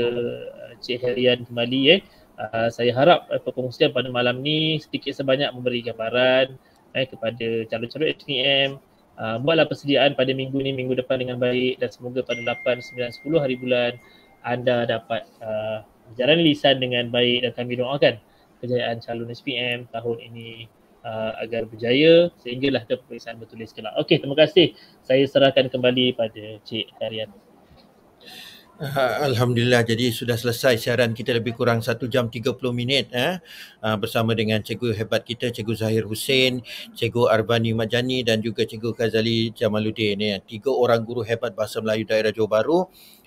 uh, 0.50 0.74
Cik 0.82 0.98
Herian 0.98 1.45
kembali, 1.45 1.82
eh, 1.94 2.00
uh, 2.41 2.74
saya 2.74 2.90
harap 2.90 3.30
uh, 3.30 3.38
perkongsian 3.38 3.94
pada 3.94 4.10
malam 4.10 4.41
ni 4.41 4.82
sedikit 4.82 5.14
sebanyak 5.14 5.54
memberi 5.54 5.86
gambaran 5.86 6.58
eh, 6.98 7.06
kepada 7.06 7.70
calon-calon 7.70 8.10
SPM 8.18 8.70
uh, 9.18 9.38
buatlah 9.41 9.70
persediaan 9.70 10.18
pada 10.18 10.32
minggu 10.34 10.58
ni 10.62 10.74
minggu 10.74 10.98
depan 10.98 11.22
dengan 11.22 11.38
baik 11.38 11.82
dan 11.82 11.90
semoga 11.94 12.26
pada 12.26 12.41
8, 12.41 12.82
9, 12.82 13.22
10 13.22 13.44
hari 13.44 13.56
bulan 13.58 13.91
anda 14.41 14.90
dapat 14.90 15.26
uh, 15.41 15.86
berjalan 16.14 16.40
lisan 16.41 16.82
dengan 16.82 17.10
baik 17.10 17.45
dan 17.45 17.52
kami 17.54 17.78
doakan 17.78 18.18
kejayaan 18.64 19.03
calon 19.03 19.27
SPM 19.27 19.91
tahun 19.91 20.18
ini 20.31 20.72
uh, 21.03 21.35
agar 21.44 21.68
berjaya 21.68 22.31
sehinggalah 22.40 22.88
ke 22.88 22.95
peperiksaan 22.95 23.35
bertulis 23.35 23.76
kelak. 23.76 23.91
Okey, 23.99 24.23
terima 24.23 24.40
kasih. 24.40 24.72
Saya 25.03 25.27
serahkan 25.27 25.68
kembali 25.68 26.15
pada 26.15 26.64
Cik 26.64 26.95
Harian. 27.03 27.30
Alhamdulillah 29.30 29.85
jadi 29.85 30.10
sudah 30.10 30.34
selesai 30.34 30.81
siaran 30.81 31.14
kita 31.14 31.30
lebih 31.30 31.53
kurang 31.53 31.85
1 31.85 31.94
jam 32.10 32.26
30 32.26 32.57
minit 32.73 33.14
eh 33.14 33.38
uh, 33.85 33.95
bersama 34.02 34.34
dengan 34.34 34.65
cikgu 34.65 34.98
hebat 34.98 35.22
kita 35.22 35.53
cikgu 35.53 35.77
Zahir 35.77 36.03
Hussein, 36.10 36.57
cikgu 36.98 37.30
Arbani 37.30 37.77
Majani 37.77 38.26
dan 38.26 38.41
juga 38.41 38.65
cikgu 38.65 38.98
Kazali 38.98 39.53
Jamaluddin 39.53 40.18
ya. 40.18 40.41
Tiga 40.41 40.73
orang 40.73 41.06
guru 41.06 41.22
hebat 41.22 41.53
bahasa 41.53 41.85
Melayu 41.85 42.10
daerah 42.10 42.34
Johor 42.34 42.49
Bahru 42.49 42.80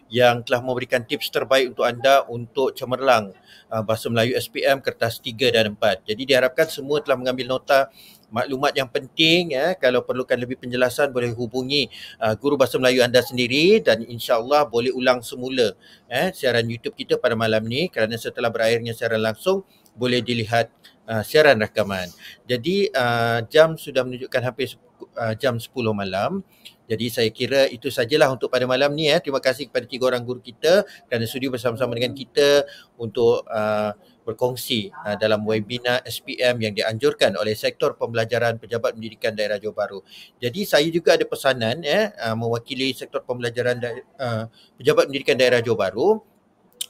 yang 0.07 0.43
telah 0.47 0.63
memberikan 0.63 1.03
tips 1.03 1.31
terbaik 1.35 1.75
untuk 1.75 1.83
anda 1.83 2.23
untuk 2.31 2.75
cemerlang 2.75 3.35
uh, 3.71 3.83
bahasa 3.83 4.07
Melayu 4.07 4.39
SPM 4.39 4.79
kertas 4.79 5.19
3 5.19 5.51
dan 5.51 5.75
4. 5.75 6.07
Jadi 6.07 6.23
diharapkan 6.23 6.71
semua 6.71 7.03
telah 7.03 7.19
mengambil 7.19 7.59
nota 7.59 7.91
maklumat 8.31 8.75
yang 8.75 8.91
penting 8.91 9.55
ya 9.55 9.79
kalau 9.79 10.03
perlukan 10.03 10.35
lebih 10.35 10.59
penjelasan 10.59 11.15
boleh 11.15 11.31
hubungi 11.31 11.87
uh, 12.19 12.35
guru 12.35 12.59
bahasa 12.59 12.75
Melayu 12.79 13.07
anda 13.07 13.23
sendiri 13.23 13.79
dan 13.79 14.03
insyaallah 14.03 14.67
boleh 14.67 14.91
ulang 14.91 15.23
semula 15.23 15.79
eh 16.11 16.35
siaran 16.35 16.67
YouTube 16.67 16.99
kita 16.99 17.23
pada 17.23 17.39
malam 17.39 17.63
ni 17.63 17.87
kerana 17.87 18.19
setelah 18.19 18.51
berakhirnya 18.51 18.99
siaran 18.99 19.23
langsung 19.23 19.63
boleh 19.95 20.21
dilihat 20.21 20.69
uh, 21.09 21.23
siaran 21.23 21.57
rakaman. 21.63 22.11
Jadi 22.45 22.91
uh, 22.93 23.41
jam 23.49 23.79
sudah 23.79 24.05
menunjukkan 24.05 24.43
hampir 24.43 24.77
uh, 25.17 25.35
jam 25.39 25.57
10 25.57 25.73
malam. 25.95 26.45
Jadi 26.87 27.07
saya 27.11 27.31
kira 27.35 27.67
itu 27.67 27.91
sajalah 27.91 28.31
untuk 28.31 28.47
pada 28.47 28.63
malam 28.65 28.95
ni 28.95 29.11
eh. 29.11 29.19
Terima 29.19 29.43
kasih 29.43 29.67
kepada 29.71 29.87
tiga 29.87 30.07
orang 30.11 30.23
guru 30.23 30.39
kita 30.39 30.87
kerana 31.11 31.27
sudi 31.27 31.51
bersama-sama 31.51 31.93
dengan 31.99 32.15
kita 32.15 32.63
untuk 32.97 33.43
uh, 33.51 33.91
berkongsi 34.27 34.91
uh, 34.91 35.15
dalam 35.19 35.43
webinar 35.47 36.03
SPM 36.07 36.59
yang 36.63 36.75
dianjurkan 36.75 37.39
oleh 37.39 37.55
sektor 37.55 37.95
pembelajaran 37.95 38.59
pejabat 38.59 38.99
pendidikan 38.99 39.35
daerah 39.35 39.59
Johor 39.63 39.75
Bahru. 39.75 40.01
Jadi 40.39 40.67
saya 40.67 40.87
juga 40.91 41.15
ada 41.15 41.27
pesanan 41.27 41.83
ya 41.83 42.11
uh, 42.11 42.35
mewakili 42.39 42.95
sektor 42.95 43.23
pembelajaran 43.23 43.79
da- 43.79 44.03
uh, 44.19 44.45
pejabat 44.79 45.11
pendidikan 45.11 45.39
daerah 45.39 45.63
Johor 45.63 45.79
Bahru 45.79 46.09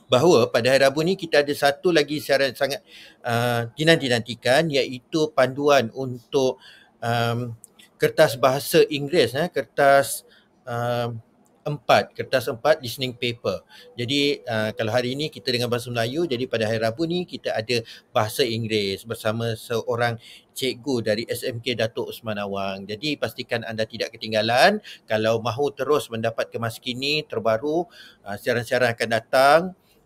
bahawa 0.06 0.46
pada 0.48 0.70
hari 0.70 0.86
Rabu 0.86 1.02
ni 1.02 1.18
kita 1.18 1.42
ada 1.42 1.50
satu 1.50 1.90
lagi 1.90 2.22
siaran 2.22 2.54
sangat 2.54 2.80
uh, 3.26 3.66
dinanti-nantikan 3.74 4.70
iaitu 4.70 5.34
panduan 5.34 5.90
untuk 5.92 6.62
um, 7.02 7.58
kertas 7.96 8.36
bahasa 8.36 8.84
Inggeris 8.88 9.32
eh 9.36 9.48
kertas 9.48 10.24
um, 10.68 11.20
empat, 11.66 12.14
kertas 12.14 12.46
empat 12.46 12.78
listening 12.78 13.10
paper. 13.10 13.66
Jadi 13.98 14.38
uh, 14.46 14.70
kalau 14.78 14.94
hari 14.94 15.18
ini 15.18 15.26
kita 15.26 15.50
dengan 15.50 15.66
bahasa 15.66 15.90
Melayu, 15.90 16.22
jadi 16.22 16.46
pada 16.46 16.70
hari 16.70 16.78
Rabu 16.78 17.02
ni 17.10 17.26
kita 17.26 17.58
ada 17.58 17.82
bahasa 18.14 18.46
Inggeris 18.46 19.02
bersama 19.02 19.58
seorang 19.58 20.14
cikgu 20.54 20.94
dari 21.02 21.22
SMK 21.26 21.74
Datuk 21.74 22.14
Usman 22.14 22.38
Awang. 22.38 22.86
Jadi 22.86 23.18
pastikan 23.18 23.66
anda 23.66 23.82
tidak 23.82 24.14
ketinggalan 24.14 24.78
kalau 25.10 25.42
mahu 25.42 25.74
terus 25.74 26.06
mendapat 26.06 26.54
kemas 26.54 26.78
kini 26.78 27.26
terbaru, 27.26 27.82
uh, 28.22 28.36
siaran-siaran 28.38 28.94
akan 28.94 29.08
datang 29.10 29.60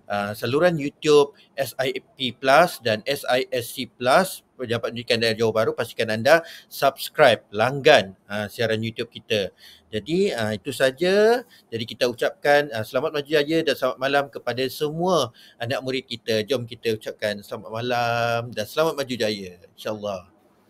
uh, 0.09 0.33
saluran 0.33 0.81
YouTube 0.81 1.37
SIP 1.53 2.41
Plus 2.41 2.81
dan 2.81 3.05
SISC 3.05 3.93
Plus 4.01 4.41
Pejabat 4.61 4.93
Pendidikan 4.93 5.17
Daerah 5.17 5.39
Johor 5.41 5.55
Bahru 5.57 5.73
pastikan 5.73 6.13
anda 6.13 6.45
subscribe 6.69 7.41
langgan 7.51 8.13
uh, 8.29 8.47
siaran 8.47 8.85
YouTube 8.85 9.09
kita. 9.09 9.49
Jadi 9.89 10.31
uh, 10.37 10.53
itu 10.55 10.71
saja. 10.71 11.43
Jadi 11.73 11.85
kita 11.89 12.07
ucapkan 12.07 12.69
uh, 12.71 12.85
selamat 12.85 13.11
maju 13.17 13.29
jaya 13.29 13.59
dan 13.65 13.75
selamat 13.75 13.99
malam 13.99 14.25
kepada 14.29 14.63
semua 14.69 15.33
anak 15.57 15.81
murid 15.81 16.05
kita. 16.05 16.45
Jom 16.45 16.69
kita 16.69 16.95
ucapkan 16.95 17.41
selamat 17.41 17.71
malam 17.73 18.41
dan 18.53 18.65
selamat 18.69 18.95
maju 19.01 19.15
jaya. 19.17 19.53
InsyaAllah. 19.75 20.21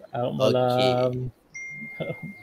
Selamat 0.08 0.34
malam. 0.38 1.12
Okay. 1.98 2.38